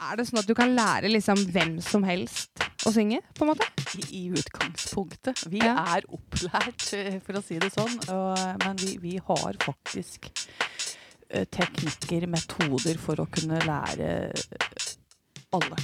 [0.00, 3.50] Er det sånn at du kan lære liksom hvem som helst å synge, på en
[3.50, 3.66] måte?
[4.00, 5.42] I, i utgangspunktet.
[5.52, 5.74] Vi Ja.
[5.96, 7.98] er opplært, eh, for å si det sånn.
[8.08, 10.30] Og, men vi, vi har faktisk
[11.28, 14.88] eh, teknikker, metoder, for å kunne lære eh,
[15.52, 15.76] alle.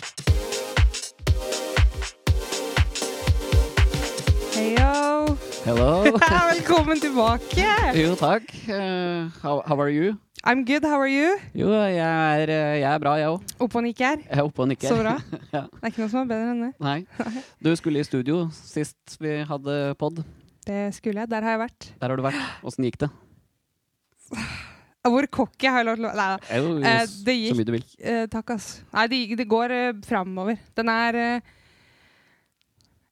[4.56, 5.36] Heyo!
[5.66, 5.90] Hello.
[6.56, 7.68] Velkommen tilbake!
[8.00, 8.48] jo, takk.
[8.64, 10.16] Uh, how, how are you?
[10.46, 11.32] I'm good, how are you?
[11.58, 13.54] Jo, jeg er, eh, jeg er bra, jeg òg.
[13.66, 14.20] Opp og nikker.
[14.22, 14.88] Jeg er oppe og nikker.
[14.92, 15.16] Så bra.
[15.56, 15.62] Ja.
[15.66, 16.72] Det er ikke noe som er bedre enn det.
[16.86, 17.40] Nei.
[17.66, 20.20] Du skulle i studio sist vi hadde pod.
[20.66, 21.30] Det skulle jeg.
[21.32, 21.88] Der har jeg vært.
[21.98, 22.38] Der har du vært.
[22.66, 23.10] Åssen gikk det?
[25.06, 26.38] Hvor cocky har jeg lov til å Nei da.
[26.58, 27.84] Jo, jo, Eh, det gikk, Så mye du vil.
[28.02, 28.64] eh, Takk, ass.
[28.94, 30.58] Nei, det, gikk- det går eh, framover.
[30.78, 31.52] Den er eh,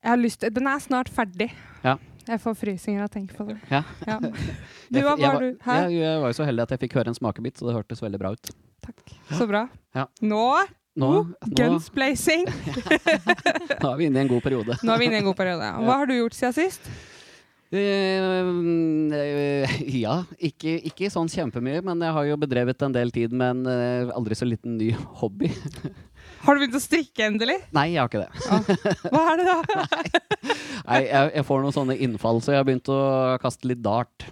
[0.05, 1.51] Jeg har lyst Den er snart ferdig.
[1.85, 1.95] Ja.
[2.29, 3.57] Jeg får frysninger av å tenke på det.
[3.73, 3.83] Ja.
[4.09, 4.21] Ja.
[4.95, 5.59] Du, hva var var- du?
[5.65, 5.89] Her?
[5.89, 8.03] jeg, jeg var jo så heldig at jeg fikk høre en smakebit, så det hørtes
[8.05, 8.53] veldig bra ut.
[8.85, 9.15] Takk.
[9.33, 9.67] Så bra.
[9.97, 10.07] Ja.
[10.23, 10.45] Nå,
[10.95, 12.45] Nå, oh, nå, guns blazing.
[13.83, 14.77] nå er vi inne i en god periode.
[14.79, 15.71] Nå er vi inne i en god periode.
[15.83, 16.87] Hva har du gjort siden sist?
[17.75, 23.57] Eh, ja, ikke, ikke sånn kjempemye, men jeg har jo bedrevet en del tid med
[23.57, 25.51] en eh, aldri så liten ny hobby.
[26.45, 27.57] Har du begynt å strikke endelig?
[27.77, 29.11] Nei, jeg har ikke det.
[29.11, 29.59] Hva er det da?
[30.91, 32.99] Nei, jeg, jeg får noen sånne innfall, så jeg har begynt å
[33.43, 34.27] kaste litt dart.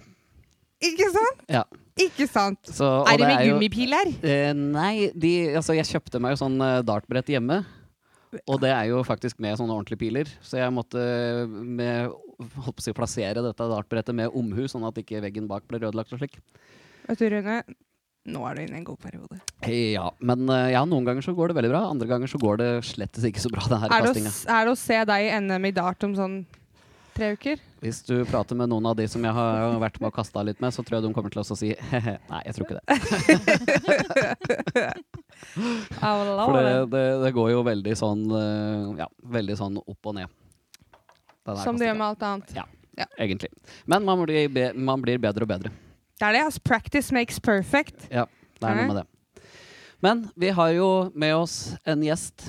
[0.83, 1.45] Ikke sant?
[1.51, 1.63] Ja.
[2.03, 2.59] Ikke sant?
[2.73, 4.09] Så, Er det med jo- gummipiler?
[4.25, 7.61] Eh, nei, de, altså jeg kjøpte meg jo sånn eh, dartbrett hjemme.
[8.49, 10.29] Og det er jo faktisk med sånne ordentlige piler.
[10.41, 10.97] Så jeg måtte
[11.49, 12.09] med,
[12.65, 15.77] holdt på å si, plassere dette dartbrettet med omhu, sånn at ikke veggen bak ble
[15.83, 16.39] ødelagt og slik.
[17.05, 17.59] Vet du, Rune,
[18.23, 19.39] nå er du inne i en god periode.
[19.67, 21.81] Ja, men eh, ja, noen ganger så går det veldig bra.
[21.91, 24.67] Andre ganger så går det slettes ikke så bra, det her Er det, å, er
[24.69, 26.37] det å se deg i NM i dart om sånn
[27.17, 27.59] tre uker?
[27.83, 30.61] Hvis du prater med noen av de som jeg har vært med og kasta litt
[30.63, 32.15] med, så tror jeg de kommer til å si he-he.
[32.29, 32.85] Nei, jeg tror ikke det.
[35.53, 40.31] For det, det, det går jo veldig sånn eh, Ja, veldig sånn opp og ned.
[41.59, 42.53] Som det gjør med alt annet.
[42.55, 42.63] Ja.
[42.95, 43.07] Ja.
[43.17, 43.49] Egentlig.
[43.89, 45.71] Men man blir, man blir bedre og bedre.
[46.23, 46.43] Det er det.
[46.47, 48.05] Altså, practice makes perfect.
[48.07, 48.23] Ja,
[48.61, 49.47] det er noe med det.
[49.99, 50.85] Men vi har jo
[51.19, 52.45] med oss en gjest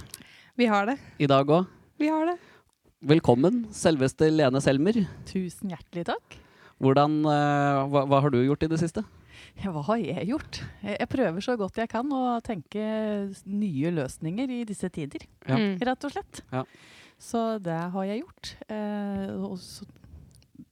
[0.54, 0.94] Vi har det.
[1.18, 1.66] i dag òg.
[1.98, 2.36] Vi har det.
[3.02, 5.00] Velkommen, selveste Lene Selmer.
[5.26, 6.36] Tusen hjertelig takk.
[6.78, 9.02] Hvordan, uh, hva, hva har du gjort i det siste?
[9.58, 10.62] Ja, hva har jeg gjort?
[10.78, 12.86] Jeg, jeg prøver så godt jeg kan å tenke
[13.42, 15.58] nye løsninger i disse tider, Ja.
[15.58, 15.82] Mm.
[15.82, 16.44] rett og slett.
[16.54, 16.62] Ja.
[17.18, 18.54] Så det har jeg gjort.
[18.70, 19.58] Eh, og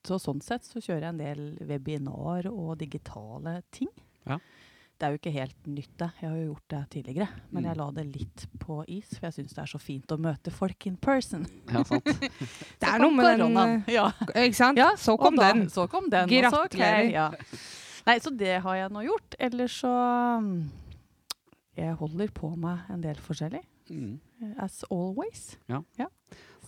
[0.04, 3.88] så, så sånn sett så kjører jeg en del webinar og digitale ting.
[4.26, 4.38] Ja.
[4.98, 6.08] Det er jo ikke helt nytt, det.
[6.20, 7.28] Jeg har jo gjort det tidligere.
[7.50, 7.68] Men Mm.
[7.68, 10.52] jeg la det litt på is, for jeg syns det er så fint å møte
[10.54, 11.46] folk in person.
[11.72, 12.04] Ja, sant?
[12.80, 14.12] Det er noe med den Ja.
[14.34, 14.78] Ikke sant?
[14.78, 15.66] Ja, Så kom da, den.
[15.70, 16.30] Så kom den.
[16.44, 16.78] og så, ok,
[17.10, 17.30] ja.
[18.06, 19.34] Nei, så det har jeg nå gjort.
[19.40, 19.90] Ellers så
[20.38, 20.70] mm,
[21.76, 23.62] Jeg holder på med en del forskjellig.
[23.90, 24.20] Mm.
[24.58, 25.56] As always.
[25.68, 25.82] Ja.
[25.98, 26.06] Ja.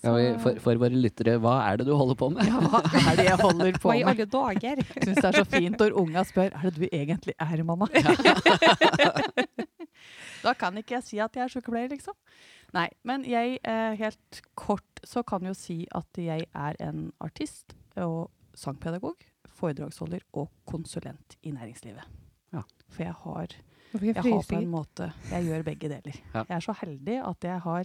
[0.05, 2.41] Så, Ja, for, for våre lyttere, hva er det du holder på med?
[2.49, 3.93] ja, hva er det jeg holder på med?
[3.95, 4.77] Hva i alle dager?
[4.85, 7.87] Jeg syns det er så fint når unga spør er det du egentlig er, mamma.
[10.45, 12.17] da kan ikke jeg si at jeg er sykepleier, liksom.
[12.75, 17.77] Nei, men jeg, eh, helt kort, så kan jo si at jeg er en artist
[18.01, 19.17] og sangpedagog,
[19.55, 22.03] foredragsholder og konsulent i næringslivet.
[22.55, 22.63] Ja.
[22.91, 23.47] For jeg har,
[23.95, 26.17] jeg jeg har på en måte Jeg gjør begge deler.
[26.35, 26.43] Ja.
[26.49, 27.85] Jeg er så heldig at jeg har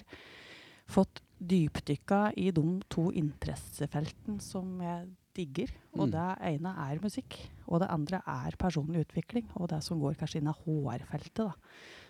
[0.90, 5.70] fått dypdykka i de to interessefeltene som jeg digger.
[5.96, 6.12] Og Mm.
[6.12, 9.46] det ene er musikk, og det andre er personlig utvikling.
[9.56, 11.36] Og det som går kanskje inn i HR-feltet.
[11.36, 11.54] da.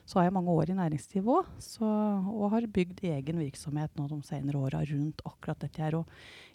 [0.05, 1.45] Så har jeg mange år i næringslivet òg,
[2.33, 5.91] og har bygd egen virksomhet nå de senere åra rundt akkurat dette her.
[5.91, 6.05] Å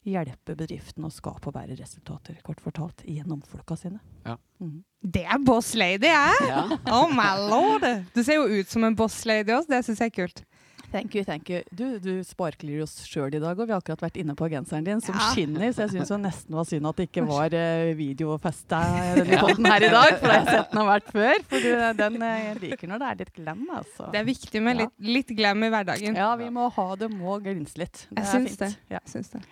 [0.05, 4.01] hjelpe bedriftene å skape og bære resultater, kort fortalt, gjennom folka sine.
[4.27, 4.37] Ja.
[4.61, 4.83] Mm.
[5.05, 6.49] Det er boss lady, jeg!
[6.49, 6.79] Ja.
[6.91, 7.87] Oh my lord!
[8.13, 9.69] Du ser jo ut som en boss lady også.
[9.69, 10.45] Det syns jeg er kult.
[10.95, 11.59] Thank you, thank you.
[11.75, 14.85] Du, du sparkler jo sjøl i dag, og vi har akkurat vært inne på genseren
[14.87, 15.33] din, som Ja.
[15.35, 15.73] skinner.
[15.75, 18.79] Så jeg syns nesten var synd at det ikke var uh, videofesta
[19.19, 21.43] denne podden her i dag, for det har jeg sett den har vært før.
[21.51, 24.07] For du, den uh, liker når det er litt glam, altså.
[24.15, 24.85] Det er viktig med Ja.
[24.87, 26.21] litt, litt glam i hverdagen.
[26.23, 28.07] Ja, vi må ha det, må glinse litt.
[28.15, 28.71] Det Jeg syns det.
[28.95, 29.01] Ja.
[29.03, 29.43] Jeg syns det.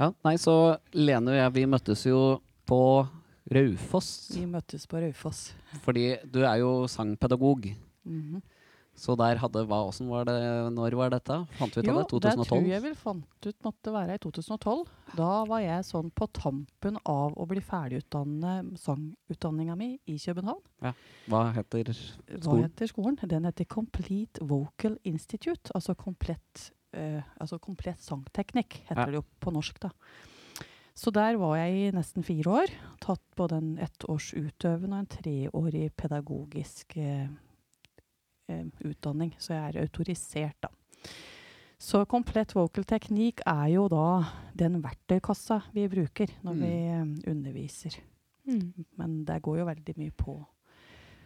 [0.00, 0.58] Ja, nei, så
[0.98, 2.20] Lene og jeg, vi møttes jo
[2.66, 2.82] på
[3.54, 4.10] Raufoss.
[4.34, 5.52] Vi møttes på Raufoss.
[5.86, 7.70] Fordi du er jo sangpedagog.
[8.02, 8.42] Mhm.
[8.96, 10.34] Så der hadde hva, hvordan var det,
[10.74, 11.36] Når var dette?
[11.56, 12.32] Fant vi ut Jo, av det?
[12.36, 14.82] det tror jeg vel fant ut måtte være i 2012.
[15.16, 20.60] Da var jeg sånn på tampen av å bli ferdigutdannet sangutdanninga mi i København.
[21.30, 22.42] Hva heter skolen?
[22.44, 23.16] Hva heter skolen?
[23.30, 25.72] Den heter Complete Vocal Institute.
[25.74, 29.06] Altså komplett, uh, altså komplett sangteknikk, heter Ja.
[29.06, 29.90] det jo på norsk, da.
[30.94, 32.72] Så der var jeg i nesten fire år.
[33.00, 37.28] Tatt både en ettårs utøvende og en treårig pedagogisk eh,
[38.84, 40.70] utdanning, så jeg er autorisert, da.
[41.80, 44.06] Så komplett vocal teknikk er jo da
[44.60, 46.60] den verktøykassa vi bruker når Mm.
[46.60, 47.94] vi eh, underviser.
[48.46, 48.84] Mm.
[48.98, 50.34] Men det går jo veldig mye på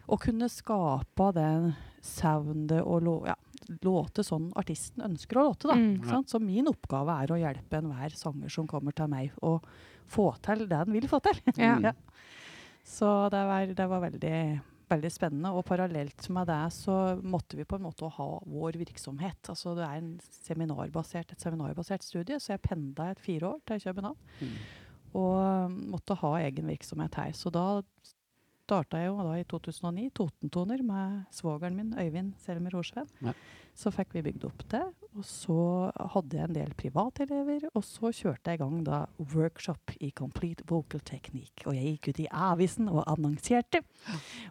[0.07, 1.71] å kunne skape den
[2.05, 3.35] soundet og lå, ja,
[3.83, 5.69] låte sånn artisten ønsker å låte.
[5.71, 5.75] da.
[5.81, 6.05] Mm.
[6.07, 6.29] Sant?
[6.29, 9.59] Så min oppgave er å hjelpe enhver sanger som kommer til meg, å
[10.07, 11.41] få til det den vil få til.
[11.57, 11.93] Ja.
[12.85, 14.61] Så det var, det var veldig,
[14.95, 15.53] veldig spennende.
[15.55, 19.51] Og parallelt med det så måtte vi på en måte ha vår virksomhet.
[19.53, 20.15] Altså det er en
[20.45, 24.19] seminarbasert, et seminarbasert studie, så jeg pendla et fire år til København.
[24.41, 24.57] Mm.
[25.21, 27.35] Og måtte ha egen virksomhet her.
[27.39, 27.83] Så da
[28.65, 33.11] starta jeg jo da i 2009 Totentoner med svogeren min Øyvind Selmer Horsveen.
[33.23, 33.35] Ja.
[33.75, 34.85] Så fikk vi bygd opp det.
[35.15, 35.57] Og så
[36.15, 37.67] hadde jeg en del privatelever.
[37.75, 39.01] Og så kjørte jeg i gang da
[39.35, 41.67] workshop i complete vocal technique.
[41.67, 43.83] Og jeg gikk ut i avisen og annonserte.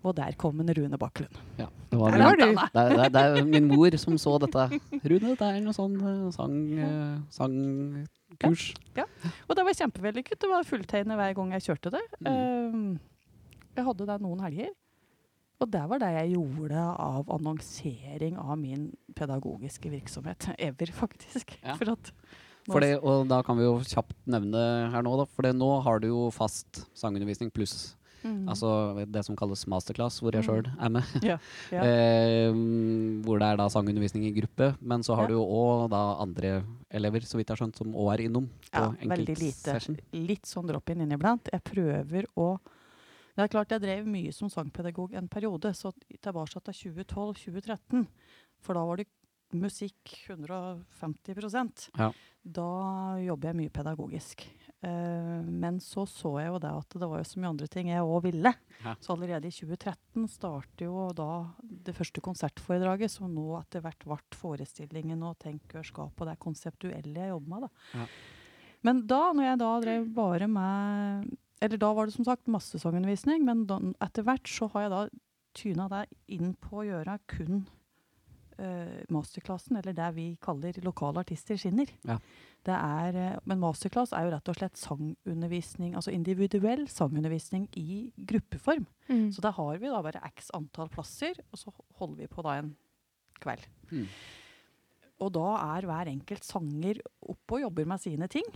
[0.04, 1.40] Og der kom en Rune Bakklund.
[1.60, 4.68] Ja, det var min, det, er, det, er, det er min mor som så dette.
[5.04, 5.98] Rune, det er noe sånn
[6.36, 6.60] sang,
[7.32, 8.70] sangkurs.
[8.96, 9.34] Ja, ja.
[9.48, 10.40] Og det var kjempevellykket.
[10.44, 12.06] Det var fulltegnet hver gang jeg kjørte det.
[12.24, 12.32] Mm.
[12.32, 12.88] Um,
[13.74, 14.72] jeg hadde det noen helger.
[15.62, 20.50] Og det var det jeg gjorde av annonsering av min pedagogiske virksomhet.
[20.60, 21.58] Ever, faktisk.
[21.64, 21.76] Ja.
[21.80, 22.12] For at
[22.82, 25.26] det, og da kan vi jo kjapt nevne her nå, da.
[25.36, 28.46] For nå har du jo fast sangundervisning pluss Mm.
[28.48, 30.48] altså det som kalles masterclass, hvor jeg Mm.
[30.48, 31.04] sjøl er med.
[31.28, 31.36] Ja,
[31.76, 31.82] ja.
[31.84, 32.54] Eh,
[33.20, 34.78] hvor det er da sangundervisning i gruppe.
[34.80, 35.28] Men så har Ja.
[35.28, 38.48] du jo òg da andre elever, så vidt jeg har skjønt, som òg er innom.
[38.72, 39.76] på Ja, veldig lite.
[39.76, 40.00] Session.
[40.14, 41.50] Litt sånn drop-in inniblant.
[41.52, 42.62] Jeg prøver å
[43.34, 45.92] Det er klart jeg drev mye som sangpedagog en periode, så
[46.22, 48.06] tilbake til 2012-2013.
[48.64, 49.10] For da var det
[49.54, 52.12] musikk 150 Ja.
[52.44, 52.68] Da
[53.22, 54.44] jobber jeg mye pedagogisk.
[54.84, 57.90] Uh, men så så jeg jo det at det var jo så mye andre ting
[57.90, 58.52] jeg òg ville.
[58.84, 58.96] Ja.
[59.00, 61.30] Så allerede i 2013 starter jo da
[61.62, 67.32] det første konsertforedraget, som nå etter hvert ble forestillingen og tenkørskap og det konseptuelle jeg
[67.32, 67.68] jobber med.
[67.68, 68.02] da.
[68.02, 68.10] Ja.
[68.84, 71.32] Men da, når jeg da drev bare med
[71.64, 74.94] Eller da var det som sagt masse sangundervisning, men da, etter hvert så har jeg
[74.94, 75.04] da
[75.56, 76.04] tyna det
[76.36, 77.62] inn på å gjøre kun
[78.60, 81.90] uh, masterklassen, eller det vi kaller lokale artister skinner.
[82.08, 82.18] Ja.
[82.64, 88.06] Det er, eh, men masterclass er jo rett og slett sangundervisning, altså individuell sangundervisning i
[88.16, 88.86] gruppeform.
[89.10, 89.26] Mm.
[89.36, 92.56] Så da har vi da bare x antall plasser, og så holder vi på da
[92.62, 92.72] en
[93.44, 93.68] kveld.
[93.92, 94.08] Mm.
[95.24, 98.48] Og da er hver enkelt sanger oppe og jobber med sine ting.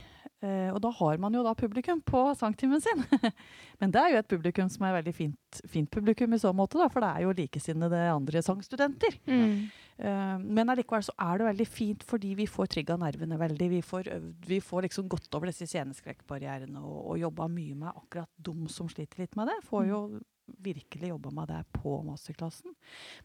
[0.45, 3.01] Eh, og da har man jo da publikum på sangtimen sin.
[3.81, 6.77] Men det er jo et publikum som er veldig fint, fint publikum i så måte,
[6.77, 9.17] da, for det er jo likesinnede andre sangstudenter.
[9.25, 9.67] Mm.
[9.97, 13.69] Eh, men allikevel så er det veldig fint fordi vi får trigga nervene veldig.
[13.71, 14.11] Vi får,
[14.45, 18.89] vi får liksom gått over disse sceneskrekkbarrierene og, og jobba mye med akkurat de som
[18.93, 19.57] sliter litt med det.
[19.65, 20.01] Får jo
[20.63, 22.73] virkelig jobba med det på masterklassen.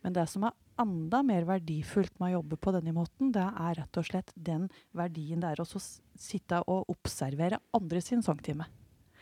[0.02, 3.78] Men det som er enda mer verdifullt med å jobbe på denne måten, det er
[3.80, 8.66] rett og slett den verdien det er å sitte og observere andre sin sangtime.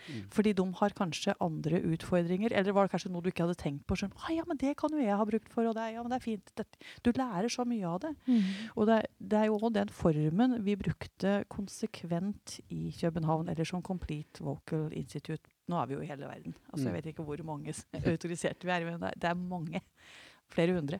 [0.08, 0.22] Mm.
[0.32, 3.82] Fordi de har kanskje andre utfordringer, eller var det kanskje noe du ikke hadde tenkt
[3.84, 3.98] på?
[4.00, 6.02] Sånn, ah, ja, men det kan jo jeg ha brukt for, og det, er- ja,
[6.02, 6.52] men det er fint.
[6.56, 6.64] Det,
[7.04, 8.14] Du lærer så mye av det.
[8.24, 8.48] Mm.
[8.80, 13.82] Og det, det er jo også den formen vi brukte konsekvent i København, eller som
[13.84, 15.49] Complete Vocal Institute.
[15.70, 16.54] Nå er vi jo i hele verden.
[16.72, 16.96] Altså, jeg Mm.
[16.98, 17.74] vet ikke hvor mange
[18.12, 19.80] autoriserte vi er, men det er, mange.
[20.54, 20.98] Flere hundre.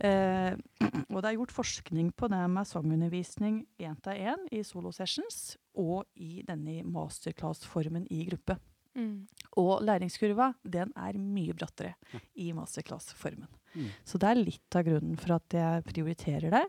[0.00, 0.54] Eh,
[1.12, 5.58] og det er gjort forskning på det med sangundervisning én til én i solo sessions,
[5.76, 8.56] og i denne masterclass-formen i gruppe.
[8.96, 9.26] Mm.
[9.60, 12.18] Og læringskurva den er mye brattere Ja.
[12.34, 13.46] i masterclass-formen.
[13.76, 13.86] Mm.
[14.04, 16.64] Så det er litt av grunnen for at jeg prioriterer det.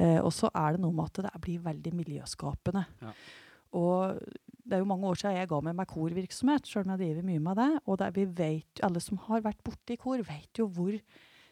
[0.00, 2.86] Eh, og så er det noe med at det blir veldig miljøskapende.
[3.02, 3.12] Ja.
[3.76, 4.22] Og
[4.70, 7.26] det er jo mange år siden jeg ga meg med korvirksomhet, sjøl om jeg driver
[7.26, 7.70] mye med det.
[7.90, 10.94] Og vi vet, alle som har vært borti kor, vet jo hvor,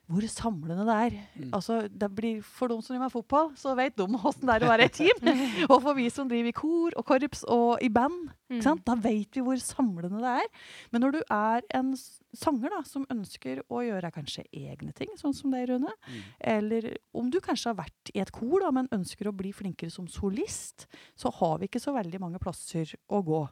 [0.09, 1.17] hvor samlende det er.
[1.37, 1.51] Mm.
[1.53, 4.65] Altså, det blir, for de som driver med fotball, så vet de åssen det er
[4.65, 5.29] å være et team.
[5.73, 8.63] og for vi som driver i kor og korps og i band, Mm.
[8.81, 10.47] Da vet vi hvor samlende det er.
[10.89, 11.91] Men når du er en
[12.33, 16.23] sanger da, som ønsker å gjøre kanskje egne ting, sånn som deg, Rune, Mm.
[16.41, 19.93] eller om du kanskje har vært i et kor, da, men ønsker å bli flinkere
[19.93, 23.43] som solist, så har vi ikke så veldig mange plasser å gå.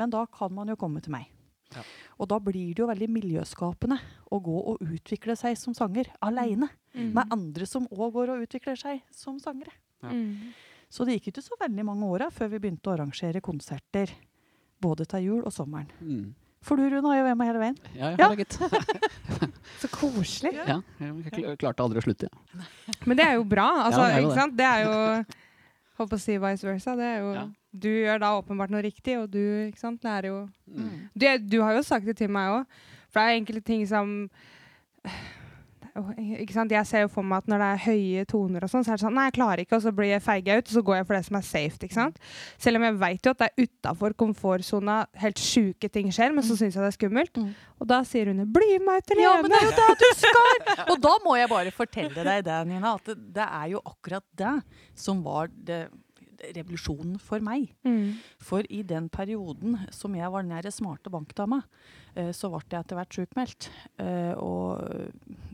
[0.00, 1.28] Men da kan man jo komme til meg.
[1.74, 1.82] Ja.
[2.18, 3.98] Og da blir det jo veldig miljøskapende
[4.32, 6.68] å gå og utvikle seg som sanger aleine.
[6.94, 7.12] Mm.
[7.16, 9.72] Med andre som òg går og utvikler seg som sangere.
[10.02, 10.10] Ja.
[10.12, 10.52] Mm.
[10.92, 14.10] Så det gikk ikke så veldig mange åra før vi begynte å arrangere konserter.
[14.82, 15.88] Både til jul og sommeren.
[16.00, 16.34] Mm.
[16.62, 17.76] For du, Rune, har jo vært med hele veien.
[17.96, 18.26] Ja, jeg Ja.
[18.28, 18.58] har det, gitt.
[19.82, 20.52] Så koselig.
[20.54, 22.28] Ja, jeg klarte aldri å slutte.
[22.54, 22.66] Ja.
[23.06, 23.64] Men det er jo bra.
[23.88, 24.42] Altså, Ja, det er jo ikke det.
[24.42, 24.56] sant?
[24.56, 25.24] Det er jo
[25.98, 26.94] Holdt på å si vice versa.
[26.96, 27.42] Det er jo, Ja.
[27.72, 30.40] Du gjør da åpenbart noe riktig, og du ikke sant, lærer jo
[30.72, 31.08] Mm.
[31.14, 32.66] du, du har jo sagt det til meg òg,
[33.10, 34.30] for det er enkelte ting som
[36.40, 36.72] ikke sant?
[36.72, 38.96] Jeg ser jo for meg at når det er høye toner og sånn, så er
[38.96, 40.96] det sånn Nei, jeg klarer ikke, og så blir jeg feiga ut, og så går
[40.96, 41.80] jeg for det som er safe.
[41.84, 42.20] ikke sant?
[42.64, 46.46] Selv om jeg vet jo at det er utafor komfortsona helt sjuke ting skjer, men
[46.46, 47.36] så syns jeg det er skummelt.
[47.36, 47.50] Mm.
[47.82, 50.08] Og da sier hun 'bli med ut til Ja, men det er jo det du
[50.22, 50.56] skal!
[50.94, 54.24] Og da må jeg bare fortelle deg det, Nina, at det, det er jo akkurat
[54.38, 54.54] det
[54.94, 55.88] som var det
[56.56, 57.70] revolusjonen for meg.
[57.86, 58.18] Mm.
[58.42, 61.62] For i den perioden som jeg var den nære smarte bankdama,
[62.16, 63.68] eh, så ble jeg etter hvert sjukmeldt.
[64.02, 64.82] Eh, og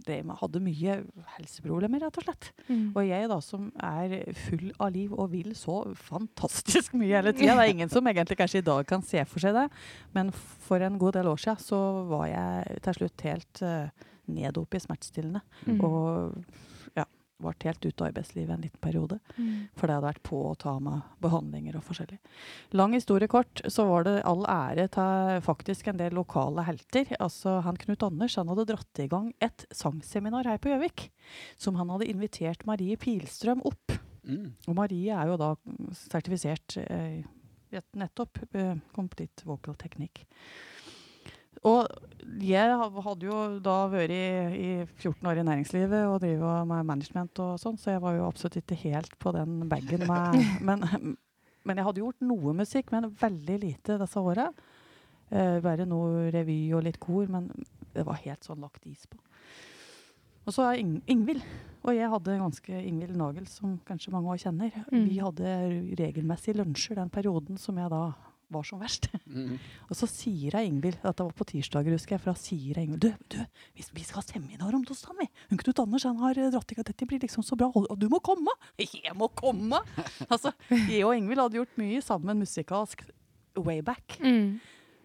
[0.07, 0.99] det, hadde mye
[1.37, 2.51] helseproblemer, rett og slett.
[2.69, 2.85] Mm.
[2.95, 4.17] Og jeg da som er
[4.47, 7.57] full av liv og vil så fantastisk mye hele tida.
[7.59, 9.69] Det er ingen som egentlig kanskje i dag kan se for seg det.
[10.17, 14.59] Men for en god del år siden så var jeg til slutt helt uh, ned
[14.61, 15.45] oppe i smertestillende.
[15.67, 15.81] Mm.
[15.85, 16.45] Og
[17.39, 19.19] ble helt ute av arbeidslivet en liten periode.
[19.37, 19.69] Mm.
[19.79, 22.19] For det hadde vært på å ta med behandlinger og forskjellig.
[22.79, 27.15] Lang historie kort, så var det all ære til faktisk en del lokale helter.
[27.23, 31.09] Altså han Knut Anders han hadde dratt i gang et sangseminar her på Gjøvik.
[31.61, 33.99] Som han hadde invitert Marie Pilstrøm opp.
[34.29, 34.53] Mm.
[34.67, 35.55] Og Marie er jo da
[35.97, 37.23] sertifisert eh,
[37.97, 40.27] nettopp eh, complete vocal technique.
[41.67, 41.87] Og
[42.39, 44.25] jeg hadde jo da vært i,
[44.55, 48.27] i 14 år i næringslivet og drivet med management og sånn, så jeg var jo
[48.29, 50.39] absolutt ikke helt på den bagen med
[50.69, 50.85] men,
[51.67, 54.51] men jeg hadde gjort noe musikk, men veldig lite disse åra.
[55.29, 57.51] Eh, bare noe revy og litt kor, men
[57.95, 59.19] det var helt sånn lagt is på.
[60.49, 61.43] Og så er Ing Ingvild.
[61.85, 64.73] Og jeg hadde ganske Ingvild Nagel, som kanskje mange også kjenner.
[64.89, 65.05] Mm.
[65.07, 65.53] Vi hadde
[66.01, 68.03] regelmessig lunsjer den perioden som jeg da
[68.53, 69.09] var som verst.
[69.27, 69.57] Mm.
[69.91, 72.89] Og så sier jeg Ingvild, dette var på tirsdager, husker jeg, for da sier jeg
[72.89, 73.39] Ingvild Du, du,
[73.77, 75.29] vi, vi skal ha seminar om tostand, vi.
[75.51, 78.01] Hun Knut Anders han har dratt i gang, dette blir liksom så bra, og, og
[78.01, 78.55] du må komme!
[79.09, 79.81] Jeg må komme!
[80.33, 83.05] altså, jeg og Ingvild hadde gjort mye sammen musikalsk
[83.59, 84.19] way back.
[84.23, 84.59] Mm.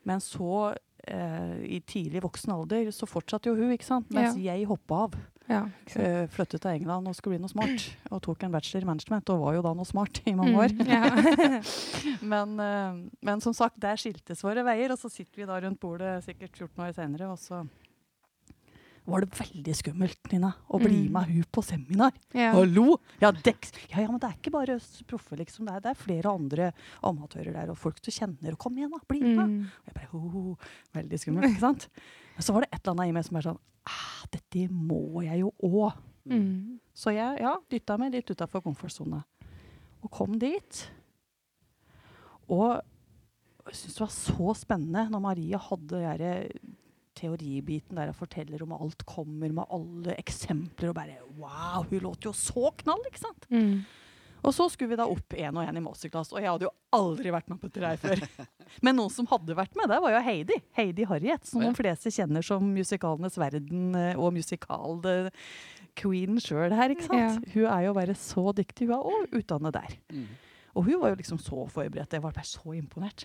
[0.04, 0.76] Men så,
[1.08, 4.12] eh, i tidlig voksen alder, så fortsatte jo hun, ikke sant?
[4.14, 5.18] Mens jeg hoppa av.
[5.52, 5.66] Ja.
[5.92, 7.84] Uh, flyttet til England og skulle bli noe smart.
[8.16, 10.72] Og tok en bachelor i management, og var jo da noe smart i mange år.
[10.72, 11.62] Mm, ja.
[12.34, 15.82] Men, eh, men som sagt, der skiltes våre veier, og så sitter vi da rundt
[15.84, 17.64] bordet sikkert 14 år senere, og så
[19.04, 21.12] var det veldig skummelt, Nina, å bli Mm.
[21.12, 22.14] med hun på seminar.
[22.34, 22.54] ja.
[22.56, 23.00] Hallo!
[23.20, 23.34] Ja.
[23.36, 25.66] Ja, ja, men det er ikke bare oss proffe, liksom.
[25.68, 26.70] Det er, det er flere andre
[27.04, 28.54] amatører der, og folk du kjenner.
[28.56, 29.02] Og kom igjen, da!
[29.12, 29.44] Bli med!
[29.44, 29.68] Mm.
[29.68, 30.58] Og jeg bare, ho, ho, ho.
[30.96, 31.90] Veldig skummelt, ikke sant?
[32.36, 35.24] Men så var det et eller annet i meg som var sånn ah, Dette må
[35.26, 36.00] jeg jo òg.
[36.30, 36.80] Mm.
[36.96, 39.22] Så jeg ja, dytta meg litt utafor komfortsona.
[40.04, 40.84] Og kom dit.
[42.52, 42.80] Og
[43.70, 46.48] jeg syntes det var så spennende når Maria hadde den der
[47.14, 50.92] teoribiten der hun forteller om alt kommer med alle eksempler.
[50.92, 53.48] Og bare wow, hun låter jo så knall, ikke sant?
[53.54, 53.84] Mm.
[54.44, 56.74] Og så skulle vi da opp én og én i masterclass, og jeg hadde jo
[56.96, 58.20] aldri vært med på dette her før.
[58.86, 60.58] Men noen som hadde vært med, det var jo Heidi.
[60.76, 67.08] Heidi Harriet, som de fleste kjenner som musikalenes verden eh, og musikal-queen sjøl her, ikke
[67.08, 67.40] sant.
[67.56, 69.92] Hun er jo bare så dyktig, hun er òg utdannet der.
[70.12, 70.28] Mm.
[70.74, 72.14] Og hun var jo liksom så forberedt.
[72.16, 73.20] Jeg var bare så imponert.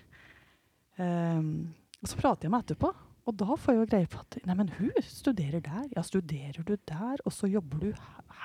[0.99, 2.89] Um, og så prater jeg med etterpå,
[3.29, 5.85] og da får jeg jo greie på at nei, men hun studerer der.
[5.95, 7.89] Ja, studerer du der, og så jobber du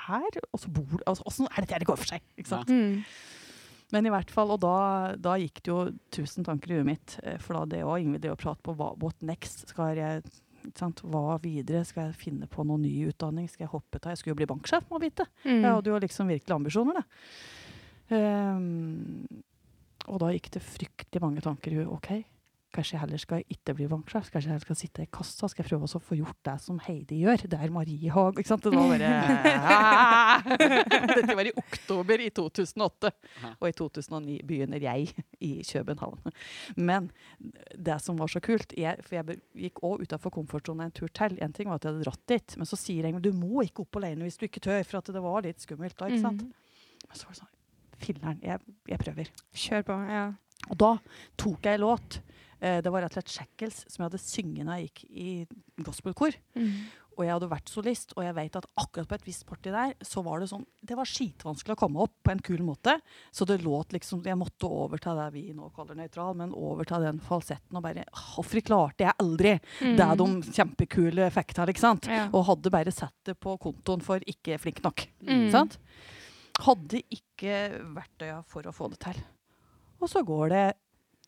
[0.05, 2.25] her, og så bor du altså, Åssen er dette her det går for seg?
[2.37, 2.69] Ikke sant?
[2.73, 3.03] Mm.
[3.95, 4.75] Men i hvert fall, og da,
[5.23, 5.79] da gikk det jo
[6.15, 7.17] tusen tanker i huet mitt.
[7.23, 9.69] eh, For da det òg, Ingvild drev og pratet på hva, what next.
[9.71, 10.25] Skal jeg,
[10.65, 11.03] ikke sant?
[11.13, 11.85] Hva videre?
[11.87, 13.47] Skal jeg finne på noen ny utdanning?
[13.53, 14.11] Skal jeg hoppe til?
[14.15, 15.29] Jeg skulle jo bli banksjef, må vite.
[15.45, 15.61] Mm.
[15.61, 17.05] Jeg hadde jo liksom virkelig ambisjoner, da.
[18.15, 19.25] Um,
[20.11, 21.93] og da gikk det fryktelig mange tanker i huet.
[21.95, 22.11] OK,
[22.75, 24.31] kanskje jeg heller skal ikke bli banksjef.
[24.33, 25.49] Kanskje jeg heller skal sitte i kassa.
[25.51, 27.45] Skal jeg prøve å få gjort det som Heidi gjør?
[27.51, 28.41] Det er Marie Haag.
[28.41, 28.67] Ikke sant?
[28.67, 29.11] Det var bare
[31.15, 33.13] Dette var i oktober i 2008.
[33.55, 35.15] Og i 2009 begynner jeg
[35.45, 36.35] i København.
[36.77, 37.11] Men
[37.75, 41.39] det som var så kult jeg, For jeg gikk òg utafor komfortsonen en tur til.
[41.45, 43.85] En ting var at jeg hadde dratt dit, men så sier jeg du må ikke
[43.85, 46.11] opp alene hvis du ikke tør, for at det var litt skummelt da.
[46.11, 46.45] ikke sant?
[46.45, 47.05] Mm.
[47.09, 47.53] Men så var det sånn
[48.05, 48.59] Filler'n, jeg,
[48.91, 49.29] jeg prøver.
[49.65, 49.97] Kjør på.
[50.11, 50.25] Ja.
[50.73, 50.91] Og da
[51.41, 52.19] tok jeg låt.
[52.65, 55.31] Eh, det var rett og slett Shackles som jeg hadde synget da jeg gikk i
[55.85, 56.37] gospelkor.
[56.57, 56.77] Mm.
[57.15, 59.93] Og jeg hadde vært solist, og jeg vet at akkurat på et visst party der,
[60.03, 62.97] så var det sånn Det var skitvanskelig å komme opp på en kul måte.
[63.31, 66.89] Så det låt liksom Jeg måtte over til det vi nå kaller nøytral, men over
[66.89, 69.55] til den falsetten og bare Hvorfor klarte jeg aldri
[69.85, 69.97] Mm.
[69.99, 72.07] det de kjempekule til, ikke sant?
[72.09, 72.29] Ja.
[72.33, 75.07] Og hadde bare sett det på kontoen for ikke flink nok.
[75.23, 75.51] Mm.
[75.53, 75.79] Sant?
[76.65, 79.21] Hadde ikke verktøya for å få det til.
[80.01, 80.65] Og så går det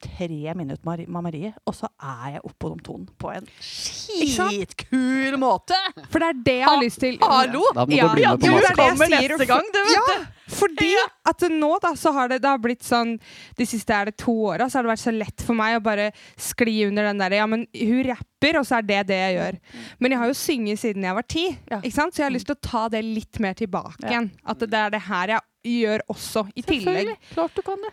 [0.02, 5.36] tre minutter med med Marie, og så er jeg oppå de tonen på en skitkul
[5.40, 5.76] måte!
[6.10, 7.18] For det er det jeg har lyst til.
[7.22, 7.62] Hallo!
[7.74, 10.16] Da må Ja, du bli med på du kommer sier, neste gang, du, vet ja,
[10.56, 10.90] Fordi
[11.26, 13.16] at nå da, så har det, det har blitt sånn
[13.58, 15.82] De siste er det to åra så har det vært så lett for meg å
[15.82, 19.36] bare skli under den derre Ja, men hun rapper, og så er det det jeg
[19.40, 19.58] gjør.
[19.98, 21.80] Men jeg har jo synget siden jeg var ti, Ja.
[21.82, 22.14] ikke sant?
[22.14, 24.10] så jeg har lyst til å ta det litt mer tilbake Ja.
[24.14, 24.30] igjen.
[24.46, 25.40] At det er det her jeg
[25.82, 26.84] gjør også, i tillegg.
[26.84, 27.16] Selvfølgelig.
[27.34, 27.92] Klart du kan det.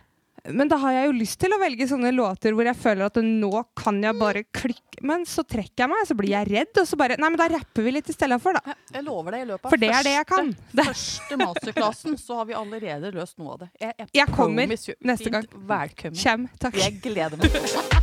[0.51, 3.19] Men da har jeg jo lyst til å velge sånne låter hvor jeg føler at
[3.23, 6.89] nå kan jeg bare klikke Men så trekker jeg meg, så blir jeg redd, og
[6.89, 8.75] så bare Nei, men da rapper vi litt i stedet for, da.
[8.91, 10.51] Jeg lover deg, i løpet av For det er det jeg kan.
[10.83, 13.71] Første masterklassen så har vi allerede løst noe av det.
[13.79, 15.47] Jeg, jeg, Jeg kommer neste gang.
[15.73, 16.19] Velkommen.
[16.19, 16.50] Kjem.
[16.59, 16.79] Takk.
[16.83, 18.01] Jeg gleder meg.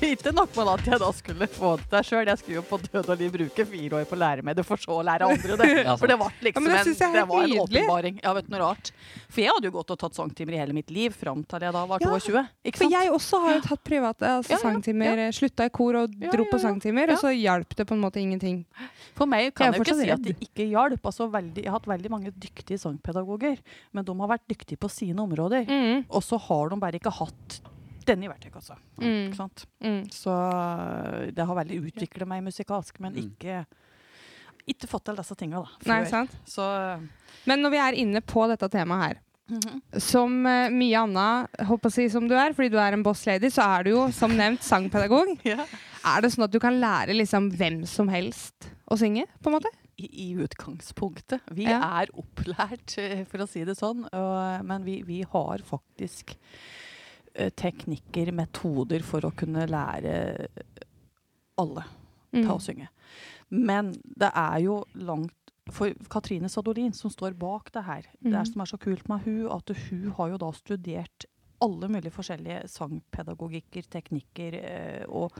[0.00, 2.28] Ikke nok med at jeg da skulle få det der sjøl.
[2.30, 4.64] Jeg skulle jo på død og liv bruke fire år på å lære meg det,
[4.66, 5.68] for så å lære andre det.
[6.00, 8.20] For det var liksom ja, det en, det var en åpenbaring.
[8.22, 8.92] Ja, vet du noe rart?
[9.28, 11.74] For jeg hadde jo gått og tatt sangtimer i hele mitt liv fram til jeg
[11.76, 12.44] da var Ja, 22.
[12.70, 15.24] Ikke For jeg også har jo tatt private altså Ja, sangtimer.
[15.36, 18.62] Slutta i kor og dro på sangtimer, og så hjalp det på en måte ingenting.
[19.18, 21.04] For meg kan jeg jo ikke si at det ikke hjalp.
[21.10, 23.60] Altså, veldig, jeg har hatt veldig mange dyktige sangpedagoger,
[23.92, 25.68] men de har vært dyktige på sine områder.
[25.68, 26.08] Mm.
[26.08, 27.60] Og så har de bare ikke hatt
[28.06, 28.76] den i verktøykassa.
[29.00, 29.32] Mm.
[29.84, 30.02] Mm.
[30.14, 33.30] Så øh, det har veldig utviklet meg musikalsk, men Mm.
[33.30, 33.64] ikke
[34.70, 35.70] ikke fått til disse tinga, da.
[35.88, 36.10] Nei, Før.
[36.10, 36.34] sant?
[36.46, 37.00] Så øh,
[37.48, 39.20] Men når vi er inne på dette temaet her,
[39.98, 43.24] som uh, mye annet håper å si som du er, fordi du er en boss
[43.26, 45.32] lady, så er du jo som nevnt sangpedagog.
[45.48, 45.64] ja.
[46.06, 49.56] Er det sånn at du kan lære liksom hvem som helst å synge, på en
[49.58, 49.72] måte?
[49.98, 51.42] I, I utgangspunktet.
[51.50, 51.80] Vi Ja.
[51.98, 52.94] er opplært,
[53.28, 56.36] for å si det sånn, og, men vi, vi har faktisk
[57.56, 60.14] teknikker, metoder, for å kunne lære
[61.60, 61.84] alle
[62.32, 62.44] Mm.
[62.44, 62.88] til å synge.
[63.50, 65.34] Men det er jo langt
[65.70, 68.52] For Katrine Sadolin, som står bak det her, det er Mhm.
[68.52, 71.26] som er så kult med hun, at hun har jo da studert
[71.62, 75.30] alle mulige forskjellige sangpedagogikker, teknikker, eh, og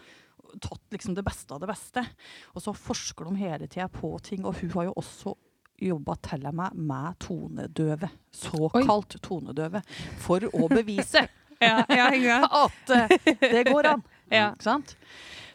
[0.60, 2.06] tatt liksom det beste av det beste.
[2.54, 5.34] Og så forsker de hele tida på ting, og hun har jo også
[5.80, 8.10] jobba til og med tonedøve.
[8.32, 9.82] Såkalt tonedøve.
[10.18, 11.26] For å bevise
[11.60, 14.06] Ja, ja, at eh, det går an.
[14.30, 14.52] Ja.
[14.54, 14.92] Ikke sant?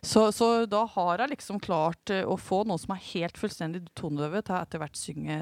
[0.03, 3.85] Så, så da har jeg liksom klart eh, å få noe som er helt fullstendig
[3.95, 5.37] tonedøve, til etter hvert synge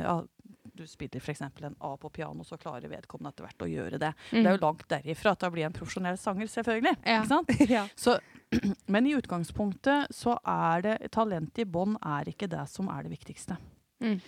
[0.78, 1.42] Du spiller f.eks.
[1.42, 4.14] en A på piano, så klarer vedkommende etter hvert å gjøre det.
[4.30, 6.96] Det er jo langt derifra at hun blir en profesjonell sanger, selvfølgelig.
[7.02, 7.10] Mm.
[7.10, 7.42] Ja.
[7.76, 7.84] Ja.
[7.96, 8.20] Så,
[8.94, 13.18] men i utgangspunktet så er det talent i bånn er ikke det som er det
[13.18, 13.58] viktigste.
[14.06, 14.20] Mm.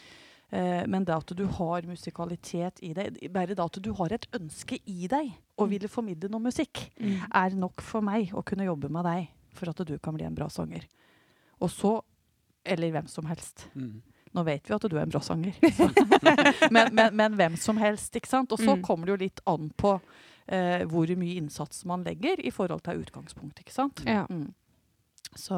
[0.51, 4.27] Eh, men det at du har musikalitet i deg, bare det at du har et
[4.38, 7.17] ønske i deg og ville formidle noe musikk, Mm.
[7.34, 10.36] er nok for meg å kunne jobbe med deg for at du kan bli en
[10.36, 10.86] bra sanger.
[11.62, 12.01] Og så
[12.67, 13.67] Eller hvem som helst.
[13.75, 14.01] Mm.
[14.34, 15.53] Nå vet vi at du er en bra sanger.
[16.71, 18.51] men, men, men hvem som helst, ikke sant?
[18.51, 18.81] Og så Mm.
[18.81, 20.01] kommer det jo litt an på
[20.47, 24.01] eh, hvor mye innsats man legger i forhold til utgangspunkt, ikke sant?
[24.05, 24.25] Ja.
[24.29, 24.53] Mm.
[25.36, 25.55] Så,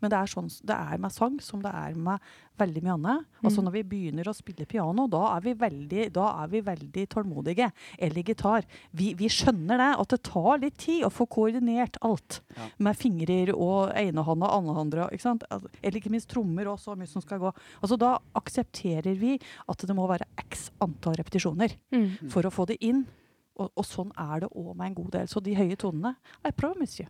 [0.00, 2.18] men det er sånn det er med sang som det er med
[2.60, 3.26] veldig mye annet.
[3.42, 3.64] Altså Mm.
[3.64, 7.70] Når vi begynner å spille piano, da er vi veldig, da er vi veldig tålmodige.
[7.98, 8.64] Eller gitar.
[8.92, 12.40] Vi, vi skjønner det, at det tar litt tid å få koordinert alt.
[12.56, 12.68] Ja.
[12.78, 15.10] Med fingrer og enehånda og andrehånda.
[15.12, 15.44] ikke sant?
[15.82, 17.52] Eller ikke minst trommer og så mye som skal gå.
[17.82, 22.30] Altså Da aksepterer vi at det må være x antall repetisjoner Mm.
[22.30, 23.06] for å få det inn.
[23.58, 25.26] Og, og sånn er det òg med en god del.
[25.28, 27.06] Så de høye tonene I promise you.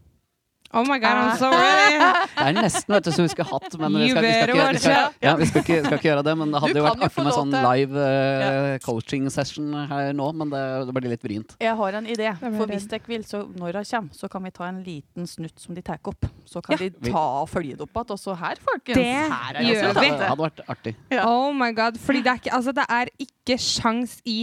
[0.72, 1.98] Oh my god, I'm so ready!
[2.40, 4.66] Det er nesten vet du, som vi skulle hatt, men vi skal, vi skal, ikke,
[4.70, 6.35] vi skal, ja, vi skal, ikke, skal ikke gjøre det.
[6.38, 10.52] Men det hadde jo vært artig med sånn live uh, coaching session her nå, men
[10.54, 11.56] det, det blir litt vrient.
[11.59, 12.30] Jeg har en idé.
[12.44, 15.59] For hvis dere vil, så når hun kommer, så kan vi ta en liten snutt
[15.59, 16.30] som de tar opp.
[16.46, 16.87] Så kan Ja.
[16.87, 18.14] de ta og følge det opp igjen.
[18.14, 19.00] Og så her, folkens.
[19.00, 20.11] Det her er gjør vi.
[20.22, 20.94] Det hadde vært artig.
[21.11, 21.26] Ja.
[21.26, 21.98] Oh my god.
[21.98, 24.38] Fordi det er ikke, altså, det er ikke sjans i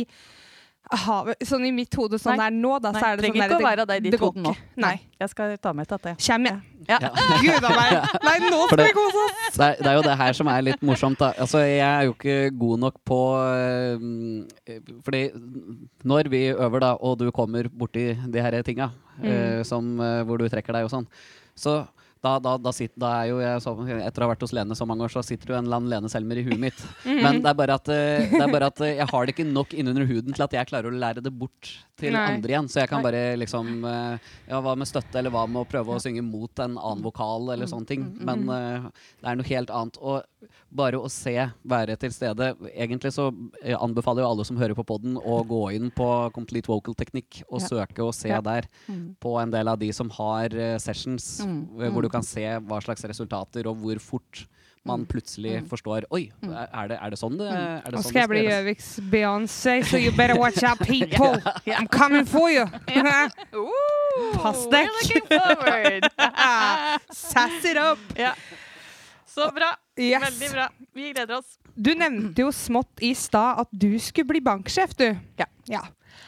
[0.91, 2.47] havet Sånn i mitt hode sånn Nei.
[2.47, 4.09] er nå, da, Nei, så er det trenger sånn ikke der, å være deg i
[4.11, 4.53] ditt hode nå.
[4.83, 4.93] Nei.
[5.19, 6.13] Jeg skal ta med til det.
[6.21, 6.59] Kjem jeg.
[6.87, 6.99] Ja.
[7.01, 7.09] Ja.
[7.43, 7.95] Gud a meg.
[8.23, 9.57] Nei, nå skal det- vi kose oss!
[9.57, 11.19] Det er, det er jo det her som er litt morsomt.
[11.19, 11.31] Da.
[11.41, 14.07] Altså, jeg er jo ikke god nok på øh,
[15.05, 15.21] Fordi
[16.07, 18.91] når vi øver, da, og du kommer borti de her tinga,
[19.23, 21.07] eh, som, øh, hvor du trekker deg og sånn,
[21.57, 21.79] så
[22.27, 24.75] da, da, da, sitter, da er jo jeg så, Etter å ha vært hos Lene
[24.77, 26.83] så mange år, så sitter jo en eller annen Lene Selmer i huet mitt.
[27.07, 29.47] Men det er bare at, eh, det er bare at eh, jeg har det ikke
[29.49, 32.25] nok innunder huden til at jeg klarer å lære det bort til Nei.
[32.35, 32.69] andre igjen.
[32.71, 35.95] Så jeg kan bare liksom eh, Ja, hva med støtte, eller hva med å prøve
[35.95, 38.05] å synge mot en annen vokal, eller sånne ting.
[38.19, 38.89] Men eh,
[39.21, 40.01] det er noe helt annet.
[40.01, 41.33] Og bare å se,
[41.65, 43.29] være til stede Egentlig så
[43.63, 47.43] eh, anbefaler jo alle som hører på poden, å gå inn på Complete Vocal Technique
[47.49, 47.67] og Ja.
[47.67, 48.41] søke og se Ja.
[48.41, 49.15] der Mm.
[49.19, 51.81] på en del av de som har eh, sessions, Mm.
[51.81, 52.11] eh, hvor du Mm.
[52.11, 54.45] kan se hva slags resultater og hvor fort
[54.85, 55.07] man Mm.
[55.07, 55.67] plutselig Mm.
[55.69, 56.53] forstår Oi, Mm.
[56.73, 58.43] er det, er det sånn det, er det Nå sånn skal jeg bli?
[58.47, 61.41] Gjøviks Beyoncé, so you better watch out, people!
[61.65, 61.79] yeah.
[61.79, 62.65] I'm coming for you!
[64.33, 64.87] Pass deg.
[67.11, 67.99] Sass it up!
[68.17, 68.33] ja.
[69.27, 69.75] Så bra.
[69.97, 70.21] Yes.
[70.23, 70.69] Veldig bra.
[70.93, 71.57] Vi gleder oss.
[71.73, 75.07] Du nevnte jo smått i stad at du skulle bli banksjef, du.
[75.41, 75.47] Ja.
[75.65, 75.83] ja.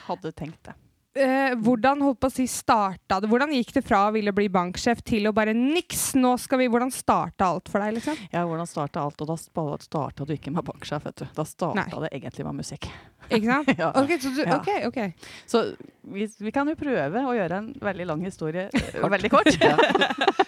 [0.07, 0.73] Hadde tenkt det.
[1.21, 3.29] Eh, hvordan holdt på å si starta det?
[3.31, 6.13] Hvordan gikk det fra å ville bli banksjef til å bare niks?
[6.19, 8.17] Nå skal vi, Hvordan starta alt for deg, liksom?
[8.33, 9.21] Ja, hvordan starta alt?
[9.21, 11.25] Og da starta du ikke med banksjef, vet du.
[11.35, 12.89] Da starta det egentlig med musikk.
[13.29, 13.71] Ikke sant?
[13.83, 13.91] Ja.
[13.99, 14.57] Ok, så du, Ja.
[14.57, 15.27] ok, ok.
[15.49, 15.63] Så
[16.09, 19.11] vi, vi kan jo prøve å gjøre en veldig lang historie kort.
[19.13, 19.51] veldig kort.
[19.61, 19.75] Ja.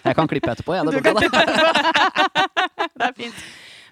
[0.02, 0.88] Jeg kan klippe etterpå, jeg.
[0.88, 2.88] Det går bra, det.
[2.96, 3.44] det er fint.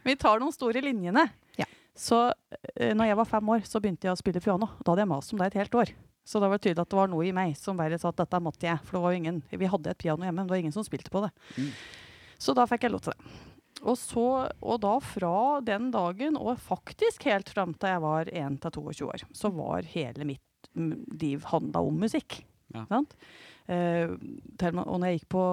[0.05, 1.27] Vi tar noen store linjene.
[1.61, 1.67] Ja.
[1.97, 2.31] Så
[2.75, 4.71] eh, når jeg var fem år, så begynte jeg å spille piano.
[4.81, 5.93] Da hadde jeg mast om det et helt år.
[6.31, 8.21] Så da var det tydelig at det var noe i meg som bare sa at
[8.23, 8.79] dette måtte jeg.
[8.87, 10.87] For det var jo ingen, vi hadde et piano hjemme, men det var ingen som
[10.87, 11.31] spilte på det.
[11.57, 11.73] Mm.
[12.41, 13.33] Så da fikk jeg lov til det.
[13.81, 14.27] Og, så,
[14.61, 19.51] og da fra den dagen, og faktisk helt fram til jeg var 1-22 år, så
[19.57, 20.71] var hele mitt
[21.21, 22.43] liv handla om musikk.
[22.75, 22.85] Ja.
[22.91, 23.17] Sant?
[23.67, 25.45] Eh, og når jeg gikk på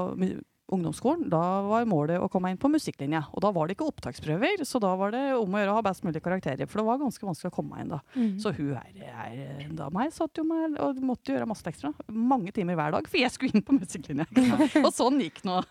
[0.68, 3.22] ungdomsskolen, da var målet å komme inn på musikklinja.
[3.32, 5.84] Og da var det ikke opptaksprøver, så da var det om å gjøre å ha
[5.86, 6.68] best mulig karakterer.
[6.68, 8.02] For det var ganske vanskelig å komme inn da.
[8.18, 8.34] Mm.
[8.44, 11.94] Så hun her, her da meg satt jo med og måtte gjøre masse ekstra.
[12.12, 14.28] Mange timer hver dag, for jeg skulle inn på musikklinja.
[14.86, 15.62] og sånn gikk nå.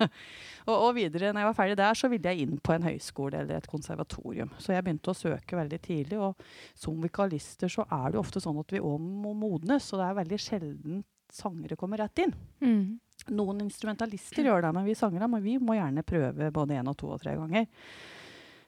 [0.66, 3.42] Og, og videre, når jeg var ferdig der, så ville jeg inn på en høyskole
[3.42, 4.54] eller et konservatorium.
[4.62, 6.22] Så jeg begynte å søke veldig tidlig.
[6.22, 6.40] Og
[6.78, 10.08] som vikalister så er det jo ofte sånn at vi òg må modnes, og det
[10.08, 12.32] er veldig sjelden sangere kommer rett inn.
[12.62, 12.98] Mm.
[13.34, 16.96] Noen instrumentalister gjør det, men vi sangere men vi må gjerne prøve både én og
[17.00, 17.66] to og tre ganger.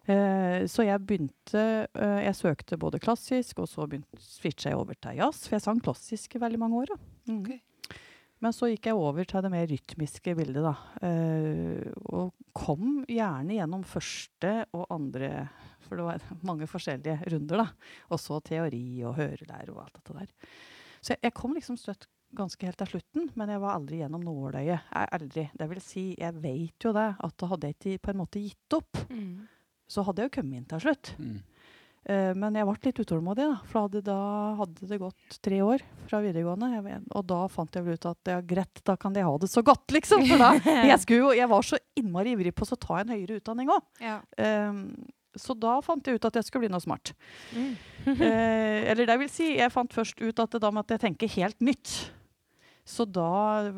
[0.08, 4.96] Uh, så jeg begynte uh, Jeg søkte både klassisk, og så begynte- switcha jeg over
[4.96, 5.44] til jazz.
[5.44, 6.94] For jeg sang klassisk i veldig mange år.
[7.28, 7.42] Mm.
[7.42, 7.60] Okay.
[8.38, 10.74] Men så gikk jeg over til det mer rytmiske bildet, da.
[11.02, 15.48] Uh, og kom gjerne gjennom første og andre
[15.84, 17.92] For det var mange forskjellige runder, da.
[18.08, 20.32] Og så teori og hørelære og alt dette der.
[21.02, 24.24] Så jeg, jeg kom liksom støtt ganske helt til slutten, men jeg var aldri gjennom
[24.24, 24.72] nåløyet.
[24.74, 25.44] Jeg, aldri.
[25.58, 28.76] Det vil si, jeg vet jo det, at hadde jeg ikke på en måte gitt
[28.76, 29.00] opp.
[29.08, 29.46] Mm.
[29.88, 31.14] Så hadde jeg jo kommet inn til slutt.
[31.16, 31.38] Mm.
[32.08, 33.58] Uh, men jeg ble litt utålmodig, da.
[33.68, 34.20] For hadde, da
[34.60, 36.70] hadde det gått tre år fra videregående.
[36.76, 39.50] Jeg og da fant jeg vel ut at ja, greit, da kan de ha det
[39.52, 40.24] så godt, liksom.
[40.28, 40.54] For da,
[40.92, 43.84] jeg, skulle jo, jeg var så innmari ivrig på å ta en høyere utdanning òg.
[44.04, 44.20] Ja.
[45.38, 47.12] så da fant jeg ut at jeg skulle bli noe smart.
[47.52, 47.72] Mm.
[48.08, 51.28] Eh, eller det vil si, jeg fant først ut at det da måtte jeg tenke
[51.34, 51.92] helt nytt.
[52.88, 53.68] Så da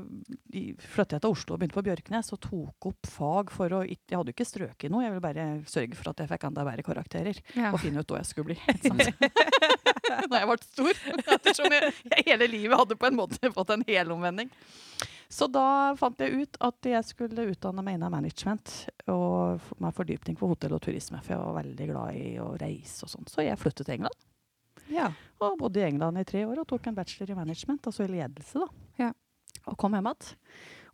[0.79, 3.99] flyttet jeg til Oslo og begynte på Bjørknes og tok opp fag for å Jeg
[4.07, 6.66] hadde jo ikke strøket i noe, jeg ville bare sørge for at jeg fikk enda
[6.68, 7.40] bedre karakterer.
[7.59, 7.73] Ja.
[7.75, 8.59] Og finne ut hva jeg skulle bli.
[10.31, 11.03] Når jeg ble stor.
[11.37, 14.53] Ettersom jeg, jeg hele livet hadde på en måte fått en helomvending.
[15.31, 18.73] Så da fant jeg ut at jeg skulle utdanne meg innen management
[19.11, 21.18] og med fordypning på hotell og turisme.
[21.23, 23.31] For jeg var veldig glad i å reise og sånn.
[23.31, 24.27] Så jeg flyttet til England.
[24.90, 25.12] Ja.
[25.38, 28.11] Og bodde i England i tre år og tok en bachelor i management, altså i
[28.11, 28.59] ledelse.
[28.59, 28.89] da.
[29.68, 30.35] Og kom hjem igjen.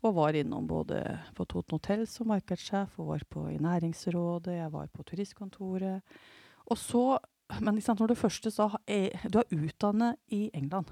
[0.05, 1.01] Og var innom både
[1.35, 6.19] på Toten hotell som markedssjef, og var på i Næringsrådet, jeg var på turistkontoret.
[6.67, 7.19] Og så,
[7.61, 10.91] men sant, når du første sa Du er utdannet i England.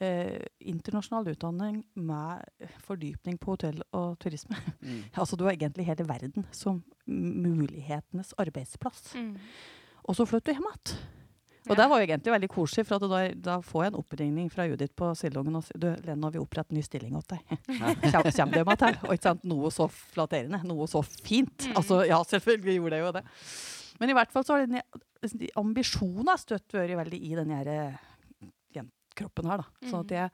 [0.00, 2.44] Eh, internasjonal utdanning med
[2.86, 4.56] fordypning på hotell og turisme.
[4.80, 5.02] Mm.
[5.20, 9.14] altså Du har egentlig hele verden som mulighetenes arbeidsplass.
[9.16, 9.36] Mm.
[10.04, 11.17] Og så flyttet du hjem igjen.
[11.68, 11.82] Og Ja.
[11.82, 14.66] det var jo egentlig veldig koselig, for at da, da får jeg en oppringning fra
[14.68, 17.58] Judith på Sildungen og sier du, Lene, har vi opprettet ny stilling til deg.
[18.08, 18.96] Kjem, kjem det meg til?
[19.04, 21.68] Og ikke sant, noe så flatterende, noe så fint.
[21.68, 21.76] Mm.
[21.76, 23.24] Altså, ja, selvfølgelig gjorde jeg jo det.
[24.00, 24.80] Men i hvert fall så har den
[25.34, 28.04] de ambisjonen støtt vært veldig i den her eh,
[29.18, 29.88] kroppen her, da.
[29.90, 30.30] Sånn at jeg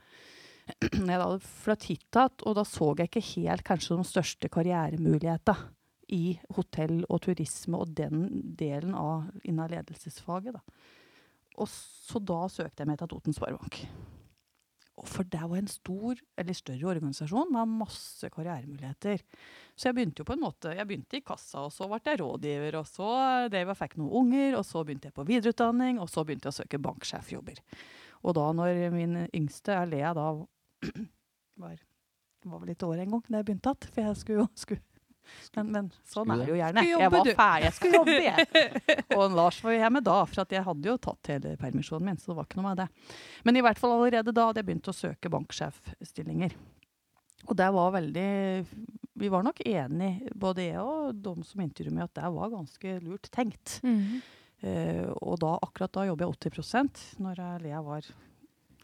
[1.04, 4.06] når jeg da hadde flyttet hit igjen, og da så jeg ikke helt kanskje de
[4.08, 5.72] største karrieremulighetene
[6.14, 8.26] i hotell og turisme og den
[8.58, 10.56] delen av innen ledelsesfaget.
[10.56, 10.62] da.
[11.60, 13.84] Og så da søkte jeg meg til Toten Sparebank.
[15.04, 19.24] For det var en stor, eller større organisasjon med masse karrieremuligheter.
[19.74, 22.20] Så jeg begynte jo på en måte, jeg begynte i kassa, og så ble jeg
[22.22, 23.08] rådgiver, og så
[23.50, 26.54] drev jeg fikk noen unger, og så begynte jeg på videreutdanning, og så begynte jeg
[26.54, 27.58] å søke banksjefjobber.
[28.22, 30.30] Og da når min yngste, Lea, da
[31.64, 31.76] var,
[32.46, 34.84] var vel litt år en gang da jeg begynte igjen, for jeg skulle jo skulle,
[35.56, 36.84] men, men sånn er det jo gjerne.
[36.88, 38.68] Jeg var ferdig, jeg skulle jobbe, jeg.
[39.18, 42.20] Og Lars var jo hjemme da, for at jeg hadde jo tatt hele permisjonen min.
[42.20, 42.88] så det var ikke noe med det.
[43.48, 46.56] Men i hvert fall allerede da hadde jeg begynt å søke banksjefstillinger.
[47.44, 48.28] Og det var veldig
[49.20, 52.94] Vi var nok enige, både jeg og de som intervjuet meg, at det var ganske
[53.04, 53.78] lurt tenkt.
[53.84, 54.22] Mm.
[54.64, 58.08] Eh, og da, akkurat da jobber jeg 80 når jeg- Lea var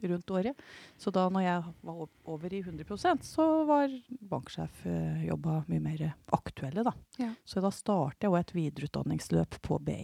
[0.08, 0.62] rundt året.
[1.00, 2.00] Så da når jeg var
[2.32, 3.92] over i 100% så var
[4.32, 6.94] banksjefjobba mye mer aktuelle, da.
[7.20, 7.34] Ja.
[7.44, 10.00] Så da startet jeg et videreutdanningsløp på BI.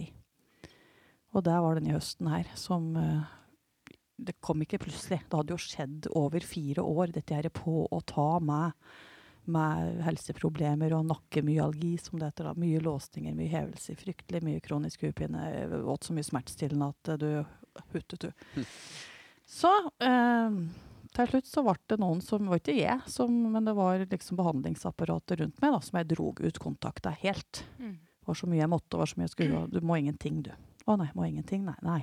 [1.35, 3.35] Og der var denne høsten her som eh,
[4.17, 5.21] Det kom ikke plutselig.
[5.29, 8.73] Det hadde jo skjedd over fire år, dette her på å ta med
[9.47, 12.49] med helseproblemer og nakkemyalgi, som det heter.
[12.49, 12.55] da.
[12.59, 15.43] Mye låsninger, mye hevelse, fryktelig mye kronisk hodepine.
[15.87, 18.65] Åt så mye smertestillende at eh, du huttet, du.
[19.47, 19.71] Så
[20.03, 20.57] eh,
[21.15, 24.39] til slutt så ble det noen som var ikke jeg, som, men det var liksom
[24.39, 27.63] behandlingsapparatet rundt meg da, som jeg drog ut kontakta helt.
[27.79, 27.95] Mm.
[27.95, 29.63] Det var så mye jeg måtte, det var så mye jeg skulle.
[29.71, 30.51] Du må ingenting, du.
[30.87, 31.63] Å nei, må ingenting.
[31.67, 31.77] Nei.
[31.83, 32.01] nei.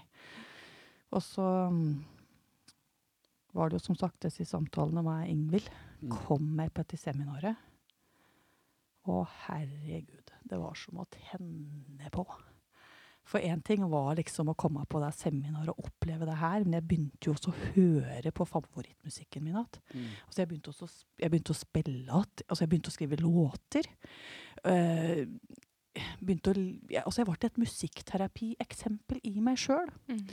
[1.14, 1.92] Og så mm,
[3.54, 5.68] var det jo som sagt disse samtalene med Ingvild.
[6.00, 6.16] Mm.
[6.24, 7.60] Kom meg på dette seminaret.
[9.04, 12.24] Å herregud, det var som å tenne på.
[13.24, 16.76] For én ting var liksom å komme på det seminaret og oppleve det her, men
[16.76, 19.78] jeg begynte jo også å høre på favorittmusikken min igjen.
[19.94, 20.10] Mm.
[20.26, 20.88] Altså jeg, begynte også,
[21.22, 22.44] jeg begynte å spille igjen.
[22.48, 23.88] Altså jeg begynte å skrive låter.
[24.64, 25.24] Uh,
[26.20, 29.88] begynte å, jeg, altså jeg ble et musikkterapi-eksempel i meg sjøl.
[30.10, 30.24] Mm.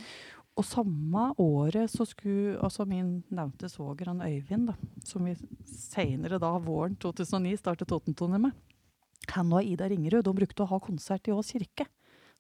[0.60, 4.76] Og samme året så skulle altså min nevnte svoger, han Øyvind, da,
[5.08, 8.58] som vi seinere da, våren 2009, startet Totentoner med,
[9.32, 11.88] han og Ida Ringerud de brukte å ha konsert i Ås kirke.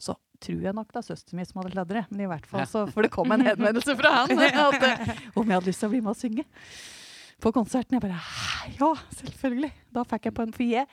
[0.02, 2.66] Så tror jeg nok det er søsteren min som hadde det, men i hvert fall
[2.70, 5.92] så, for det kom en henvendelse fra han at, eh, om jeg hadde lyst til
[5.92, 6.46] å bli med og synge
[7.42, 7.98] på konserten.
[7.98, 8.22] Jeg bare
[8.78, 9.72] ja, selvfølgelig.
[9.94, 10.88] Da fikk jeg på en For jeg,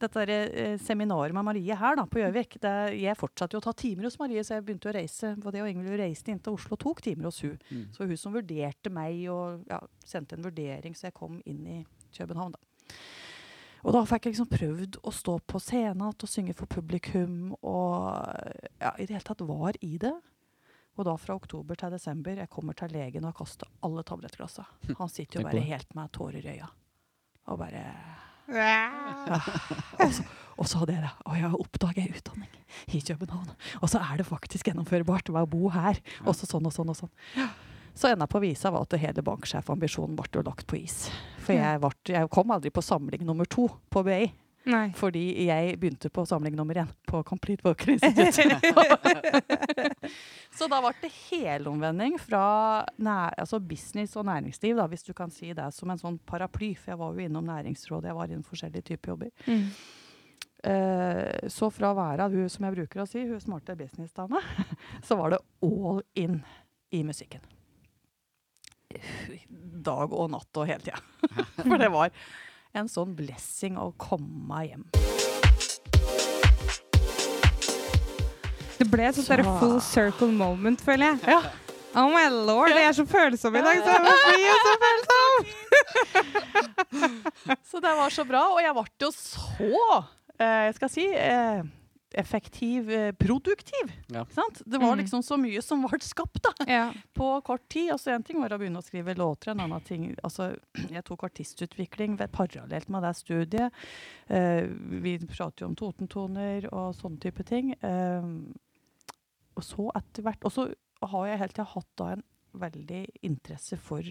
[0.00, 3.74] dette der, eh, seminaret med Marie her da, på Gjøvik Jeg fortsatte jo å ta
[3.76, 6.56] timer hos Marie, så jeg begynte å reise på det, og Ingvild reiste inn til
[6.56, 7.58] Oslo og tok timer hos hun.
[7.70, 7.86] Mm.
[7.94, 11.80] Så hun som vurderte meg og ja, sendte en vurdering, så jeg kom inn i
[12.16, 12.54] København.
[12.56, 12.96] da.
[13.84, 17.54] Og da fikk jeg liksom prøvd å stå på scenen og synge for publikum.
[17.64, 18.10] Og
[18.80, 20.12] ja, i det hele tatt var i det.
[20.98, 24.96] Og da fra oktober til desember jeg kommer til legen og har kastet alle tablettglassene.
[24.98, 26.68] Han sitter jo bare helt med tårer i øya.
[27.48, 27.84] Og bare
[28.50, 29.38] Ja.
[30.02, 30.24] og så,
[30.58, 31.10] og så hadde jeg det.
[31.30, 32.56] Og jeg oppdager utdanning
[32.90, 33.52] i København.
[33.80, 36.00] Og så er det faktisk gjennomførbart ved å bo her.
[36.26, 37.12] Og så sånn og sånn og sånn.
[37.94, 41.08] Så enda på visa var at hele banksjefambisjonen ble lagt på is.
[41.40, 44.22] For jeg, ble, jeg kom aldri på samling nummer to på BI.
[44.68, 44.90] Nei.
[44.96, 48.60] Fordi jeg begynte på samling nummer én på Complete Vocal Institute.
[50.52, 52.42] så da ble det helomvending fra
[53.00, 56.74] nær, altså business og næringsliv, da, hvis du kan si det som en sånn paraply.
[56.76, 59.32] For jeg var jo innom Næringsrådet, jeg var innom forskjellige typer jobber.
[59.48, 59.64] Mm.
[60.60, 64.42] Uh, så fra å være hun som jeg bruker å si, hun smarte businessdama,
[65.06, 66.42] så var det all in
[66.92, 67.40] i musikken.
[69.80, 71.00] Dag og natt og hele tida.
[71.68, 72.10] For det var
[72.76, 74.84] en sånn blessing å komme meg hjem.
[78.80, 81.36] Det ble et sånt full circle moment, føler jeg.
[81.36, 81.40] Ja.
[81.90, 83.80] Oh my lord, jeg er så følsom i dag.
[83.82, 85.42] Så jeg bli så følsom!
[87.70, 88.44] Så det var så bra.
[88.54, 89.98] Og jeg ble jo så,
[90.38, 91.62] eh, jeg skal si, eh,
[92.14, 93.92] effektiv, eh, produktiv.
[94.08, 94.24] Ja.
[94.30, 94.62] Sant?
[94.66, 94.98] Det var Mm.
[95.04, 96.92] liksom så mye som ble skapt da, Ja.
[97.14, 97.90] på kort tid.
[97.92, 100.56] Altså En ting var å begynne å skrive låter, en annen ting altså,
[100.90, 103.72] Jeg tok artistutvikling ved- parallelt med det studiet.
[104.30, 104.66] Uh,
[105.00, 107.74] vi prater jo om Totentoner og sånne type ting.
[107.82, 108.52] Uh,
[109.56, 112.22] og så etter hvert Og så har jeg hele tida hatt da en
[112.56, 114.02] veldig interesse for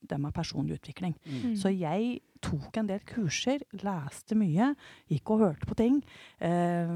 [0.00, 1.14] det med personlig utvikling.
[1.26, 1.54] Mm.
[1.58, 4.72] Så jeg tok en del kurser, leste mye,
[5.10, 6.02] gikk og hørte på ting.
[6.44, 6.92] Eh,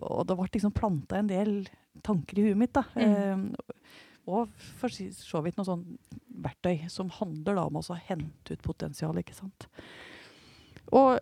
[0.00, 1.58] og det ble liksom planta en del
[2.06, 2.76] tanker i huet mitt.
[2.76, 2.86] da.
[2.96, 3.50] Mm.
[3.50, 5.84] Eh, og for så vidt noe sånn
[6.44, 9.68] verktøy som handler da om å hente ut potensial, ikke sant.
[10.90, 11.20] Og,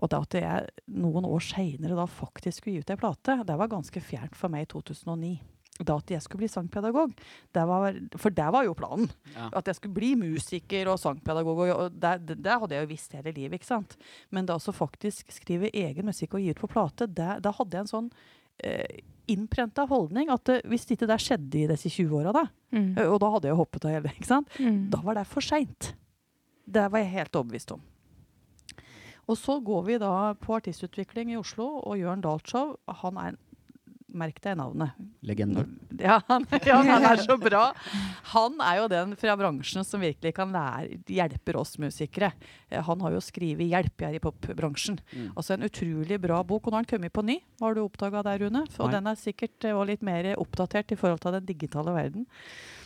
[0.00, 3.72] og det at jeg noen år seinere faktisk skulle gi ut ei plate, det var
[3.72, 5.34] ganske fjernt for meg i 2009.
[5.84, 7.10] Da at jeg skulle bli sangpedagog.
[7.52, 9.10] Det var, for det var jo planen.
[9.34, 9.50] Ja.
[9.60, 11.58] At jeg skulle bli musiker og sangpedagog.
[11.66, 13.58] Og, og det, det, det hadde jeg jo visst hele livet.
[13.60, 13.96] ikke sant?
[14.32, 17.76] Men da å faktisk skrive egen musikk og gi ut på plate, det, da hadde
[17.76, 18.08] jeg en sånn
[18.64, 22.96] eh, innprenta holdning at det, hvis ikke det skjedde i disse 20 åra, da, Mm.
[22.98, 24.48] eh, og da hadde jeg hoppet av hele, ikke sant?
[24.58, 24.88] Mm.
[24.90, 25.92] da var det for seint.
[26.66, 27.84] Det var jeg helt overbevist om.
[29.26, 33.38] Og så går vi da på artistutvikling i Oslo, og Jørn Dahlshow, han er en
[34.16, 34.96] Merk deg navnet.
[35.26, 35.76] Legenden.
[35.96, 37.70] Ja ja, han er så bra.
[38.32, 42.32] Han er jo den fra bransjen som virkelig kan lære, hjelper oss musikere.
[42.68, 44.98] Eh, Han har jo skrevet 'Hjelp' her i popbransjen.
[45.12, 45.30] Mm.
[45.36, 46.66] Altså En utrolig bra bok.
[46.66, 47.40] Og nå har den kommet på ny.
[47.60, 48.66] Har du oppdaga det, Rune?
[48.78, 52.26] Og den er sikkert eh, litt mer oppdatert i forhold til den digitale verden.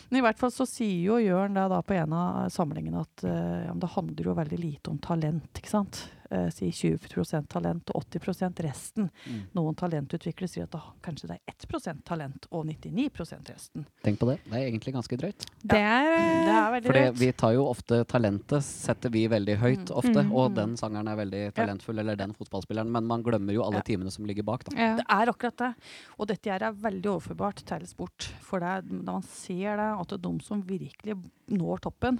[0.09, 3.23] Men i hvert fall så sier jo Jørn det da på en av samlingene at
[3.23, 5.47] uh, ja, det handler jo veldig lite om talent.
[5.55, 6.01] ikke sant?
[6.31, 9.09] Eh, si 20% talent og 80% resten.
[9.27, 9.39] Mm.
[9.53, 13.83] Noen talentutviklere sier at da, kanskje det er 1% talent og 99% resten.
[14.01, 14.37] Tenk på det.
[14.45, 15.43] Det er egentlig ganske drøyt.
[15.61, 17.17] Det er, eh, Det er veldig Fordi rett.
[17.19, 19.97] vi tar jo ofte talentet setter vi veldig høyt Mm.
[19.97, 20.23] ofte.
[20.23, 20.31] Mm.
[20.31, 20.55] Og Mm.
[20.55, 22.89] den sangeren er veldig talentfull, eller den fotballspilleren.
[22.89, 23.81] Men man glemmer jo alle Ja.
[23.81, 24.63] timene som ligger bak.
[24.63, 24.77] da.
[24.77, 24.95] ja.
[24.95, 25.75] Det er akkurat det.
[26.17, 28.31] Og dette her er veldig overførbart til sport.
[28.39, 32.19] For det er, når man ser det, at det er de som virkelig når toppen,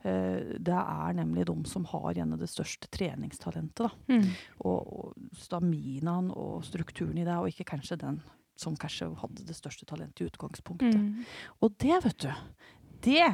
[0.00, 3.84] det er nemlig de som har gjerne det største treningstalentet.
[3.84, 3.90] Da.
[4.08, 4.28] Mm.
[4.64, 8.20] Og, og staminaen og strukturen i det, og ikke kanskje den
[8.60, 10.96] som kanskje hadde det største talentet i utgangspunktet.
[10.96, 11.24] Mm.
[11.64, 12.30] Og det, vet du,
[13.06, 13.28] det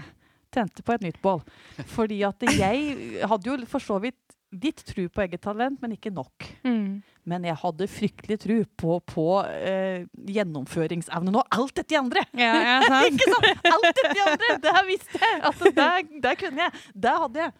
[0.55, 1.43] tente på et nytt bål.
[1.91, 6.13] Fordi at jeg hadde jo for så vidt litt tro på eget talent, men ikke
[6.15, 6.47] nok.
[6.67, 7.03] Mm.
[7.27, 12.23] Men jeg hadde fryktelig tro på, på eh, gjennomføringsevnen og alt dette andre.
[12.39, 13.17] Ja, ja, sant?
[13.17, 13.67] ikke sant?
[13.73, 14.51] Alt dette andre!
[14.63, 15.41] Det her visste jeg!
[15.51, 16.85] Altså, der, der kunne jeg.
[16.95, 17.57] Det hadde jeg.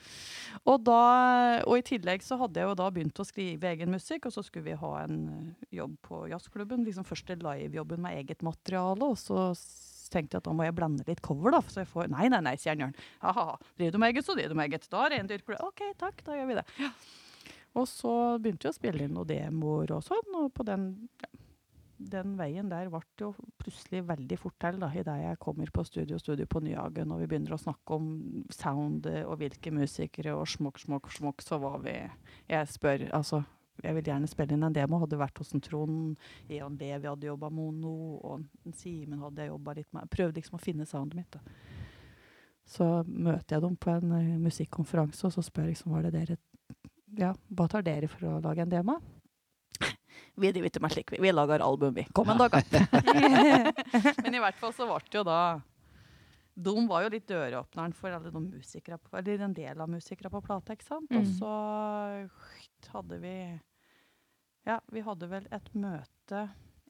[0.67, 1.01] Og, da,
[1.67, 4.43] og i tillegg så hadde jeg jo da begynt å skrive egen musikk, og så
[4.47, 6.87] skulle vi ha en eh, jobb på jazzklubben.
[6.87, 9.11] Liksom første livejobben med eget materiale.
[9.11, 9.51] Og så
[10.07, 11.61] s- tenkte jeg at da må jeg blande litt cover, da.
[11.67, 12.95] Så jeg får Nei, nei, nei, sier Jørn.
[13.27, 13.49] Ha-ha.
[13.77, 14.87] Driver du med eget, så driver du med eget.
[14.95, 15.65] Da rendyrker du det.
[15.67, 16.67] OK, takk, da gjør vi det.
[17.77, 20.87] Og så begynte vi å spille inn noen demoer og sånn, og på den
[21.21, 21.29] ja,
[22.13, 26.19] den veien der ble jo plutselig veldig fort til, da, idet jeg kommer på studio,
[26.21, 28.09] studio på Nyhagen, og vi begynner å snakke om
[28.53, 31.95] soundet og hvilke musikere, og smokk, smokk, smokk, så var vi
[32.53, 33.41] Jeg spør, altså
[33.87, 34.99] jeg vil gjerne spille inn en demo.
[35.03, 36.17] Hadde vært hos en Trond,
[36.51, 40.11] Eon Levi hadde jobba mono, og en Simen hadde jeg jobba litt med.
[40.13, 41.31] Prøvde liksom å finne soundet mitt.
[41.31, 41.41] da.
[42.67, 46.15] Så møter jeg dem på en uh, musikkonferanse, og så spør jeg liksom, hva det
[46.17, 46.37] dere
[47.17, 48.97] Ja, hva tar dere for å lage en demo?
[50.41, 51.21] Vi driver ikke med slik, vi.
[51.23, 52.03] Vi lager album, vi.
[52.13, 52.83] Kom en dag, da.
[54.27, 55.39] Men i hvert fall så ble det jo da
[56.57, 60.41] De var jo litt døråpneren for alle de musikere eller en del av musikere på
[60.45, 61.09] plata, ikke sant.
[61.13, 61.33] Og Mm.
[61.39, 61.53] så
[62.93, 63.35] hadde vi
[64.67, 66.49] Ja, vi hadde vel et møte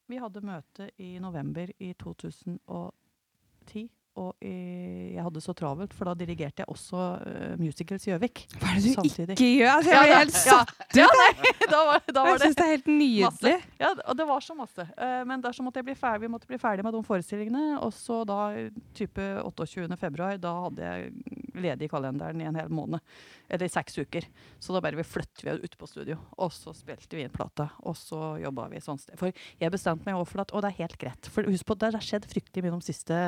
[0.08, 3.88] Vi hadde møte i november i 2010.
[4.16, 4.52] Og i,
[5.12, 8.46] jeg hadde så travelt, for da dirigerte jeg også uh, Musicals Gjøvik.
[8.54, 9.34] Hva er det du Samtidig.
[9.34, 9.72] ikke gjør?
[9.74, 12.64] Altså, jeg blir helt ja, satt ja, nei, da var, da var Jeg syns det
[12.64, 13.54] er helt nydelig.
[13.82, 14.86] ja, og det var så masse.
[14.96, 17.66] Uh, men der så måtte jeg bli ferdig, vi måtte bli ferdig med de forestillingene.
[17.84, 18.38] Og så da
[18.96, 20.00] type 28.
[20.00, 21.12] februar, da hadde jeg
[21.56, 23.00] ledig i kalenderen i en hel måned.
[23.48, 24.26] Eller i seks uker.
[24.60, 26.16] Så da bare vi flyttet vi ut på studio.
[26.38, 27.70] Og så spilte vi inn plata.
[27.84, 29.18] Og så jobba vi sånn sted.
[29.18, 31.26] For jeg bestemte meg også for at Og det er helt greit.
[31.32, 33.20] For husk på, det har skjedd fryktelig mye de siste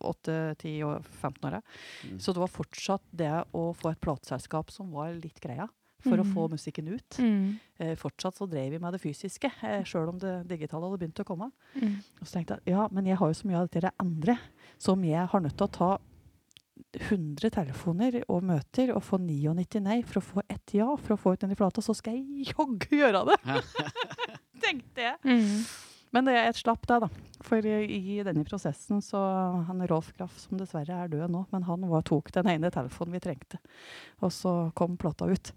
[0.00, 1.62] 8, 10 og 15 åra.
[2.04, 2.18] Mm.
[2.20, 5.68] Så det var fortsatt det å få et plateselskap som var litt greia.
[6.04, 6.34] For å Mhm.
[6.34, 7.16] få musikken ut.
[7.16, 7.58] Mm.
[7.80, 11.22] Eh, fortsatt så drev vi med det fysiske, eh, sjøl om det digitale hadde begynt
[11.22, 11.50] å komme.
[11.80, 11.96] Mm.
[12.20, 14.38] Og så tenkte jeg ja, men jeg har jo så mye av dette andre
[14.76, 15.98] som jeg har nødt til å ta
[16.98, 21.20] 100 telefoner og møter og få 99 nei for å få ett ja for å
[21.20, 23.40] få ut den i flata, så skal jeg jaggu gjøre det!
[24.64, 25.18] tenkte jeg.
[25.26, 25.64] Mm.
[26.14, 27.08] Men det, jeg slapp det, da.
[27.44, 29.18] For i, i denne prosessen så
[29.66, 33.16] Han Rolf Graff, som dessverre er død nå, men han var, tok den ene telefonen
[33.16, 33.58] vi trengte.
[34.22, 35.50] Og så kom plata ut.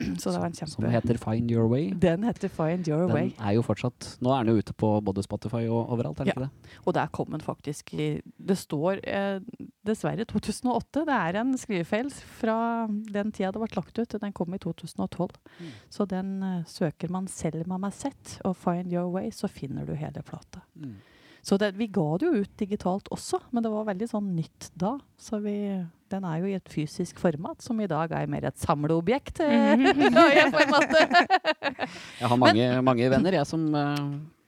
[0.20, 0.72] Så det var en kjempe...
[0.72, 1.90] Som heter Find Your Way.
[2.00, 3.32] Den heter Find Your Den Way.
[3.38, 6.32] er jo fortsatt Nå er den jo ute på både Spotify og overalt, er den
[6.32, 6.36] Ja.
[6.38, 6.78] ikke det?
[6.86, 8.08] Og der kom den faktisk i
[8.50, 9.40] Det står eh,
[9.86, 11.04] dessverre 2008.
[11.08, 12.56] Det er en skrivefeil fra
[12.88, 14.16] den tida det ble lagt ut.
[14.20, 15.36] Den kom i 2012.
[15.60, 15.70] Mm.
[15.90, 19.86] Så den eh, søker man selv med har sett, og Find Your Way, så finner
[19.86, 20.60] du hele plata.
[20.76, 20.96] Mm.
[21.42, 24.70] Så det, vi ga det jo ut digitalt også, men det var veldig sånn nytt
[24.76, 24.98] da.
[25.16, 25.54] Så vi,
[26.10, 29.40] den er jo i et fysisk format, som i dag er mer et samleobjekt.
[29.40, 29.88] Mm
[30.36, 31.06] ja, måte.
[32.20, 33.96] Jeg har mange, mange venner jeg som uh,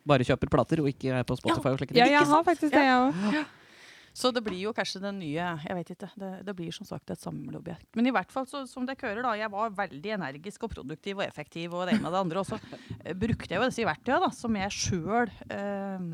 [0.09, 2.87] bare kjøper plater og ikke er på Spotify og slike Ja, jeg har faktisk det,
[2.87, 3.42] jeg òg.
[4.12, 6.09] Så det blir jo kanskje den nye Jeg vet ikke.
[6.20, 7.88] Det, det blir som sagt et samleobjekt.
[7.96, 9.33] Men i hvert fall så, som dere hører, da.
[9.40, 12.42] Jeg var veldig energisk og produktiv og effektiv og det ene med det andre.
[12.42, 12.59] Og så
[13.01, 16.11] eh, brukte jeg jo disse verktøyene da, som jeg sjøl eh,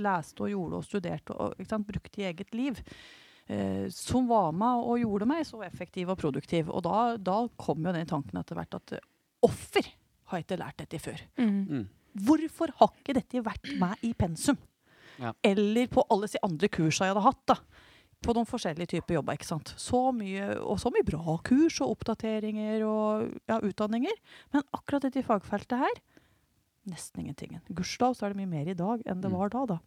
[0.00, 2.80] leste og gjorde og studerte og ikke sant, brukte i eget liv.
[3.52, 6.70] Eh, som var med og gjorde meg så effektiv og produktiv.
[6.72, 9.04] Og da, da kom jo den tanken etter hvert at eh,
[9.44, 9.88] offer
[10.30, 11.22] har jeg ikke lært dette før.
[11.36, 11.56] Mm.
[11.68, 11.86] Mm.
[12.26, 14.56] Hvorfor har ikke dette vært med i pensum?
[15.20, 15.34] Ja.
[15.44, 17.42] Eller på alle de andre kursene jeg hadde hatt.
[17.52, 17.56] da.
[18.22, 19.34] På noen forskjellige typer jobber.
[19.36, 19.72] ikke sant?
[19.82, 24.14] Så mye, og så mye bra kurs og oppdateringer og ja, utdanninger.
[24.54, 26.00] Men akkurat dette fagfeltet her
[26.88, 27.58] nesten ingenting.
[27.70, 29.36] Gudskjelov så er det mye mer i dag enn det Mm.
[29.38, 29.64] var da.
[29.74, 29.78] da.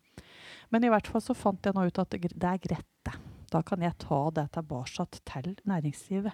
[0.71, 3.15] Men i hvert fall så fant jeg nå ut at det er greit, det.
[3.51, 6.33] Da kan jeg ta det tilbake til næringslivet.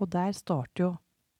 [0.00, 0.90] Og der starter jo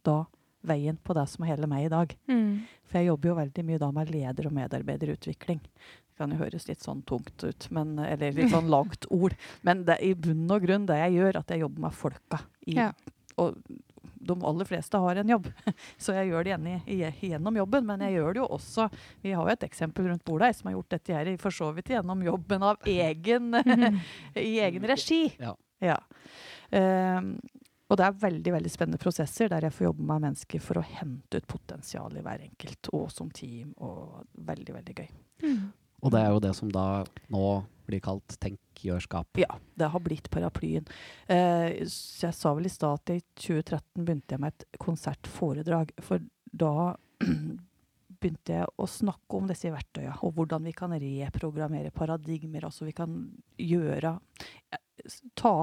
[0.07, 0.25] da
[0.67, 2.15] veien på det som er hele meg i dag.
[2.31, 2.67] Mm.
[2.89, 5.61] For jeg jobber jo veldig mye da med leder- og medarbeiderutvikling.
[5.63, 9.37] Det kan jo høres litt sånn tungt ut, men, eller litt sånn langt ord.
[9.67, 12.41] Men det er i bunn og grunn det jeg gjør, at jeg jobber med folka.
[12.67, 12.93] I, Ja.
[13.37, 13.59] Og
[14.27, 15.47] de aller fleste har en jobb,
[16.03, 17.87] så jeg gjør det gjerne i- i- gjennom jobben.
[17.87, 18.89] Men jeg gjør det jo også
[19.23, 21.51] Vi har jo et eksempel rundt bordet her som har gjort dette her i- for
[21.55, 23.55] så vidt gjennom jobben av egen,
[24.37, 25.23] i egen regi.
[25.41, 25.55] Ja.
[25.81, 25.97] Ja.
[26.73, 27.39] Um,
[27.89, 30.83] og det er veldig veldig spennende prosesser der jeg får jobbe med mennesker for å
[30.83, 33.75] hente ut potensial i hver enkelt, og som team.
[33.79, 35.11] og Veldig, veldig gøy.
[35.45, 35.61] Mm.
[36.05, 37.47] Og det er jo det som da nå
[37.87, 39.39] blir kalt tenkjørskap.
[39.41, 40.87] Ja, det har blitt paraplyen.
[41.31, 45.95] Eh, jeg sa vel i stad at i 2013 begynte jeg med et konsertforedrag.
[46.03, 46.97] For da
[48.21, 52.67] begynte jeg å snakke om disse verktøyene, og hvordan vi kan reprogrammere paradigmer.
[52.69, 53.21] Altså vi kan
[53.61, 54.17] gjøre
[55.39, 55.57] ta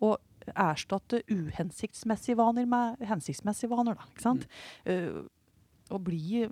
[0.00, 0.16] og
[0.56, 3.98] erstatte uhensiktsmessige vaner med hensiktsmessige vaner.
[3.98, 4.48] Da, ikke sant?
[4.88, 5.22] Eh,
[5.90, 6.46] og bli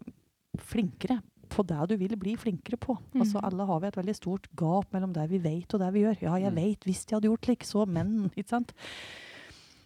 [0.59, 1.21] flinkere
[1.59, 2.95] på det du vil bli flinkere på.
[3.19, 3.45] Altså, Mm.
[3.51, 6.21] alle har vi et veldig stort gap mellom det vi vet og det vi gjør.
[6.23, 6.61] Ja, jeg Mm.
[6.63, 8.73] vet hvis jeg hadde gjort slik, så, men ikke sant?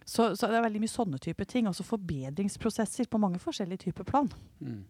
[0.04, 1.66] Så, så det er veldig mye sånne type ting.
[1.66, 4.30] Altså forbedringsprosesser på mange forskjellige typer plan.
[4.60, 4.84] Mm.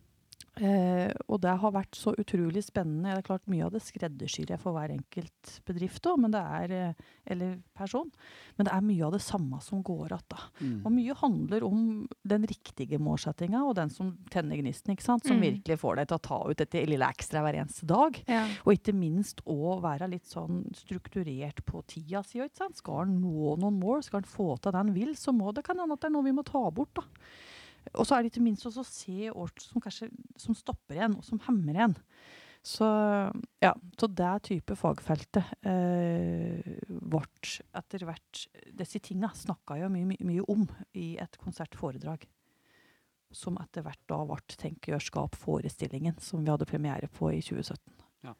[0.60, 3.14] Eh, og det har vært så utrolig spennende.
[3.14, 6.42] Det er klart Mye av det skreddersyr jeg for hver enkelt bedrift også, men det
[6.42, 8.10] er, eh, eller person.
[8.58, 10.42] Men det er mye av det samme som går igjen.
[10.60, 10.84] Mm.
[10.84, 14.92] Og mye handler om den riktige målsettinga, og den som tenner gnisten.
[14.94, 15.24] ikke sant?
[15.24, 15.62] Som Mm.
[15.62, 18.22] virkelig får deg til å ta ut dette lille ekstra hver eneste dag.
[18.28, 18.46] Ja.
[18.66, 22.38] Og ikke minst å være litt sånn strukturert på tida si.
[22.40, 22.76] ikke sant?
[22.76, 25.64] Skal han nå noen mål, skal han få til det han vil, så må det
[25.64, 26.92] kan hende at det er noe vi må ta bort.
[26.94, 27.02] da.
[27.92, 30.08] Og så er det ikke minst også å se ord som kanskje
[30.40, 31.96] som stopper en, og som hemmer en.
[32.62, 32.86] Så
[33.58, 38.44] ja, så det type fagfeltet eh, vårt etter hvert
[38.78, 40.62] Disse tinga snakka jeg mye, mye, mye om
[40.94, 42.22] i et konsertforedrag.
[43.34, 47.82] Som etter hvert da ble Tenkegjørskap-forestillingen som vi hadde premiere på i 2017.
[48.28, 48.36] Ja.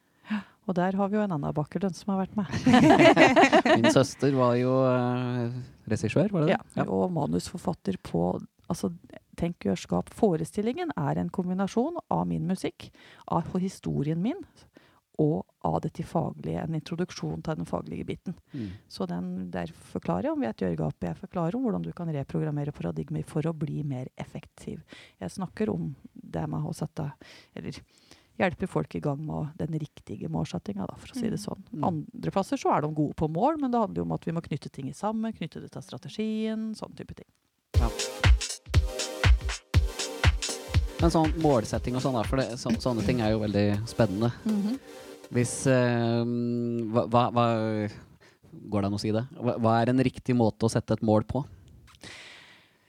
[0.69, 2.47] Og der har vi jo en annen bakgrunn som har vært med.
[3.75, 5.59] Min søster var jo eh,
[5.91, 6.61] regissør, var det det?
[6.79, 8.37] Ja, og manusforfatter på
[8.71, 8.93] altså,
[9.39, 10.11] Tenk-gjørskap.
[10.13, 12.91] Forestillingen er en kombinasjon av min musikk,
[13.33, 14.43] av historien min,
[15.21, 18.37] og av det til faglige, en introduksjon til den faglige biten.
[18.53, 18.71] Mm.
[18.89, 21.05] Så den der forklarer jeg om vi er et gjørgap.
[21.05, 24.81] Jeg forklarer om hvordan du kan reprogrammere paradigmer for å bli mer effektiv.
[25.21, 27.11] Jeg snakker om det med å sette
[27.53, 27.77] Eller
[28.39, 31.61] hjelpe folk i gang med den riktige målsettinga, for å si det sånn.
[31.69, 31.83] Mm.
[31.91, 34.33] Andre plasser så er de gode på mål, men det handler jo om at vi
[34.33, 37.29] må knytte ting sammen, knytte det til strategien, sånn type ting.
[41.03, 44.29] Men sånn målsetting og sånn, for det, så, sånne ting er jo veldig spennende.
[45.35, 46.21] Hvis eh,
[46.93, 47.47] hva, hva, hva
[48.53, 49.23] Går det an å si det?
[49.33, 51.41] Hva, hva er en riktig måte å sette et mål på?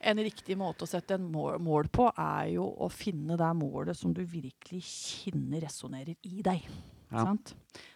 [0.05, 3.97] En riktig måte å sette en mål, mål på er jo å finne det målet
[3.97, 6.69] som du virkelig kjenner resonnerer i deg.
[7.09, 7.25] Ja.
[7.25, 7.55] Sant?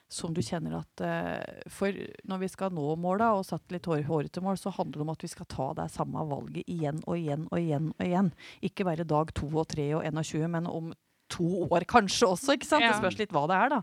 [0.10, 1.94] Som du kjenner at uh, For
[2.26, 5.14] når vi skal nå måla og satt litt hår, hårete mål, så handler det om
[5.14, 7.92] at vi skal ta det samme valget igjen og igjen og igjen.
[7.98, 8.32] og igjen.
[8.66, 10.90] Ikke bare dag to og tre og 21, men om
[11.32, 12.56] to år kanskje også.
[12.58, 12.86] ikke sant?
[12.86, 12.94] Ja.
[12.94, 13.82] Det spørs litt hva det er, da.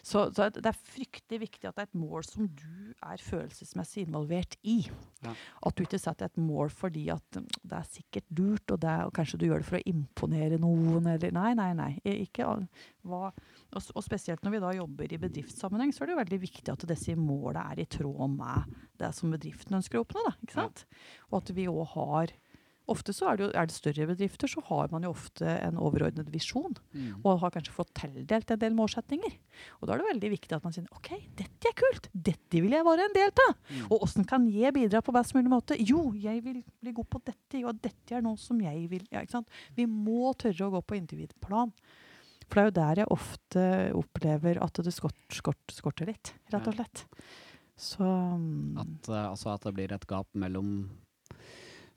[0.00, 4.06] Så, så det er fryktelig viktig at det er et mål som du er følelsesmessig
[4.06, 4.78] involvert i.
[5.26, 5.34] Ja.
[5.68, 9.04] At du ikke setter et mål fordi at det er sikkert lurt, og, det er,
[9.08, 11.90] og kanskje du gjør det for å imponere noen, eller Nei, nei, nei.
[12.24, 12.48] Ikke,
[13.06, 16.40] hva, og, og spesielt når vi da jobber i bedriftssammenheng, så er det jo veldig
[16.48, 20.24] viktig at disse målene er i tråd med det som bedriften ønsker å oppnå.
[20.26, 20.70] Da, ikke Ja.
[21.30, 22.32] Og at vi òg har
[22.90, 25.78] Ofte så er det, jo, er det større bedrifter, så har man jo ofte en
[25.78, 27.20] overordnet visjon Mm.
[27.22, 29.34] og har kanskje fått tildelt en del målsetninger.
[29.78, 32.74] Og da er det veldig viktig at man sier OK, dette er kult, dette vil
[32.74, 33.54] jeg være en del av.
[33.70, 33.84] Mm.
[33.90, 35.78] Og åssen kan jeg bidra på best mulig måte?
[35.78, 39.22] Jo, jeg vil bli god på dette, og dette er noe som jeg vil ja,
[39.22, 39.50] ikke sant?
[39.78, 41.70] Vi må tørre å gå på individplan.
[42.50, 43.64] For det er jo der jeg ofte
[43.94, 47.04] opplever at det skort, skort, skorter litt, rett og slett.
[47.80, 50.90] Så mm, At, eh, altså at det blir et gap mellom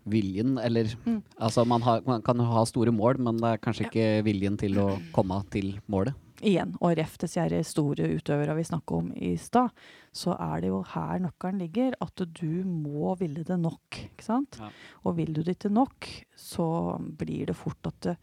[0.10, 1.22] viljen, eller Mm.
[1.38, 4.78] Altså man, har, man kan ha store mål, men det er kanskje ikke viljen til
[4.80, 6.14] å komme til målet.
[6.44, 9.70] igjen, og ref til de store utøvere vi snakka om i stad,
[10.12, 14.00] så er det jo her nøkkelen ligger, at du må ville det nok.
[14.12, 14.60] ikke sant?
[14.60, 14.70] Ja.
[15.06, 18.18] Og vil du det ikke nok, så blir det fort at det,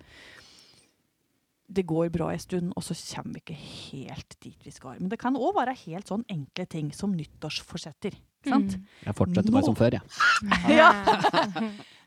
[1.70, 5.00] det går bra en stund, og så kommer vi ikke helt dit vi skal.
[5.00, 8.18] Men det kan òg være helt sånn enkle ting som nyttårsforsetter.
[8.40, 8.84] Ikke Mm.
[9.06, 10.02] Jeg fortsetter bare som før, jeg.
[10.80, 10.90] Ja.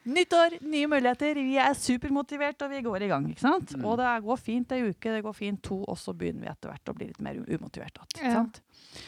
[0.03, 1.37] Nyttår, nye muligheter.
[1.39, 3.29] Vi er supermotivert, og vi går i gang.
[3.29, 3.75] ikke sant?
[3.77, 3.85] Mm.
[3.87, 6.73] Og det går fint ei uke, det går fint to, og så begynner vi etter
[6.73, 8.01] hvert å bli litt mer umotivert.
[8.17, 8.59] Ikke sant?
[8.59, 9.03] Ja.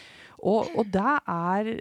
[0.45, 1.71] Og, og det er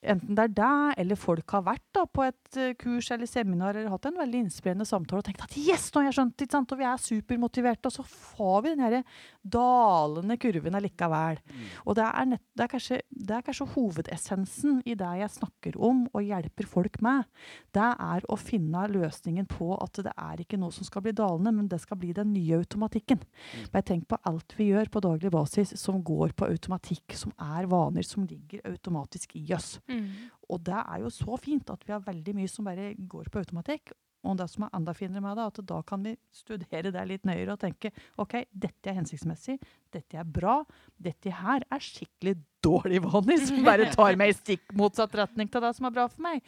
[0.00, 3.76] Enten det er deg eller folk har vært da, på et eh, kurs eller seminar
[3.76, 6.48] eller hatt en veldig innspillende samtale og tenkt at yes, nå har jeg skjønt det,
[6.56, 8.96] og vi er supermotiverte, og så får vi den her
[9.44, 11.40] dalende kurven allikevel.
[11.84, 15.76] Og det er, nett, det, er kanskje, det er kanskje hovedessensen i det jeg snakker
[15.76, 17.28] om og hjelper folk med.
[17.76, 21.52] Det er å finne løsningen på at det er ikke noe som skal bli dalende,
[21.58, 23.20] men det skal bli den nye automatikken.
[23.68, 27.68] Bare tenk på alt vi gjør på daglig basis som går på automatikk, som er
[27.68, 29.76] vaner som ligger automatisk i oss.
[29.90, 30.06] Mm.
[30.50, 33.42] Og det er jo så fint at vi har veldig mye som bare går på
[33.42, 33.92] automatikk.
[34.28, 37.22] Og det som er enda finere med det, at da kan vi studere det litt
[37.28, 37.88] nøyere og tenke
[38.20, 39.56] OK, dette er hensiktsmessig,
[39.94, 40.58] dette er bra,
[41.00, 42.34] dette her er skikkelig
[42.64, 46.04] dårlig vanlig, som bare tar meg i stikk motsatt retning til det som er bra
[46.12, 46.44] for meg.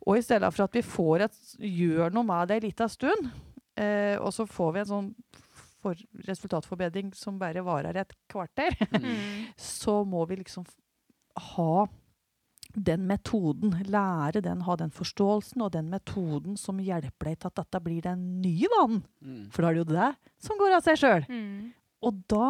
[0.00, 3.30] Og i stedet for at vi får et, gjør noe med det en liten stund,
[3.78, 5.10] eh, og så får vi en sånn
[5.80, 9.46] for, resultatforbedring som bare varer et kvarter, Mm.
[9.56, 10.66] så må vi liksom
[11.54, 11.86] ha
[12.74, 17.60] den metoden, lære den, ha den forståelsen og den metoden som hjelper deg til at
[17.62, 19.02] dette blir den nye vanen.
[19.20, 19.44] Mm.
[19.50, 20.10] For da er det jo det
[20.46, 21.26] som går av seg sjøl.
[21.30, 21.70] Mm.
[22.06, 22.48] Og da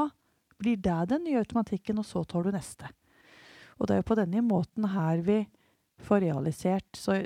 [0.61, 2.91] blir det den nye automatikken, og så tar du neste.
[3.81, 5.41] Og det er jo på denne måten her vi
[6.05, 7.17] får realisert så,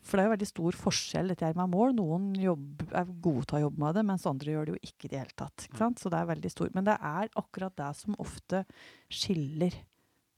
[0.00, 1.94] For det er jo veldig stor forskjell dette her med mål.
[1.98, 5.06] Noen jobb, er gode til å jobbe med det, mens andre gjør det jo ikke
[5.06, 5.68] i det hele tatt.
[5.68, 6.00] Ikke sant?
[6.00, 6.72] Så det er veldig stor.
[6.76, 8.64] Men det er akkurat det som ofte
[9.12, 9.76] skiller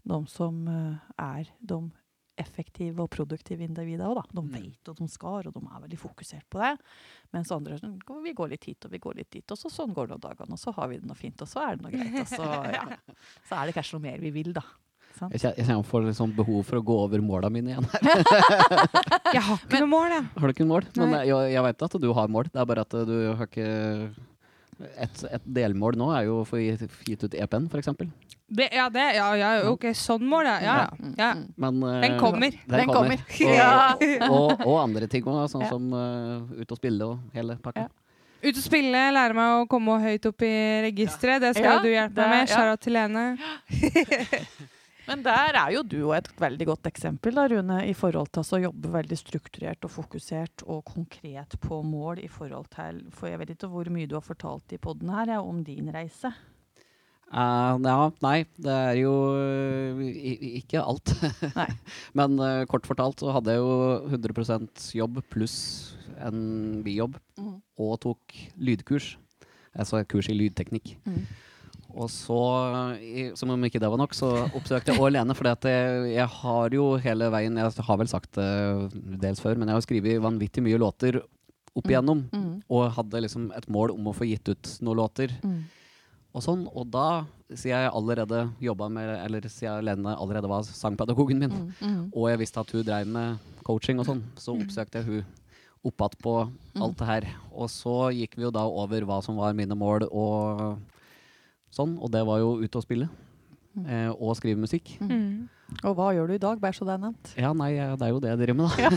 [0.08, 1.80] de som eh, er de
[2.42, 4.22] effektive og produktive individene òg, da.
[4.32, 4.52] De Mm.
[4.56, 6.70] vet og de skal, og de er veldig fokusert på det.
[7.32, 9.92] Mens andre sånn, vi går litt hit og vi går litt dit, og så sånn
[9.94, 11.84] går det noen dagene, og så har vi det noe fint, og så er det
[11.84, 12.16] noe greit.
[12.24, 12.48] Og så,
[12.78, 12.86] ja.
[13.48, 14.64] så er det kanskje noe mer vi vil, da.
[15.12, 15.34] Sant?
[15.36, 17.84] Jeg kjenner jeg litt sånn behov for å gå over måla mine igjen.
[19.36, 20.24] Jeg har ikke noe mål, jeg.
[20.40, 20.86] Har du ikke mål?
[20.96, 21.20] Men Nei.
[21.28, 22.48] jeg, jeg vet at du har mål.
[22.52, 23.68] Det er bare at du har ikke
[24.98, 27.92] Et, et delmål nå er jo å få gitt ut EP-en, f.eks.
[28.52, 30.58] Det, ja, det, ja, ja, ok, sånn mål, ja.
[30.60, 31.30] ja, Mm, ja.
[31.38, 31.44] mm.
[31.56, 32.50] Men uh, Den kommer.
[32.68, 33.22] Den, kommer.
[33.32, 34.28] kommer.
[34.28, 35.70] Og, og, og andre ting òg, sånn Ja.
[35.72, 37.86] som uh, ut og spille og hele pakka.
[37.86, 37.88] Ja.
[38.42, 40.52] Ut og spille, lære meg å komme høyt opp i
[40.88, 41.40] registeret.
[41.46, 42.56] Det skal Ja, du hjelpe det- meg med.
[42.58, 42.76] ja.
[42.76, 43.24] Til Lene.
[45.08, 48.42] Men der er jo du også et veldig godt eksempel, da, Rune, i forhold til
[48.44, 53.26] altså, å jobbe veldig strukturert og fokusert og konkret på mål i forhold til For
[53.32, 56.30] jeg vet ikke hvor mye du har fortalt i poden her ja, om din reise.
[57.32, 61.14] Eh, ja, nei, det er jo eh, ikke alt.
[62.18, 65.56] Men uh, kort fortalt så hadde jeg jo 100% jobb pluss
[66.22, 67.54] en bijobb, Mm.
[67.80, 69.14] og tok lydkurs.
[69.74, 70.92] Altså kurs i lydteknikk.
[71.08, 71.22] Mm.
[71.96, 72.36] Og så,
[73.36, 75.34] som om ikke det var nok, så oppsøkte jeg Å Lene.
[75.36, 78.46] For jeg, jeg har jo hele veien Jeg har vel sagt det
[79.24, 81.18] dels før, men jeg har skrevet vanvittig mye låter
[81.72, 81.90] opp Mm.
[81.90, 82.22] igjennom.
[82.32, 82.54] Mm.
[82.68, 85.32] Og hadde liksom et mål om å få gitt ut noen låter.
[85.42, 85.62] Mm.
[86.32, 91.38] Og sånn, og da, siden jeg allerede jobba med Eller siden Lene allerede var sangpedagogen
[91.42, 91.72] min, Mm.
[91.82, 92.04] Mm.
[92.16, 95.24] og jeg visste at hun drev med coaching og sånn, så oppsøkte jeg hun
[95.84, 96.34] opp igjen på
[96.80, 97.26] alt det her.
[97.52, 100.78] Og så gikk vi jo da over hva som var mine mål og
[101.74, 103.08] sånn, og det var jo ut og spille.
[103.88, 104.98] Eh, og skrive musikk.
[105.00, 105.48] Mm.
[105.84, 107.30] Og hva gjør du i dag, bare så det er nevnt?
[107.40, 108.76] Ja, nei, det er jo det jeg driver med, da.
[108.82, 108.90] Ja.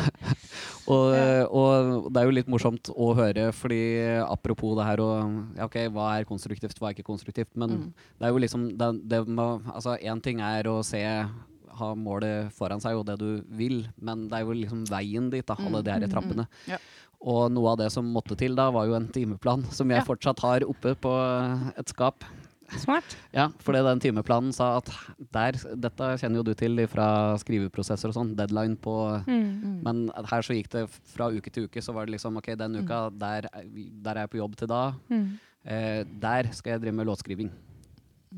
[0.91, 3.81] og det er jo litt morsomt å høre, fordi
[4.25, 7.51] apropos det her og ja, OK, hva er konstruktivt, hva er ikke konstruktivt?
[7.55, 7.87] Men Mm.
[8.19, 10.99] det er jo liksom det, det må, Altså, én ting er å se
[11.81, 15.45] ha målet foran seg og det du vil, men det er jo liksom veien dit,
[15.47, 16.11] da, alle Mm, de her mm, mm.
[16.11, 16.47] trappene.
[16.67, 16.77] Ja.
[17.21, 20.05] Og noe av det som måtte til da, var jo en timeplan, som jeg Ja.
[20.05, 21.13] fortsatt har oppe på
[21.77, 22.23] et skap.
[22.79, 23.15] Smart.
[23.33, 24.89] Ja, fordi den timeplanen sa at
[25.33, 28.95] der, dette kjenner jo du til fra skriveprosesser og sånn, deadline på
[29.27, 29.49] Mm.
[29.61, 29.83] Mm.
[29.83, 32.75] Men her så gikk det fra uke til uke, så var det liksom OK, den
[32.83, 33.65] uka, der, er
[34.03, 34.93] der er jeg på jobb til da.
[35.09, 35.27] Mm.
[35.65, 37.51] Eh, der skal jeg drive med låtskriving.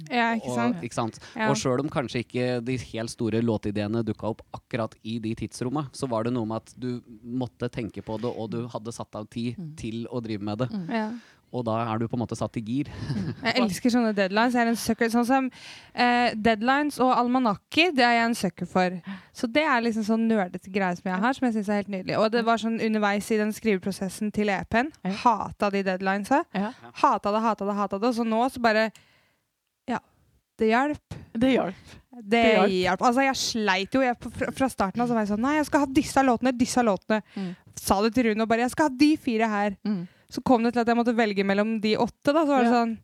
[0.10, 0.76] Ja, ikke sant?
[0.80, 1.20] Og, ikke sant?
[1.38, 1.52] Ja.
[1.52, 5.84] og selv om kanskje ikke de helt store låtideene dukka opp akkurat i de tidsromma,
[5.94, 9.14] så var det noe med at du måtte tenke på det, og du hadde satt
[9.16, 9.76] av tid Mm.
[9.78, 10.70] til å drive med det.
[10.72, 10.90] Mm.
[10.90, 11.12] Ja.
[11.54, 12.88] Og da er du på en måte satt i gir.
[13.46, 14.56] Jeg elsker sånne deadlines.
[14.58, 15.12] Jeg er en sucker.
[15.14, 15.50] Sånn som
[15.94, 18.96] eh, deadlines og almanakker, det er jeg en sucker for.
[19.38, 21.92] Så det er liksom sånn nerdete greie som jeg har, som jeg syns er helt
[21.94, 22.18] nydelig.
[22.18, 24.90] Og det var sånn underveis i den skriveprosessen til EP-en.
[25.24, 26.42] Hata de deadlinesa.
[26.58, 26.72] Ja,
[27.04, 28.10] Hata det, hata det, hata det.
[28.14, 28.88] Og så nå så bare
[29.90, 30.00] Ja,
[30.58, 31.20] det hjalp.
[31.38, 31.94] det hjalp.
[32.14, 33.02] Det, Det hjalp.
[33.02, 35.10] Altså, jeg sleit jo jeg, fra, fra starten av.
[35.10, 37.22] Så var jeg sånn Nei, jeg skal ha disse låtene, disse låtene.
[37.38, 37.48] Mm.
[37.82, 39.78] Sa det til Rune og bare Jeg skal ha de fire her.
[39.86, 40.04] Mm.
[40.34, 42.32] Så kom det til at jeg måtte velge mellom de åtte.
[42.34, 42.82] Da, så var det Ja.
[42.82, 42.98] sånn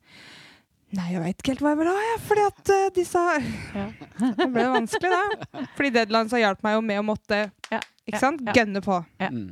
[0.89, 2.19] Nei, jeg veit ikke helt hva jeg vil ha, jeg.
[2.25, 3.21] Fordi at uh, disse
[3.77, 3.83] Ja.
[4.39, 5.65] Det ble vanskelig, da.
[5.77, 7.37] Fordi deadlines har hjulpet meg jo med å måtte
[7.69, 7.77] Ja,
[8.09, 8.41] ikke ja, sant?
[8.41, 8.55] ja.
[8.57, 8.97] gønne på.
[9.21, 9.29] Ja.
[9.29, 9.51] Mm.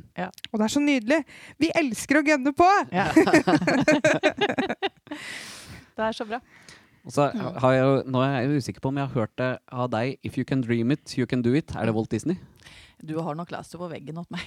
[0.50, 1.20] Og det er så nydelig!
[1.62, 2.66] Vi elsker å gønne på!
[2.90, 3.06] Ja.
[5.94, 6.40] det er så bra.
[7.06, 7.28] Og så
[7.62, 10.18] har jeg, nå er jeg usikker på om jeg har hørt det av deg.
[10.26, 11.70] If you can dream it, you can do it.
[11.78, 12.36] Er det Walt Disney?
[12.98, 14.42] Du har nok lest det på veggen hos meg.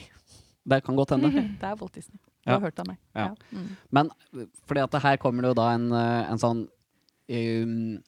[0.67, 1.31] Det kan godt hende.
[1.61, 2.17] Det er Walt Disney.
[2.17, 2.53] Du Ja.
[2.57, 2.97] har hørt av meg.
[3.15, 3.27] Ja.
[3.53, 3.67] Mm.
[3.91, 4.09] Men
[4.67, 6.67] fordi at her kommer det jo da en, eh, en sånn
[7.29, 7.99] um,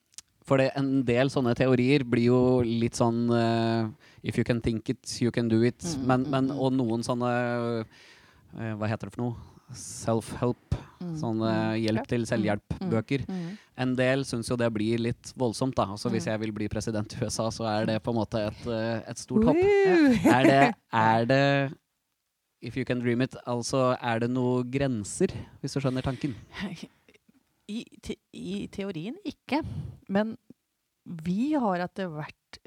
[0.46, 3.88] For det, en del sånne teorier blir jo litt sånn uh,
[4.24, 5.80] If you can think it, you can do it.
[5.80, 6.60] Mm, men, mm, men, mm.
[6.60, 9.36] og noen sånne uh, Hva heter det for noe?
[9.74, 10.76] Self-help.
[11.02, 11.14] Mm.
[11.20, 11.52] Sånne
[11.82, 12.10] hjelp Ja.
[12.12, 13.24] til selvhjelp-bøker.
[13.28, 13.58] Mm.
[13.78, 15.76] En del syns jo det blir litt voldsomt.
[15.76, 16.32] da Altså Hvis Mm.
[16.32, 19.18] jeg vil bli president i USA, så er det på en måte et, eh, et
[19.18, 19.56] stort hopp.
[19.56, 21.74] Er det, er det
[22.64, 26.36] If you can dream it, altså er det noen grenser, hvis du skjønner tanken?
[27.68, 29.60] I, te, I teorien ikke.
[30.12, 30.38] Men
[31.04, 32.62] vi har etter hvert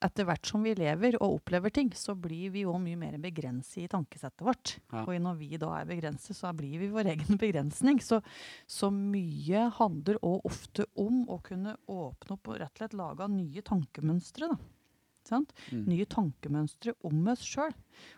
[0.00, 3.82] etter hvert som vi lever og opplever ting, så blir vi jo mye mer begrenset
[3.84, 4.74] i tankesettet vårt.
[4.92, 5.04] Ja.
[5.04, 8.00] Og når vi da er begrenset, så blir vi vår egen begrensning.
[8.04, 8.22] Så,
[8.64, 13.28] så mye handler òg ofte om å kunne åpne opp og rett og slett lage
[13.34, 14.50] nye tankemønstre.
[14.54, 14.79] da.
[15.28, 15.52] Sant?
[15.70, 15.84] Mm.
[15.90, 17.74] Nye tankemønstre om oss sjøl.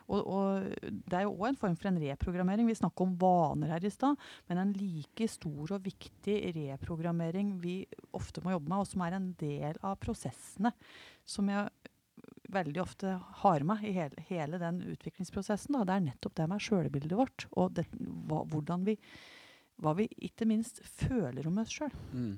[0.07, 2.69] Og, og det er jo òg en form for en reprogrammering.
[2.69, 7.81] Vi snakka om vaner her i stad, men en like stor og viktig reprogrammering vi
[8.15, 10.73] ofte må jobbe med, og som er en del av prosessene
[11.27, 11.69] som jeg
[12.53, 16.63] veldig ofte har med i hele, hele den utviklingsprosessen, da, det er nettopp det med
[16.63, 17.47] sjølbildet vårt.
[17.57, 17.87] Og det,
[18.29, 18.97] hva, hvordan vi,
[19.81, 21.93] hva vi ikke minst føler om oss sjøl.
[22.13, 22.35] Mm.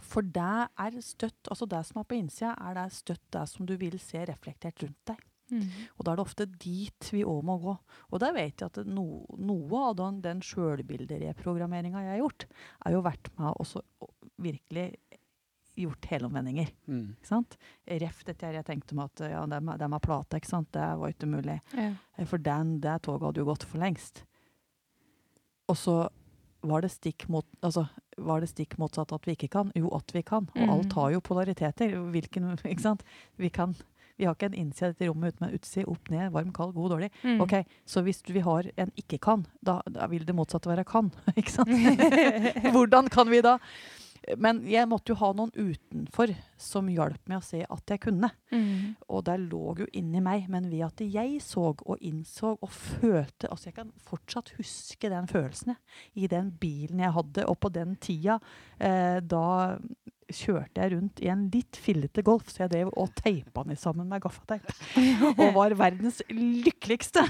[0.00, 3.68] For det er støtt, altså det som er på innsida, er det støtt det som
[3.68, 5.20] du vil se reflektert rundt deg.
[5.52, 5.64] Mm.
[5.98, 7.74] Og da er det ofte dit vi òg må gå.
[8.08, 12.46] Og der vet jeg at no, noe av den, den sjølbildereprogrammeringa jeg har gjort,
[12.86, 13.82] er jo vært med også
[14.42, 14.86] virkelig
[15.78, 16.72] gjort helomvendinger.
[16.88, 17.04] Mm.
[17.16, 17.56] Ikke sant?
[18.02, 20.70] Ref dette her jeg tenkte om at ja, det med, det med plate, ikke sant?
[20.76, 21.58] det var ikke mulig.
[21.76, 21.92] Ja.
[22.16, 24.24] Eh, For den, det toget hadde jo gått for lengst.
[25.72, 25.96] Og så
[26.68, 27.86] var det stikk mot altså,
[28.18, 29.72] var det stikk motsatt at vi ikke kan?
[29.78, 30.48] Jo, at vi kan.
[30.54, 30.70] Og Mm.
[30.70, 31.94] alt har jo polariteter.
[32.12, 33.02] Hvilken, ikke sant?
[33.38, 33.74] Vi, kan,
[34.18, 35.86] vi har ikke en innside i dette rommet uten en utside.
[35.88, 37.10] Opp, ned, varm, kald, god, dårlig.
[37.24, 37.40] Mm.
[37.40, 37.54] Ok,
[37.86, 41.10] Så hvis vi har en ikke-kan, da, da vil det motsatte være kan.
[41.36, 41.68] ikke sant?
[42.74, 43.58] Hvordan kan vi da?
[44.38, 48.30] Men jeg måtte jo ha noen utenfor som hjalp meg å se at jeg kunne.
[48.54, 48.94] Mm.
[49.10, 53.50] Og det lå jo inni meg, men ved at jeg så og innså og følte
[53.52, 55.74] Altså, jeg kan fortsatt huske den følelsen.
[56.14, 58.38] I den bilen jeg hadde, og på den tida
[58.78, 59.46] eh, da
[60.32, 64.08] kjørte jeg rundt i en litt fillete Golf, så jeg drev og teipa den sammen
[64.08, 64.68] med gaffateip.
[65.42, 67.24] Og var verdens lykkeligste.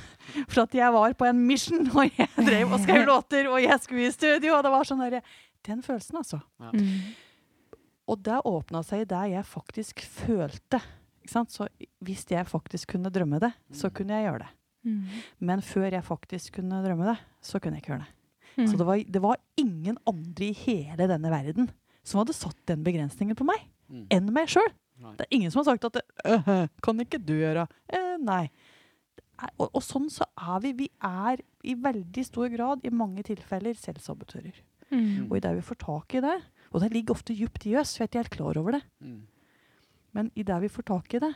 [0.47, 3.79] For at jeg var på en mission, og jeg drev og skrev låter, og jeg
[3.83, 5.23] skulle i studio, og det var sånn derre
[5.67, 6.41] Den følelsen, altså.
[6.59, 7.15] Mm.
[8.11, 10.81] Og det åpna seg der jeg faktisk følte.
[11.23, 11.53] Ikke sant?
[11.55, 11.69] Så
[12.03, 13.95] hvis jeg faktisk kunne drømme det, så Mm.
[13.95, 14.49] kunne jeg gjøre det.
[14.85, 15.07] Mm.
[15.41, 18.13] Men før jeg faktisk kunne drømme det, så kunne jeg ikke gjøre det.
[18.59, 18.67] Mm.
[18.67, 21.71] Så det var, det var ingen andre i hele denne verden
[22.05, 24.07] som hadde satt den begrensningen på meg, Mm.
[24.11, 24.73] enn meg sjøl.
[25.17, 27.69] Det er ingen som har sagt at «Øh, Kan ikke du gjøre?
[27.89, 28.51] Eh, nei.
[29.39, 30.73] Er, og, og sånn så er vi.
[30.73, 34.53] Vi er i veldig stor grad, i mange tilfeller, selvsabotører.
[34.93, 35.31] Mm.
[35.31, 36.37] Og idet vi får tak i det,
[36.73, 39.27] og det ligger ofte djupt i oss, vi er ikke helt klar over det, Mm.
[40.13, 41.35] men idet vi får tak i det,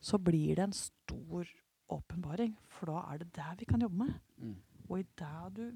[0.00, 1.46] så blir det en stor
[1.90, 2.56] åpenbaring.
[2.68, 4.14] For da er det det vi kan jobbe med.
[4.40, 4.56] Mm.
[4.88, 5.72] Og i det du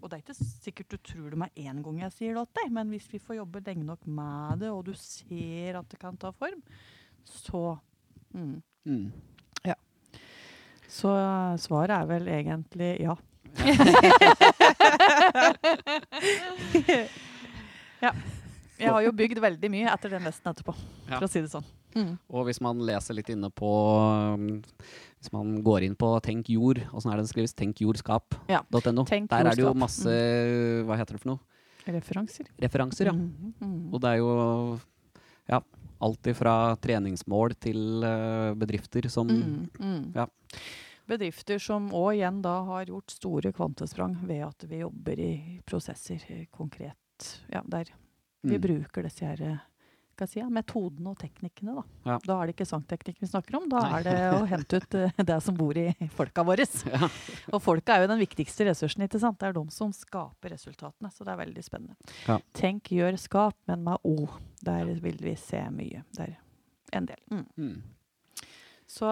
[0.00, 2.62] Og det er ikke sikkert du tror det med en gang jeg sier det til
[2.62, 5.98] deg, men hvis vi får jobbe lenge nok med det, og du ser at det
[5.98, 6.62] kan ta form,
[7.24, 7.78] så
[8.32, 8.62] mm.
[8.86, 9.12] Mm.
[10.88, 13.14] Så eh, svaret er vel egentlig ja.
[18.04, 18.12] ja.
[18.78, 20.70] Jeg har jo bygd veldig mye etter den vesten etterpå,
[21.08, 21.16] Ja.
[21.18, 21.64] for å si det sånn.
[21.96, 22.12] Mm.
[22.30, 23.66] Og hvis man leser litt inne på
[24.36, 24.60] um,
[25.18, 27.54] Hvis man går inn på Tenk jord, åssen er det det skrives?
[27.56, 28.52] Tenkjordskap.no.
[28.52, 28.60] Ja.
[28.68, 29.74] Der er det jo jordskap.
[29.74, 29.82] Mm.
[29.82, 30.12] masse
[30.86, 31.40] Hva heter det for noe?
[31.88, 32.44] Referanser.
[32.60, 33.14] Referanser, ja.
[33.16, 33.88] Mm, mm.
[33.96, 34.28] Og det er jo
[35.48, 35.62] ja,
[36.04, 40.12] alt ifra treningsmål til eh, bedrifter som Mm, mm.
[40.14, 40.28] Ja.
[41.08, 45.32] Bedrifter som òg igjen da har gjort store kvantesprang ved at vi jobber i
[45.66, 47.38] prosesser eh, konkret.
[47.52, 47.88] Ja, der
[48.42, 48.60] vi Mm.
[48.62, 51.74] bruker disse her eh, si, ja, metodene og teknikkene.
[51.74, 51.82] Da.
[52.10, 52.18] Ja.
[52.26, 55.24] da er det ikke sangteknikk vi snakker om, da er det å hente ut uh,
[55.30, 56.66] det som bor i folka våre.
[56.92, 57.08] Ja.
[57.54, 59.04] Og folka er jo den viktigste ressursen.
[59.06, 59.38] ikke sant?
[59.40, 61.10] Det er de som skaper resultatene.
[61.14, 61.94] Så det er veldig spennende.
[62.26, 62.38] Ja.
[62.52, 64.28] Tenk, gjør, skap, men med O.
[64.62, 66.02] Der vil vi se mye.
[66.18, 66.36] Der
[66.92, 67.20] en del.
[67.30, 67.46] Mm.
[67.56, 67.82] Mm.
[68.88, 69.04] Så,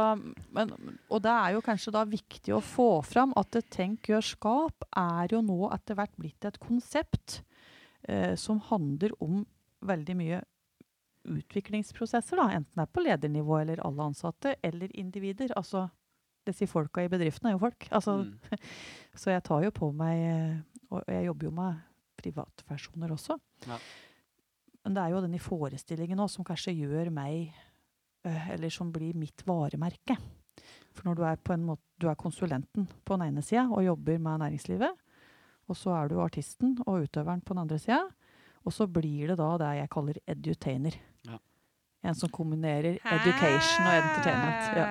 [0.57, 0.71] men,
[1.13, 4.87] og det er jo kanskje da viktig å få fram at det tenk, gjør, skap
[4.97, 7.43] er jo nå etter hvert blitt et konsept
[8.09, 9.43] eh, som handler om
[9.85, 10.39] veldig mye
[11.27, 15.53] utviklingsprosesser, da, enten det er på ledernivå eller alle ansatte, eller individer.
[15.59, 15.87] Altså,
[16.47, 17.89] det sier folka i bedriften er jo folk.
[17.91, 18.39] Altså, Mm.
[19.21, 20.57] Så jeg tar jo på meg eh,
[20.93, 21.79] Og jeg jobber jo med
[22.21, 23.39] privatpersoner også.
[23.67, 23.79] Ja.
[24.85, 27.51] Men det er jo denne forestillingen også, som kanskje gjør meg
[28.27, 30.17] Eller som blir mitt varemerke.
[30.97, 33.81] For når du er på en måte Du er konsulenten på den ene sida og
[33.85, 34.99] jobber med næringslivet.
[35.67, 38.03] Og så er du artisten og utøveren på den andre sida.
[38.67, 40.99] Og så blir det da det jeg kaller edutainer.
[41.25, 41.39] Ja.
[42.05, 44.77] En som kombinerer education og entertainment.
[44.77, 44.87] Ja.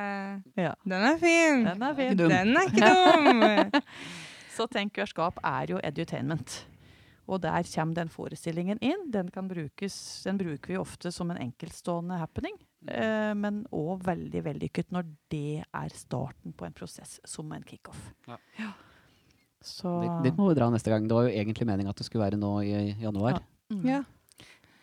[0.57, 0.73] Ja.
[0.83, 1.65] Den er fin!
[1.65, 2.17] Den er fin.
[2.17, 3.83] Den er ikke dum!
[4.55, 6.63] Så tenkerskap er jo edutainment.
[7.25, 9.09] Og der kommer den forestillingen inn.
[9.11, 14.41] Den, kan brukes, den bruker vi ofte som en enkeltstående happening, eh, men òg veldig
[14.45, 18.11] vellykket når det er starten på en prosess, som en kickoff.
[18.29, 18.71] Ja.
[19.65, 21.07] Så Det, det, må vi dra neste gang.
[21.09, 23.41] Det var jo egentlig meninga at det skulle være nå i januar.
[23.73, 23.81] Mm.
[23.89, 24.03] ja.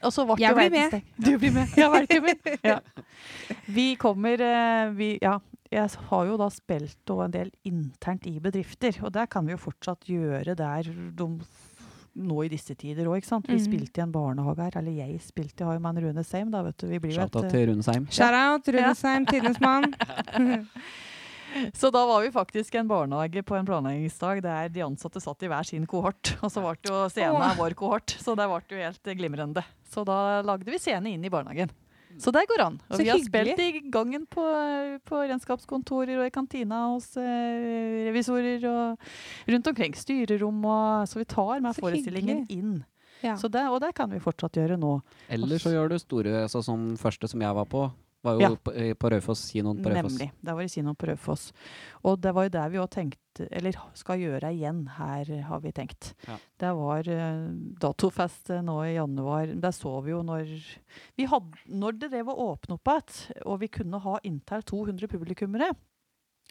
[0.03, 0.94] Og så ble Jeg blir med.
[1.14, 1.76] Du blir med.
[1.78, 2.48] Ja, med.
[2.72, 2.80] Ja.
[3.70, 5.38] Vi kommer eh, vi, Ja.
[5.72, 9.55] Jeg har jo da spilt og en del internt i bedrifter, og det kan vi
[9.55, 11.28] jo fortsatt gjøre der de
[12.16, 13.46] nå i disse tider òg, ikke sant.
[13.48, 13.64] Vi Mhm.
[13.64, 16.50] spilte i en barnehage her, eller jeg spilte, jeg har jo med en Rune Seim,
[16.50, 16.86] da, vet du.
[16.88, 18.06] Vi blir Shout out til Rune Seim.
[18.06, 19.94] Shout-out, Seim, tidenes mann.
[21.76, 25.42] Så da var vi faktisk i en barnehage på en planleggingsdag der de ansatte satt
[25.44, 26.32] i hver sin kohort.
[26.42, 29.64] Og så ble det jo scenen vår kohort, så det ble jo helt glimrende.
[29.92, 31.68] Så da lagde vi scene inn i barnehagen.
[32.18, 32.80] Så det går an.
[32.90, 33.54] Og Så vi har hyggelig.
[33.56, 34.44] spilt i gangen på,
[35.08, 38.98] på regnskapskontorer og i kantina hos eh, revisorer og
[39.48, 39.94] rundt omkring.
[39.96, 42.58] Styrerom og Så vi tar med Så forestillingen hyggelig.
[42.58, 42.84] inn.
[43.22, 43.36] Ja.
[43.38, 44.96] Så det, og det kan vi fortsatt gjøre nå.
[45.30, 47.84] Eller så gjør du store, altså som første som jeg var på,
[48.23, 48.57] var jo Ja.
[48.57, 50.18] på, eh, på Raufoss, kinoen på Raufoss.
[50.18, 50.31] Nemlig.
[50.41, 51.53] Det var i kinoen på Raufoss.
[52.05, 55.73] Og det var jo der vi òg tenkte, eller skal gjøre igjen her, har vi
[55.73, 56.14] tenkt.
[56.29, 56.37] Ja.
[56.59, 57.49] Det var uh,
[57.81, 59.47] datofest eh, nå i januar.
[59.61, 60.45] Der så vi jo når
[61.16, 65.09] vi hadde, Når det drev å åpne opp igjen, og vi kunne ha inntil 200
[65.09, 65.75] publikummere,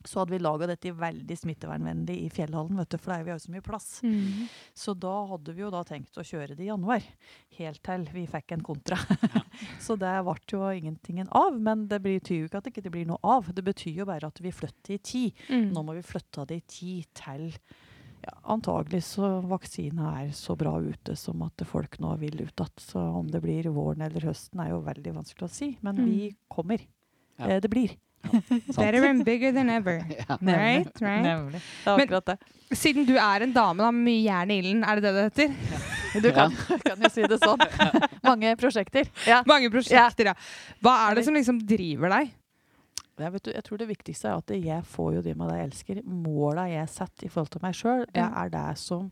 [0.08, 3.38] så hadde vi laga dette veldig smittevernvennlig i Fjellhallen, vet du, for der vi har
[3.40, 3.88] jo så mye plass.
[4.04, 4.48] Mm.
[4.74, 7.06] Så da hadde vi jo da tenkt å kjøre det i januar,
[7.60, 8.98] helt til vi fikk en kontra.
[9.86, 13.08] så det ble jo ingentingen av, men det betyr jo ikke at det ikke blir
[13.12, 13.52] noe av.
[13.54, 15.46] Det betyr jo bare at vi flytter i tid.
[15.50, 15.72] Mm.
[15.76, 17.48] Nå må vi flytte det i tid til
[18.22, 22.84] ja, antagelig så vaksina er så bra ute som at folk nå vil ut igjen.
[22.84, 26.06] Så om det blir våren eller høsten er jo veldig vanskelig å si, men Mm.
[26.06, 26.84] vi kommer.
[27.40, 27.48] Ja.
[27.56, 27.96] Eh, det blir.
[28.76, 30.02] Better and bigger than ever.
[30.22, 30.38] Ja.
[30.42, 31.24] Right, right.
[31.26, 31.62] Nemlig.
[31.84, 32.38] Det er akkurat det.
[32.78, 35.48] Siden du er en dame da, med mye jern i ilden, er det det det
[35.50, 36.22] heter?
[36.24, 36.54] Du kan,
[36.86, 37.60] kan jo si det sånn.
[38.30, 39.10] Mange prosjekter.
[39.28, 39.42] Ja.
[39.48, 40.36] Mange prosjekter, ja.
[40.84, 42.32] Hva er det som liksom driver deg?
[43.22, 45.60] Jeg, vet, du, jeg tror det viktigste er at jeg får jo de med deg
[45.60, 46.00] jeg elsker.
[46.08, 48.30] Måla jeg setter i forhold til meg sjøl, det Ja.
[48.46, 49.12] er det som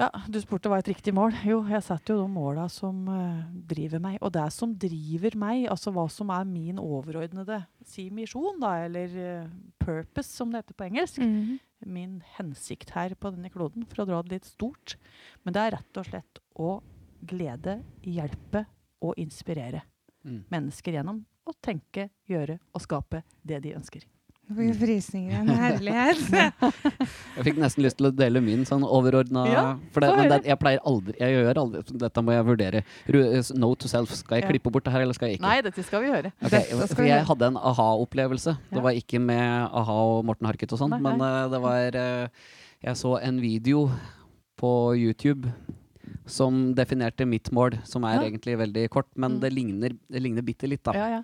[0.00, 1.34] Ja, du spurte hva et riktig mål.
[1.44, 4.16] Jo, jeg setter jo de måla som uh, driver meg.
[4.24, 9.12] Og det som driver meg, altså hva som er min overordnede si misjon, da, eller
[9.44, 11.20] uh, purpose, som det heter på engelsk.
[11.84, 14.96] Min hensikt her på denne kloden, for å dra det litt stort.
[15.44, 16.74] Men det er rett og slett å
[17.20, 17.78] glede,
[18.08, 18.64] hjelpe
[19.04, 19.84] og inspirere
[20.20, 20.42] Mm.
[20.52, 24.02] mennesker gjennom å tenke, gjøre og skape det de ønsker.
[24.50, 25.34] Får jeg frysninger.
[25.40, 26.20] En herlighet.
[27.36, 29.62] Jeg fikk nesten lyst til å dele min sånn overordna Ja,
[29.94, 32.82] For det, men det, jeg pleier aldri Jeg gjør aldri Dette må jeg vurdere.
[33.62, 34.10] No to self.
[34.18, 35.46] Skal jeg klippe bort det her, eller skal jeg ikke?
[35.46, 36.32] Nei, dette skal vi gjøre.
[36.42, 38.56] Okay, skal for jeg hadde en aha-opplevelse.
[38.58, 38.74] Ja.
[38.76, 42.48] Det var ikke med a-ha og Morten Harket og sånn, men uh, det var uh,
[42.82, 43.86] Jeg så en video
[44.60, 45.48] på YouTube
[46.30, 48.26] som definerte mitt mål, som er Ja.
[48.28, 49.40] egentlig veldig kort, men Mm.
[49.40, 50.92] det ligner, det ligner bitte litt, da.
[50.94, 51.22] Ja, ja.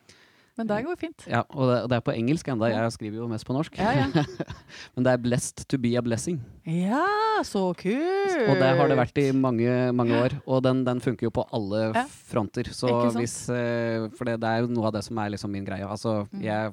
[0.57, 1.25] Men det går fint.
[1.29, 2.71] Ja, og det, og det er på engelsk enda.
[2.73, 3.75] Jeg skriver jo mest på norsk.
[3.77, 4.07] Ja, ja.
[4.97, 6.39] men det er 'blessed to be a blessing'.
[6.65, 7.03] Ja,
[7.45, 8.49] så kult!
[8.49, 10.41] Og det har det vært i mange, mange år.
[10.47, 12.07] Og den, den funker jo på alle Ja.
[12.09, 12.65] fronter.
[12.73, 15.85] Hvis eh, For det, det er jo noe av det som er liksom min greie.
[15.85, 16.43] Altså, Mm.
[16.43, 16.73] jeg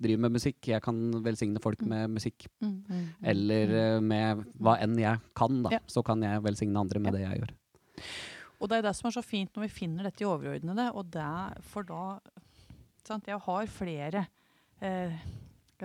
[0.00, 0.56] driver med musikk.
[0.66, 1.88] Jeg kan velsigne folk Mm.
[1.88, 2.46] med musikk.
[2.62, 3.76] Mm, mm, mm, Eller mm.
[3.76, 5.78] eh, med hva enn jeg kan, da.
[5.86, 7.50] Så kan jeg velsigne andre med det jeg gjør.
[8.62, 11.10] Og det er det som er så fint når vi finner dette i overordnede, og
[11.10, 12.18] det for da
[13.06, 14.26] sant, Jeg har flere
[14.80, 15.12] eh,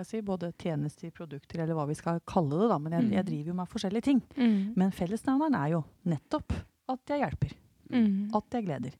[0.04, 3.30] si, både tjenester, produkter, eller hva vi skal kalle det, da, men jeg, jeg Mm.
[3.30, 4.22] driver jo med forskjellige ting.
[4.36, 4.74] Mm.
[4.76, 6.52] Men fellesnevneren er jo nettopp
[6.88, 7.52] at jeg hjelper.
[7.90, 8.30] Mm.
[8.34, 8.92] At jeg gleder.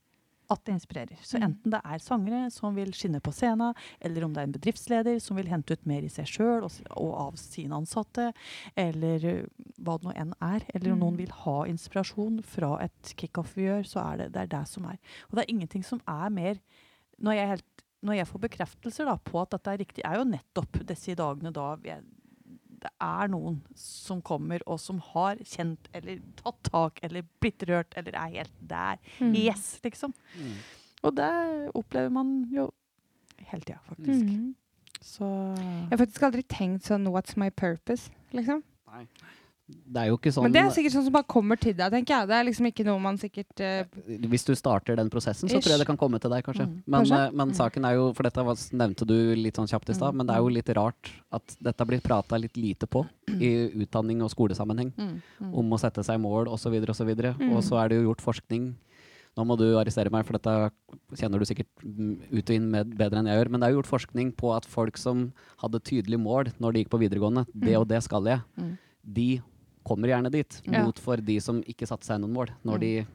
[0.49, 1.17] At jeg inspirerer.
[1.21, 1.43] Så Mm.
[1.43, 5.19] enten det er sangere som vil skinne på scenen, eller om det er en bedriftsleder
[5.21, 8.33] som vil hente ut mer i seg sjøl og, og av sine ansatte,
[8.75, 9.45] eller uh,
[9.83, 11.03] hva det nå enn er, eller om Mm.
[11.03, 14.67] noen vil ha inspirasjon fra et kickoff vi gjør, så er det det er det
[14.67, 14.97] som er.
[15.29, 16.57] Og det er ingenting som er mer
[17.19, 20.27] Når jeg, helt, når jeg får bekreftelser da, på at dette er riktig, er jo
[20.29, 22.03] nettopp disse dagene da jeg,
[22.77, 27.97] det er noen som kommer og som har kjent eller tatt tak eller blitt rørt
[27.97, 29.01] eller er helt der.
[29.17, 29.33] Mm.
[29.33, 30.13] Yes, liksom.
[31.01, 31.31] Og det
[31.77, 32.69] opplever man jo
[33.49, 34.29] hele tida, faktisk.
[34.29, 34.53] Mm.
[35.01, 35.25] Så
[35.57, 38.09] Jeg har faktisk aldri tenkt sånn 'what's my purpose'?
[38.33, 38.63] liksom.
[39.67, 41.91] Det er jo ikke sånn Men det er sikkert sånn som bare kommer til deg,
[41.91, 42.27] tenker jeg.
[42.29, 43.83] Det er liksom ikke noe man sikkert uh,
[44.31, 45.63] Hvis du starter den prosessen, så Ish.
[45.65, 46.67] tror jeg det kan komme til deg, kanskje.
[46.69, 46.77] Mm.
[46.87, 47.19] Men, Kanskje?
[47.27, 47.55] eh, men Mm.
[47.59, 50.17] saken er jo For dette var, nevnte du litt sånn kjapt i stad, Mm.
[50.17, 53.51] men det er jo litt rart at dette blir prata litt lite på i
[53.83, 54.93] utdanning og skolesammenheng.
[54.97, 55.53] mm, mm.
[55.53, 56.71] om å sette seg mål osv.
[56.87, 57.35] Og, så videre.
[57.37, 57.51] Mm.
[57.57, 58.73] og så er det jo gjort forskning.
[59.37, 60.71] Nå må du arrestere meg, for dette
[61.13, 63.51] kjenner du sikkert mm, ut og inn med bedre enn jeg gjør.
[63.51, 66.83] Men det er jo gjort forskning på at folk som hadde tydelige mål når de
[66.85, 67.81] gikk på videregående, det Mm.
[67.81, 68.77] og det skal jeg, Mm.
[69.13, 69.41] de
[69.87, 70.61] kommer gjerne dit.
[70.67, 70.83] Ja.
[70.85, 72.79] Mot for de som ikke satte seg noen mål når Mm.
[72.79, 73.07] de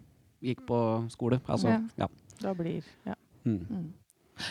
[0.55, 0.79] gikk på
[1.13, 1.41] skole.
[1.47, 1.81] Altså, Ja.
[1.99, 2.09] ja.
[2.41, 3.15] Da blir Ja.
[3.45, 3.93] Mm.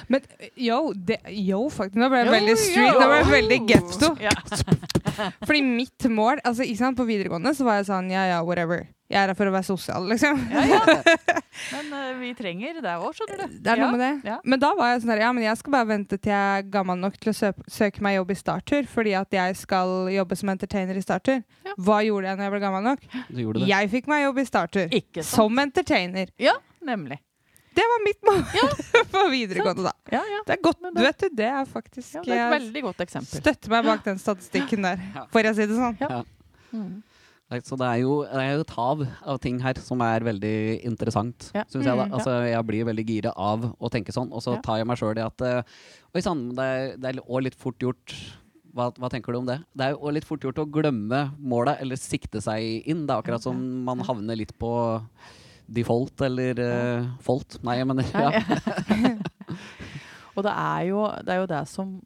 [0.08, 0.22] Men
[0.56, 2.00] yo, det, yo faktisk.
[2.00, 2.96] Nå ble jeg veldig street.
[2.96, 4.14] Nå ble jeg veldig getto.
[4.22, 4.34] Ja.
[5.48, 8.86] Fordi mitt mål altså ikke sant, På videregående så var jeg sånn ja ja, whatever.
[9.12, 10.38] Jeg er her for å være sosial, liksom.
[10.54, 11.16] Ja, ja.
[11.74, 13.58] Men uh, vi trenger det òg, skjønner du.
[13.60, 14.38] Det er noe med det.
[14.48, 16.70] Men da var jeg sånn der, ja, men jeg skal bare vente til jeg er
[16.72, 20.38] gammel nok til å sø søke meg jobb i Starttur, fordi at jeg skal jobbe
[20.40, 21.44] som entertainer i Starttur.
[21.76, 23.04] Hva gjorde jeg når jeg ble gammel nok?
[23.28, 23.66] Du det.
[23.68, 24.96] Jeg fikk meg jobb i Starttur.
[25.28, 26.32] Som entertainer.
[26.40, 26.56] Ja,
[26.88, 27.20] nemlig.
[27.76, 28.42] Det var mitt mål
[29.14, 29.94] på videregående, da.
[30.12, 30.42] Ja, ja.
[30.48, 32.82] Det er godt, Men du vet du, det er faktisk ja det er et veldig
[32.90, 33.40] godt eksempel.
[33.44, 36.28] støtter meg bak den statistikken der, for å si det sånn.
[36.72, 36.92] Mm.
[37.68, 39.02] Så det er, jo, det er jo et hav
[39.34, 40.54] av ting her som er veldig
[40.88, 41.66] interessant, Ja.
[41.68, 41.98] synes jeg.
[42.00, 42.06] da.
[42.08, 42.14] Mm.
[42.16, 45.20] Altså, jeg blir veldig gira av å tenke sånn, og så tar jeg meg sjøl
[45.20, 45.82] i at uh,
[46.16, 46.70] Oi sann, det,
[47.00, 48.16] det er òg litt fort gjort
[48.72, 49.58] hva, hva tenker du om det?
[49.76, 53.04] Det er jo litt fort gjort å glemme målet, eller sikte seg inn.
[53.08, 54.72] Det er akkurat som man havner litt på
[55.76, 57.60] default eller uh, fault.
[57.66, 58.44] Nei, jeg mener ja.
[60.36, 61.98] Og det er, jo, det er jo det som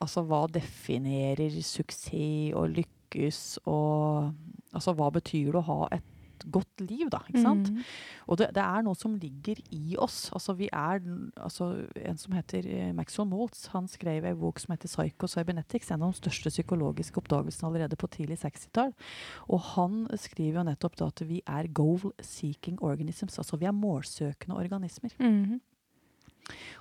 [0.00, 4.30] Altså, hva definerer suksess og lykkes og
[4.70, 6.09] Altså, hva betyr det å ha et
[6.48, 7.20] godt liv, da?
[7.28, 7.70] Ikke sant?
[7.72, 7.84] Mm.
[8.26, 10.30] Og det, det er noe som ligger i oss.
[10.36, 11.00] Altså, vi er
[11.36, 15.92] altså, En som heter eh, Maxwell Maltz, han skrev en bok som heter 'Psycho Cybernetics'.
[15.94, 18.94] En av de største psykologiske oppdagelsene allerede på tidlig 60-tall.
[19.48, 23.38] Og han skriver jo nettopp da at vi er goal-seeking organisms.
[23.38, 25.10] Altså vi er målsøkende organismer.
[25.18, 25.60] Mm.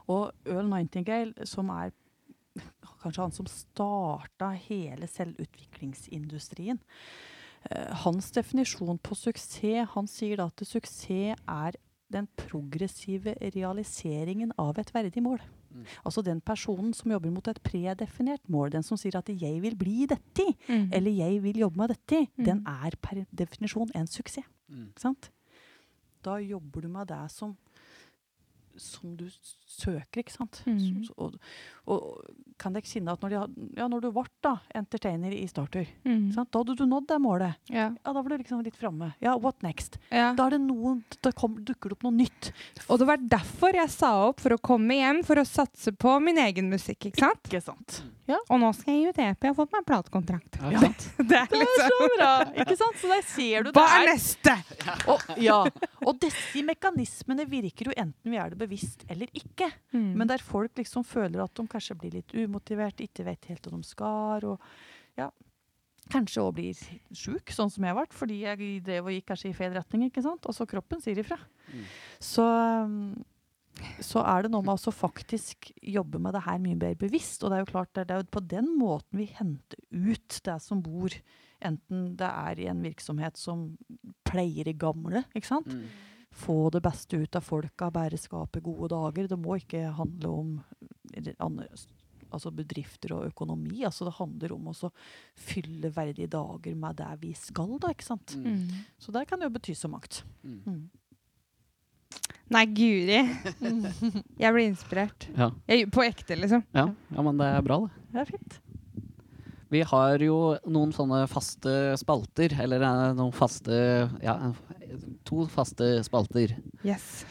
[0.07, 1.91] Og Earl Nightingale, som er
[3.01, 6.82] kanskje han som starta hele selvutviklingsindustrien
[8.05, 11.76] Hans definisjon på suksess Han sier da at suksess er
[12.10, 15.41] den progressive realiseringen av et verdig mål.
[15.70, 15.84] Mm.
[16.05, 18.72] Altså den personen som jobber mot et predefinert mål.
[18.74, 20.89] Den som sier at 'jeg vil bli dette', mm.
[20.91, 22.45] eller 'jeg vil jobbe med dette', Mm.
[22.45, 24.45] den er per definisjon en suksess.
[24.70, 24.93] Mm.
[24.97, 25.30] Sant?
[26.24, 27.57] Da jobber du med det som,
[28.78, 29.26] som du
[29.70, 30.61] søker, ikke sant?
[30.65, 31.03] Mm.
[31.07, 31.36] Så, og,
[31.89, 35.88] og kan dere kjenne at når, de, ja, når du ble da, entertainer i Starter,
[36.05, 36.32] mm.
[36.36, 36.51] sant?
[36.51, 37.59] da hadde du nådd det målet.
[37.72, 37.89] Ja.
[38.03, 39.11] Ja, da var du liksom litt framme.
[39.24, 39.99] Ja, what next?
[40.09, 40.32] Ja.
[40.38, 42.51] Da er det noen, da kom, dukker det opp noe nytt.
[42.88, 46.15] Og det var derfor jeg sa opp for å komme hjem for å satse på
[46.24, 47.11] min egen musikk.
[47.11, 47.45] ikke sant?
[47.49, 48.01] Ikke sant?
[48.30, 49.45] Og nå skal jeg gi ut EP.
[49.45, 50.59] Jeg har fått meg platekontrakt.
[50.70, 50.82] Ja?
[51.30, 52.32] Det er Det er liksom så bra!
[52.61, 52.99] Ikke sant?
[53.01, 54.55] Så der ser du Hva det er neste?
[55.09, 55.57] Og, ja,
[56.05, 59.70] og disse mekanismene virker jo enten vi er det bevisst eller ikke.
[59.95, 60.12] Mm.
[60.20, 63.78] Men der folk liksom føler at de kanskje blir litt umotiverte, ikke vet helt hva
[63.78, 64.60] de skal, og
[65.20, 65.30] ja,
[66.10, 66.78] kanskje òg blir
[67.16, 70.24] sjuk, sånn som jeg ble, fordi jeg drev og gikk kanskje i feil retning, ikke
[70.26, 70.47] sant?
[70.49, 71.38] Og så kroppen sier ifra.
[71.70, 71.84] Mm.
[72.30, 72.45] Så,
[72.86, 72.95] um,
[74.03, 77.43] så er det noe med å faktisk jobbe med det her mye mer bevisst.
[77.45, 79.78] Og det er jo klart, det er- det er jo på den måten vi henter
[79.91, 81.14] ut det som bor,
[81.62, 83.78] enten det er i en virksomhet som
[84.26, 85.68] pleier i gamle, ikke sant?
[85.68, 85.86] Mm.
[86.32, 89.28] Få det beste ut av folka, bare skape gode dager.
[89.30, 90.52] Det må ikke handle om
[92.30, 93.82] altså bedrifter og økonomi.
[93.88, 94.92] Altså det handler om å
[95.40, 98.38] fylle verdige dager med det vi skal, da, ikke sant.
[98.38, 98.48] Mm.
[98.56, 98.88] Mm.
[99.02, 100.24] Så det kan jo bety så mangt.
[100.44, 100.62] Mm.
[100.66, 100.82] Mm.
[102.50, 103.20] Nei, guri.
[104.42, 105.30] Jeg blir inspirert.
[105.38, 105.52] Ja.
[105.70, 106.66] Jeg, på ekte, liksom.
[106.74, 106.88] Ja.
[106.90, 108.08] ja, men det er bra, det.
[108.10, 108.60] Det er fint.
[109.70, 113.76] Vi har jo noen sånne faste spalter, eller eh, noen faste
[114.26, 114.34] Ja,
[115.28, 116.56] to faste spalter.
[116.86, 117.26] Yes.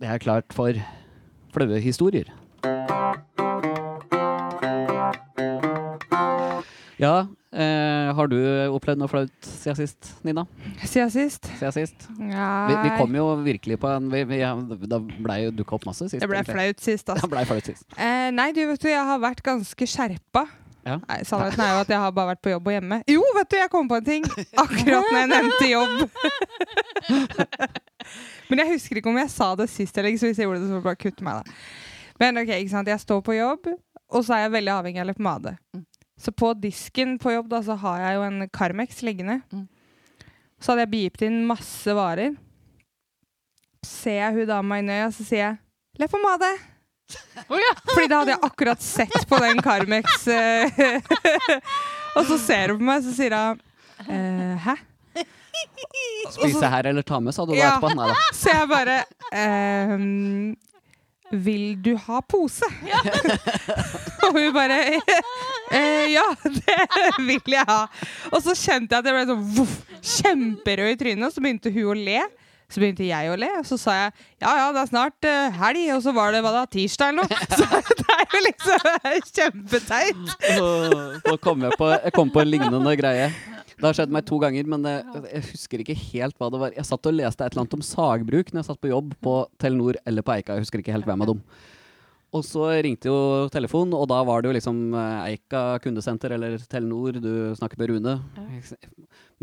[0.00, 0.76] Det er klart for
[1.54, 2.28] flaue historier.
[6.96, 8.36] Ja, eh, har du
[8.72, 10.46] opplevd noe flaut siden sist, Nina?
[10.80, 11.48] Siden sist?
[11.58, 12.06] Siden sist?
[12.16, 14.38] Vi, vi kom jo virkelig på en vi, vi,
[14.88, 16.22] Da blei jo dukka opp masse sist.
[16.22, 16.56] Det ble egentlig.
[16.56, 17.32] flaut sist, Det altså.
[17.34, 17.84] ble flaut sist.
[18.00, 20.46] Eh, nei, du vet du, jeg har vært ganske skjerpa.
[20.86, 21.00] Ja.
[21.02, 23.00] Nei, Sannheten er jo at jeg har bare vært på jobb og hjemme.
[23.10, 24.28] Jo, vet du, jeg kom på en ting!
[24.62, 25.96] Akkurat når jeg nevnte jobb.
[28.48, 30.62] Men jeg husker ikke om jeg sa det sist eller ikke, så hvis jeg gjorde
[30.62, 31.56] det, så bare kutte meg, da.
[32.22, 32.92] Men ok, ikke sant.
[32.92, 33.66] Jeg står på jobb,
[34.14, 35.56] og så er jeg veldig avhengig av leppepomade.
[35.74, 35.82] Mm.
[36.22, 39.40] Så på disken på jobb da, så har jeg jo en Carmex liggende.
[39.50, 39.66] Mm.
[40.62, 42.38] Så hadde jeg beepet inn masse varer.
[43.84, 45.58] Ser jeg hun dama i nøya, så sier jeg
[45.98, 46.75] 'leppepomade'.
[47.92, 50.26] Fordi da hadde jeg akkurat sett på den Carmex.
[50.28, 51.00] eh,
[52.16, 53.60] og så ser hun på meg, så sier hun
[54.08, 54.76] eh, 'hæ?'
[56.34, 57.68] Spise her eller ta med, sa du da Ja.
[57.78, 57.94] etterpå?
[57.96, 58.14] Nei da.
[58.34, 58.96] Så jeg bare
[59.32, 60.56] ehm,
[61.32, 62.66] Vil du ha pose?
[64.26, 64.76] og hun bare
[65.72, 66.76] eh, Ja, det
[67.18, 67.86] vil jeg ha.
[68.32, 69.72] Og så kjente jeg at jeg ble sånn
[70.16, 72.20] kjemperød i trynet, og så begynte hun å le.
[72.66, 75.58] Så begynte jeg å le, og så sa jeg ja ja, det er snart uh,
[75.60, 77.42] helg, og så var det hva da, tirsdag eller noe.
[77.60, 80.32] Så det er jo liksom kjempeteit.
[81.26, 83.28] Nå kom jeg på, jeg kom på en lignende greie.
[83.76, 86.74] Det har skjedd meg to ganger, men jeg, jeg husker ikke helt hva det var.
[86.78, 89.34] Jeg satt og leste et eller annet om sagbruk når jeg satt på jobb på
[89.62, 90.56] Telenor eller på Eika.
[90.56, 91.42] Jeg husker ikke helt hvem av dem.
[92.34, 93.18] Og så ringte jo
[93.52, 97.92] telefonen, og da var det jo liksom eh, Eika kundesenter eller Telenor, du snakker med
[97.92, 98.16] Rune.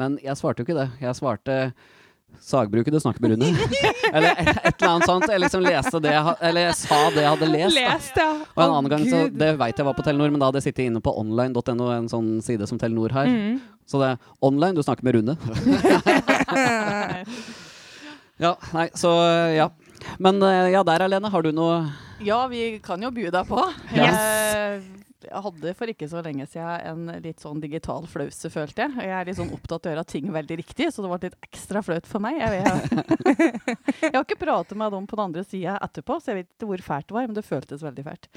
[0.02, 0.90] Men jeg svarte jo ikke det.
[1.02, 1.58] Jeg svarte
[2.44, 3.50] Sagbruket, du snakker med Rune.
[4.14, 5.26] eller et, eller annet sånt.
[5.32, 7.76] Jeg liksom leste det jeg, Eller jeg sa det jeg hadde lest.
[7.78, 8.30] Lest, ja.
[8.54, 10.60] Og en annen annen gang, så Det veit jeg var på Telenor, men da hadde
[10.62, 13.28] jeg sittet inne på online.no, en sånn side som Telenor har.
[13.30, 13.54] Mm.
[13.90, 15.36] Så det er online, du snakker med Rune.
[18.44, 19.10] ja, nei, så
[19.54, 19.70] ja.
[20.20, 21.86] Men eh, ja, der Alene, har du noe
[22.24, 23.60] Ja, vi kan jo by deg på.
[23.94, 24.04] Yes.
[24.04, 28.96] Jeg, jeg hadde for ikke så lenge siden en litt sånn digital flause, følte jeg.
[29.08, 31.50] Jeg er litt sånn opptatt av å gjøre ting veldig riktig, så det ble litt
[31.50, 32.40] ekstra flaut for meg.
[32.42, 33.06] Jeg, jeg,
[34.04, 36.72] jeg har ikke pratet med dem på den andre sida etterpå, så jeg vet ikke
[36.72, 38.30] hvor fælt det var, men det føltes veldig fælt.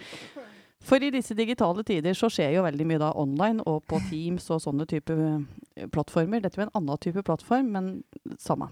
[0.87, 4.47] For i disse digitale tider så skjer jo veldig mye da online og på Teams
[4.55, 6.43] og sånne type eh, plattformer.
[6.45, 8.69] Dette er jo en annen type plattform, men samme.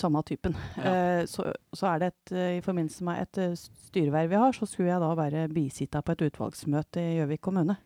[0.00, 0.56] Samme typen.
[0.80, 1.44] Eh, så,
[1.76, 3.56] så er det et, uh, i forbindelse med et uh,
[3.88, 7.76] styreverv vi har, så skulle jeg da være bisitta på et utvalgsmøte i Gjøvik kommune.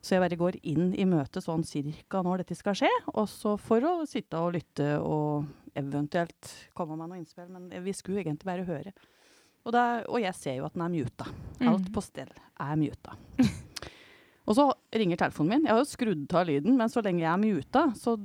[0.00, 3.54] Så jeg bare går inn i møtet sånn cirka når dette skal skje, og så
[3.60, 7.50] for å sitte og lytte og eventuelt komme med noe innspill.
[7.52, 8.94] Men vi skulle egentlig bare høre.
[9.60, 11.26] Og, det og jeg ser jo at den er muta.
[11.60, 11.92] Alt Mm.
[11.92, 13.16] på stell er muta.
[14.48, 15.66] og så ringer telefonen min.
[15.68, 18.16] Jeg har jo skrudd av lyden, men så lenge jeg er muta, så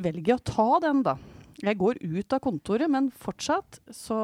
[0.00, 1.14] velger jeg å ta den, da.
[1.60, 4.18] Jeg går ut av kontoret, men fortsatt så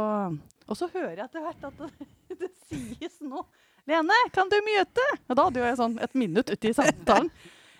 [0.66, 2.08] Og så hører jeg etter hvert at det,
[2.40, 3.44] det sies noe.
[3.86, 7.28] 'Lene, kan du mute?' Og da hadde jo jeg sånn et minutt ute i samtalen.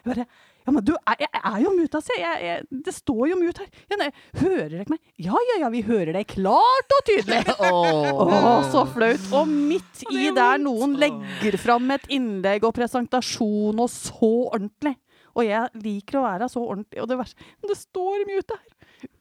[0.05, 0.27] Jeg bare
[0.67, 2.15] ja, men du, jeg, jeg er jo muta, se.
[2.19, 3.83] Jeg, jeg, det står jo mute her.
[3.87, 4.09] Ja, nei,
[4.41, 4.99] hører dere meg?
[5.23, 7.55] Ja, ja, ja, vi hører deg klart og tydelig.
[7.63, 9.29] Å, så flaut.
[9.39, 14.97] Og midt i der noen legger fram et innlegg og presentasjon og så ordentlig.
[15.39, 16.99] Og jeg liker å være så ordentlig.
[17.05, 18.76] Og det verste Men det står mute her.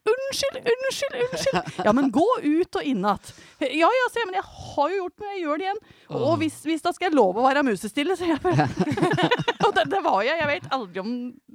[0.05, 1.86] Unnskyld, unnskyld, unnskyld.
[1.86, 3.32] Ja, men gå ut og inn igjen.
[3.73, 5.80] Ja ja, sier jeg, men jeg har jo gjort det, jeg gjør det igjen.
[6.19, 8.67] Og hvis, hvis da skal jeg love å være musestille, sier jeg bare.
[9.65, 10.38] og det, det var jeg.
[10.43, 11.13] Jeg vet aldri om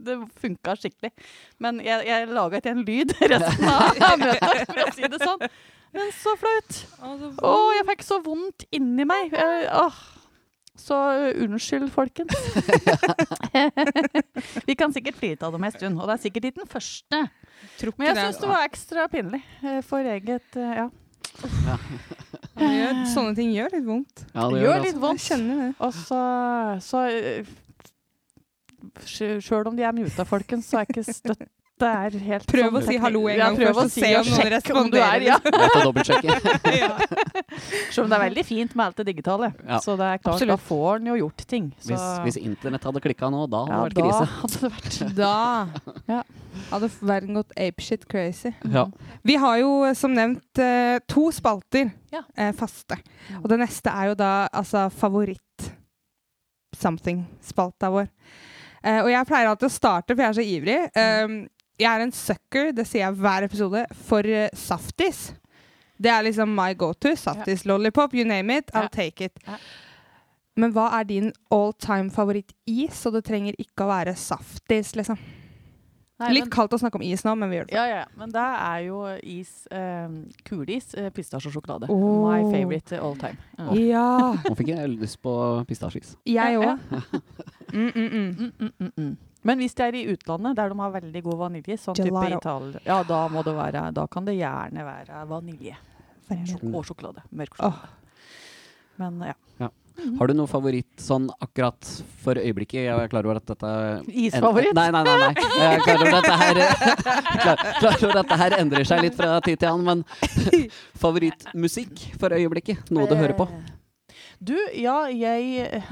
[0.09, 1.12] det funka skikkelig.
[1.62, 5.47] Men jeg, jeg laga ikke en lyd resten av møtet, for å si det sånn.
[5.95, 6.81] Men så flaut.
[7.47, 9.31] Å, jeg fikk så vondt inni meg.
[9.35, 10.03] Jeg, åh.
[10.81, 10.97] Så
[11.45, 12.33] unnskyld, folkens.
[14.68, 17.20] Vi kan sikkert flire av dem en stund, og det er sikkert ikke den første.
[17.99, 20.89] Men jeg syns det var ekstra pinlig eh, for eget Ja.
[21.64, 21.76] Ja.
[22.61, 24.24] Gjør, sånne ting gjør litt vondt.
[24.35, 25.22] Ja, Det gjør gjør litt Jeg vondt.
[25.24, 25.68] kjenner det.
[25.87, 26.20] Og så,
[26.85, 26.99] så
[29.41, 31.05] Sjøl om de er muta, folkens, så er ikke
[31.81, 34.24] støtte er helt Prøv sånn- å si hallo en gang prøv først, og se om
[34.28, 35.22] noen er, responderer.
[35.24, 35.37] ja.
[36.81, 36.91] Ja.
[37.91, 39.49] Selv om det er veldig fint med alt det digitale.
[39.66, 39.78] Ja.
[39.83, 40.53] Så det er klart, Absolutt.
[40.53, 41.66] da får en jo gjort ting.
[41.81, 44.24] Så, Hvis, hvis internett hadde klikka nå, da hadde ja, det vært krise.
[44.41, 45.35] hadde det vært Da
[46.09, 46.20] Ja.
[46.70, 48.51] hadde verden gått apeshit crazy.
[48.70, 48.85] Ja.
[49.24, 52.22] Vi har jo som nevnt eh, to spalter Ja.
[52.37, 52.97] eh, faste.
[53.43, 58.09] Og det neste er jo da altså favoritt-something-spalta vår.
[58.83, 60.78] Eh, og jeg pleier alltid å starte, for jeg er så ivrig.
[60.97, 61.35] Um,
[61.81, 65.31] jeg er en sucker, det sier jeg hver episode, for uh, saftis.
[66.01, 67.14] Det er liksom my go-to.
[67.16, 68.70] Saftis, lollipop, you name it.
[68.74, 68.95] I'll Ja.
[69.01, 69.39] take it.
[69.47, 69.57] Ja.
[70.57, 73.03] Men hva er din all time favoritt-is?
[73.07, 75.18] Og det trenger ikke å være saftis, liksom.
[76.20, 77.74] Nei, Litt men- kaldt å snakke om is nå, men vi gjør det.
[77.78, 80.09] Ja, ja, men det er jo is eh,
[80.45, 81.89] Kulis, eh, pistasjesjokolade.
[81.89, 82.26] Oh.
[82.28, 83.39] My favorite all time.
[83.57, 83.72] Ja.
[83.72, 85.33] Ja, Nå fikk jeg lyst på
[85.66, 86.16] pistasjeis.
[86.28, 87.22] jeg Ja, òg.
[87.72, 89.16] Mm, mm,
[89.47, 92.41] Men hvis det er i utlandet, der de har veldig god vanilje, sånn type Gelato.
[92.43, 95.78] Italia, ja, da må det være Da kan det gjerne være vanilje.
[96.30, 97.24] Sjok Og sjokolade.
[97.34, 97.88] Mørk sjokolade.
[97.88, 97.97] Oh.
[99.01, 99.70] Men ja.
[100.18, 101.88] Har du noe favoritt sånn akkurat
[102.22, 102.86] for øyeblikket?
[102.86, 103.70] Jeg er klar over at dette
[104.09, 104.72] Isfavoritt?
[104.76, 105.16] Nei, nei, nei.
[105.20, 105.49] nei.
[105.61, 106.61] Jeg er klar over at dette her,
[107.43, 110.41] klar, klar over at dette her endrer seg litt fra tid til annen, men
[111.03, 112.88] favorittmusikk for øyeblikket?
[112.95, 113.49] Noe du hører på?
[113.51, 113.76] Eh,
[114.41, 115.82] Du, ja, jeg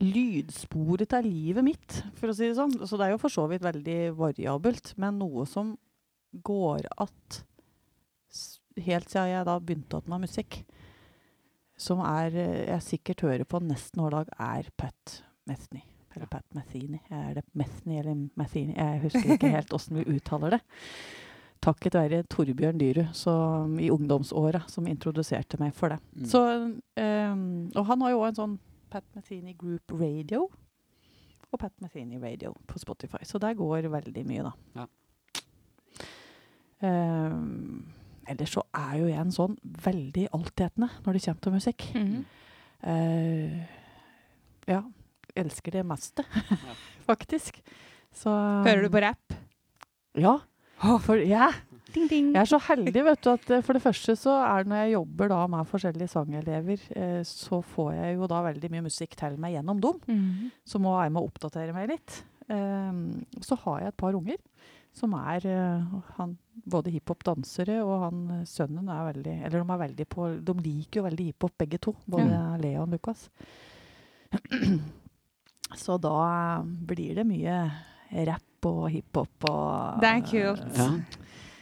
[0.00, 2.72] Lydsporet av livet mitt, for å si det sånn.
[2.88, 5.74] Så det er jo for så vidt veldig variabelt, men noe som
[6.32, 7.44] går att
[8.80, 10.60] helt siden jeg da begynte igjen med musikk,
[11.80, 15.82] som er jeg sikkert hører på nesten hver dag, er Pat Metheny.
[16.14, 17.00] Eller Pat Metheny.
[17.10, 18.74] Er det Metheny eller Metheny?
[18.76, 20.60] Jeg husker ikke helt åssen vi uttaler det.
[21.60, 26.00] Takket være Torbjørn Dyrud i ungdomsåra som introduserte meg for det.
[26.16, 26.26] Mm.
[26.28, 26.40] Så,
[26.96, 27.42] um,
[27.76, 28.58] og han har jo også en sånn
[28.90, 30.48] Pat Metheny Group Radio
[31.50, 33.22] og Pat Metheny Radio på Spotify.
[33.26, 34.52] Så der går veldig mye, da.
[34.80, 34.86] Ja.
[36.80, 37.90] Um,
[38.30, 41.86] ellers så er jo jeg en sånn veldig altetende når det kommer til musikk.
[41.94, 42.24] Mm -hmm.
[42.86, 43.66] uh,
[44.66, 44.82] ja.
[45.36, 46.24] Elsker det meste,
[47.10, 47.60] faktisk.
[48.12, 48.30] Så
[48.66, 49.34] Hører du på rapp?
[50.18, 50.38] Ja.
[50.80, 51.52] For, ja.
[51.94, 52.32] Ding, ding.
[52.34, 54.82] Jeg er så heldig, vet du, at eh, for det første så er det når
[54.82, 59.16] jeg jobber da med forskjellige sangelever, eh, så får jeg jo da veldig mye musikk
[59.18, 60.02] til meg gjennom dem.
[60.06, 60.50] Mm.
[60.66, 62.22] Så må jeg må oppdatere meg litt.
[62.50, 64.40] Um, så har jeg et par unger
[64.96, 66.32] som er eh, han,
[66.66, 71.06] både hiphop-dansere, og han sønnen er veldig Eller de er veldig på De liker jo
[71.06, 71.94] veldig hiphop, begge to.
[72.10, 73.28] Både Lea og Lukas.
[75.82, 76.18] så da
[76.64, 77.56] blir det mye
[78.26, 80.78] rapp og hiphop og Det er kult.
[80.78, 80.90] Ja.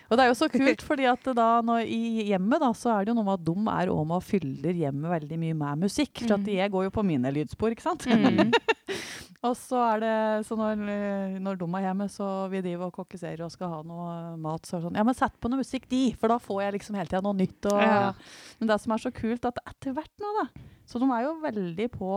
[0.08, 3.04] Og det er jo så kult, fordi at da når, i hjemmet da, så er
[3.04, 5.82] det jo noe med at de er òg med og fyller hjemmet veldig mye med
[5.84, 6.22] musikk.
[6.24, 6.52] For at Mm.
[6.56, 8.06] jeg går jo på mine lydspor, ikke sant?
[8.08, 8.52] Mm.
[9.46, 10.80] og så er det så når,
[11.44, 14.76] når de er hjemme, så vi driver og kokkeserer og skal ha noe mat, så
[14.76, 16.02] er det sånn Ja, men sett på noe musikk, de!
[16.18, 17.60] For da får jeg liksom hele tida noe nytt.
[17.70, 18.12] Og, Ja.
[18.58, 20.48] Men det som er så kult, at etter hvert nå, da
[20.88, 22.08] Så de er jo veldig på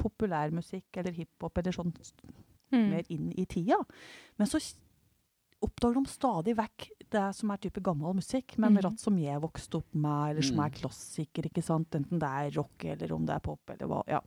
[0.00, 1.92] populærmusikk eller hiphop eller sånn
[2.72, 2.88] Mm.
[2.90, 3.76] mer inn i tida.
[4.38, 4.58] Men så
[5.66, 8.80] oppdager de stadig vekk det som er type gammel musikk, men mm.
[8.88, 10.64] rett som jeg vokste opp med, eller som Mm.
[10.66, 11.94] er klassiker, ikke sant?
[11.94, 14.02] Enten det er rock, eller om det er pop, eller hva.
[14.10, 14.20] Ja.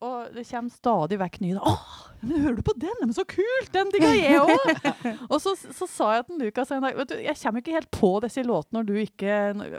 [0.00, 1.58] Og det kommer stadig vekk nye.
[1.60, 1.72] Å,
[2.24, 2.94] men hører du på den?
[3.02, 3.68] Men så kult!
[3.74, 4.86] Den digger jeg òg!
[5.30, 7.90] og så, så sa jeg til Lukas en dag vet du, Jeg kommer ikke helt
[7.92, 9.34] på disse låtene når du ikke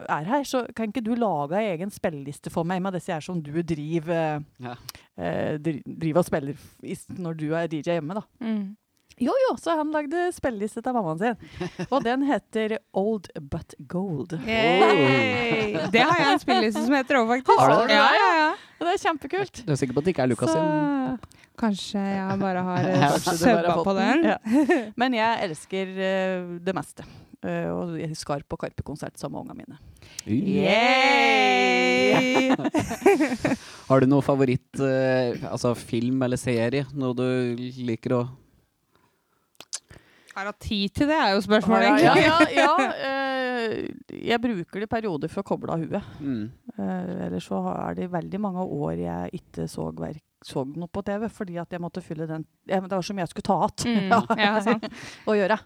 [0.05, 3.25] er her, så kan ikke du lage ei egen spilleliste for meg med disse her
[3.25, 4.75] som du driver Ja.
[5.17, 6.69] eh, driver og spiller
[7.17, 8.23] når du er DJ hjemme, da.
[8.45, 8.61] Mm.
[9.21, 11.35] Jo, jo, så han lagde spilleliste til mammaen sin.
[11.91, 14.33] Og den heter Old But Gold.
[14.33, 14.41] Oh.
[15.93, 17.59] Det har jeg en spilleliste som heter òg, faktisk.
[17.61, 17.99] Har du det?
[17.99, 18.49] Ja, ja, ja.
[18.79, 19.61] Og det er kjempekult.
[19.67, 20.65] Du er sikker på at det ikke er Lukas sin?
[21.61, 22.81] Kanskje jeg bare har
[23.21, 24.25] subba fått på den.
[24.31, 24.37] Ja.
[24.97, 27.05] Men jeg elsker uh, det meste.
[27.41, 29.77] Uh, og jeg skar på Karpe-konsert sammen med ungene mine.
[30.25, 31.51] Yay!
[33.89, 36.85] Har du noe favoritt uh, altså film eller serie?
[36.93, 37.25] Noe du
[37.85, 38.21] liker å
[40.35, 42.55] Har hatt tid til det, er jo spørsmålet, ja, egentlig.
[42.55, 42.75] ja, ja,
[43.09, 46.11] eh, jeg bruker det i perioder for å koble av huet.
[46.19, 46.43] mm.
[46.71, 51.03] Uh, ellers så er det veldig mange år jeg ikke så, verk, så noe på
[51.05, 54.07] TV, fordi at jeg måtte fylle den Det var så mye jeg skulle ta igjen
[54.07, 54.79] Mm, ja,
[55.29, 55.57] å gjøre.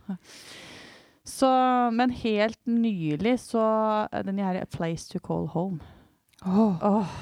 [1.25, 1.47] Så,
[1.95, 3.63] men helt nylig så
[4.25, 5.79] den her A Place To Call Home.
[6.45, 6.75] Oh.
[6.81, 7.15] Oh,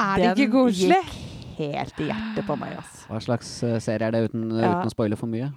[0.00, 1.00] er det ikke den koselig?
[1.08, 3.02] gikk helt i hjertet på meg, altså.
[3.10, 4.70] Hva slags eh, serie er det, uten, Ja.
[4.76, 5.50] uten å spoile for mye?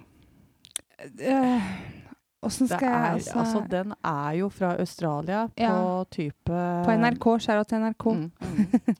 [0.98, 1.62] Eh,
[2.46, 6.04] Åssen Det skal jeg er, altså, altså, den er jo fra Australia på Ja.
[6.10, 8.04] type På NRK, skjæra til NRK.
[8.14, 8.96] Mm, mm.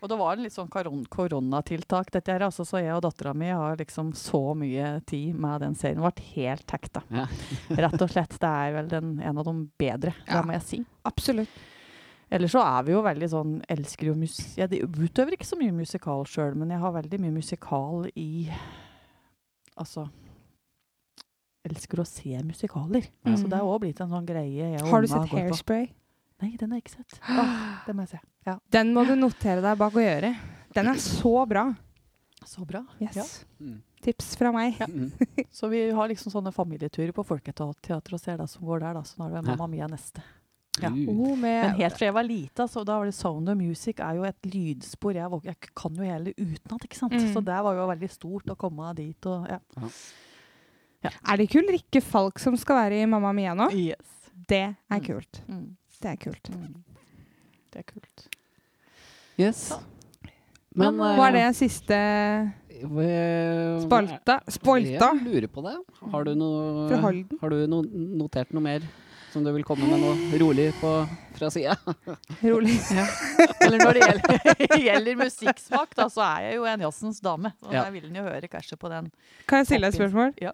[0.00, 2.40] Og det var en litt sånn koron koronatiltak, dette her.
[2.46, 6.00] Altså, så jeg og dattera mi har liksom så mye tid med den serien.
[6.00, 7.02] Vært helt hekta.
[7.12, 7.26] Ja.
[7.84, 8.38] Rett og slett.
[8.40, 10.38] Det er vel den, en av de bedre, Ja.
[10.40, 10.80] det må jeg si.
[11.04, 11.60] Absolutt.
[12.30, 14.36] Ellers så er vi jo veldig sånn Elsker jo mus...
[14.56, 18.48] Jeg utøver ikke så mye musikal sjøl, men jeg har veldig mye musikal i
[19.76, 20.06] Altså
[21.68, 23.10] Elsker å se musikaler.
[23.26, 23.34] Mm.
[23.36, 24.70] Så det er òg blitt en sånn greie.
[24.76, 25.90] jeg Har du sett Hairspray?
[25.90, 25.96] på.
[26.40, 27.20] Nei, den har jeg ikke sett.
[27.28, 28.20] Åh, den må jeg se.
[28.48, 28.56] Ja.
[28.72, 30.32] Den må du notere deg bak å gjøre.
[30.72, 31.66] Den er så bra.
[32.48, 32.80] Så bra.
[33.02, 33.18] Yes.
[33.18, 33.26] Ja.
[33.60, 33.78] Mm.
[34.00, 34.78] Tips fra meg.
[34.88, 35.10] Mm.
[35.52, 39.02] Så vi har liksom sånne familieturer på Folketeatret og ser det som går der, da.
[39.04, 39.48] Så nå er det Ja.
[39.50, 40.24] Mamma Mia neste.
[40.80, 40.88] Ja.
[40.88, 44.00] Oh, med, Men helt fra jeg var lita, så da var det Sound of Music
[44.00, 45.12] er jo et lydspor.
[45.18, 47.12] Jeg, jeg kan jo hele utenat, ikke sant.
[47.18, 47.32] Mm.
[47.34, 49.58] Så det var jo veldig stort å komme dit og ja.
[51.04, 53.70] Er det ikke Ulrikke Falk som skal være i Mamma Mia nå?
[53.72, 54.16] Yes.
[54.50, 55.04] Det er Mm.
[55.06, 55.40] kult.
[55.48, 55.76] Mm.
[56.02, 56.50] Det er kult.
[56.50, 56.74] Mm.
[57.72, 58.26] Det er kult.
[59.38, 59.72] Yes.
[60.74, 61.96] Men, Men, Hva er det siste
[63.84, 64.40] Spalta?
[64.48, 65.10] Spalta?
[65.14, 65.76] Jeg lurer på det.
[66.12, 66.88] Har du, noe,
[67.40, 67.82] har du no,
[68.20, 68.80] notert noe mer
[69.32, 70.90] som du vil komme med noe rolig på,
[71.38, 71.76] fra sida?
[72.42, 72.76] Rolig.
[73.64, 77.52] Eller når det gjelder, gjelder musikksmak, da, så er jeg jo en jazzens dame.
[77.66, 77.84] Og Ja.
[77.86, 79.10] jeg vil jo høre kanskje på den.
[79.50, 80.34] Kan jeg stille deg et spørsmål?
[80.42, 80.52] Ja.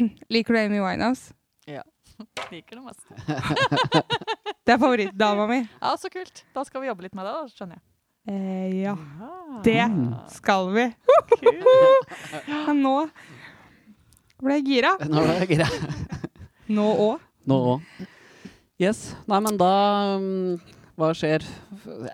[0.34, 1.34] Liker du Amy Winehouse?
[1.68, 1.82] Ja.
[2.52, 3.06] Liker det mest.
[4.66, 5.60] Det er favorittdama mi.
[5.80, 6.42] Ja, så kult.
[6.54, 7.86] Da skal vi jobbe litt med det, da, skjønner jeg.
[8.28, 8.92] Eh, ja,
[9.64, 9.80] det
[10.36, 10.84] skal vi.
[11.40, 12.92] Ja, nå
[14.40, 14.92] ble jeg gira.
[15.08, 15.68] Nå ble jeg gira.
[16.76, 17.24] Nå òg.
[17.50, 18.08] Nå òg.
[18.80, 19.10] Yes.
[19.28, 19.72] Nei, men da
[20.16, 21.44] mm, Hva skjer?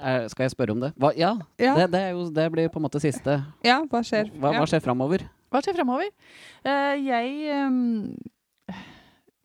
[0.01, 0.93] Er, skal jeg spørre om det?
[0.99, 1.77] Hva, ja, Ja.
[1.79, 3.41] Det, det, er jo, det blir på en måte siste.
[3.67, 4.33] ja, hva skjer?
[4.35, 5.27] Hva, hva skjer framover?
[5.53, 6.11] Hva skjer fremover?
[6.67, 8.17] Uh, jeg ehm,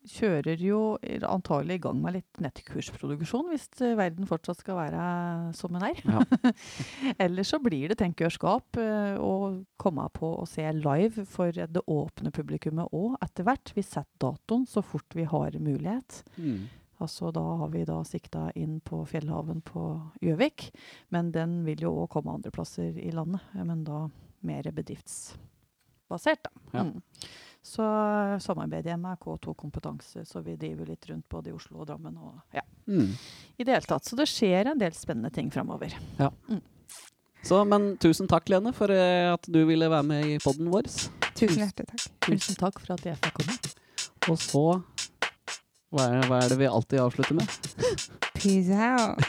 [0.08, 0.80] kjører jo
[1.28, 5.04] antagelig i gang med litt nettkursproduksjon, hvis eh, verden fortsatt skal være
[5.58, 6.02] som den er.
[6.08, 6.24] Ja.
[7.26, 9.34] Ellers så blir det tenkegjørskap eh, å
[9.82, 13.74] komme på å se live for det åpne publikummet òg etter hvert.
[13.78, 16.24] Vi setter datoen så fort vi har mulighet.
[16.38, 16.66] Mm.
[17.02, 19.86] Altså, da har vi da sikta inn på Fjellhaven på
[20.22, 20.68] Gjøvik.
[21.14, 23.42] Men den vil jo òg komme andre plasser i landet.
[23.58, 24.04] Men da
[24.46, 26.52] mer bedriftsbasert, da.
[26.74, 26.86] Ja.
[26.86, 27.02] Mm.
[27.62, 27.86] Så
[28.42, 32.18] samarbeider jeg med K2 Kompetanse, så vi driver litt rundt både i Oslo og Drammen.
[32.18, 33.12] Og, ja, Mm.
[33.58, 34.04] I det hele tatt.
[34.10, 35.94] Så det skjer en del spennende ting framover.
[37.46, 40.90] Så, men tusen takk, Lene, for eh, at du ville være med i poden vår.
[41.38, 42.08] Tusen hjertelig takk.
[42.26, 43.56] Tusen takk for at jeg fikk komme.
[44.34, 44.66] Og så
[45.92, 47.48] hva er, hva er det vi alltid avslutter med?
[48.34, 49.20] Peace out.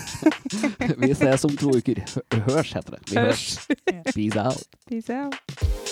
[1.04, 2.00] Vi ses om to uker.
[2.48, 3.02] Hørs, heter det.
[3.10, 3.18] Vi.
[3.20, 3.46] Hørs.
[4.14, 4.80] Peace out.
[4.88, 5.89] Peace out.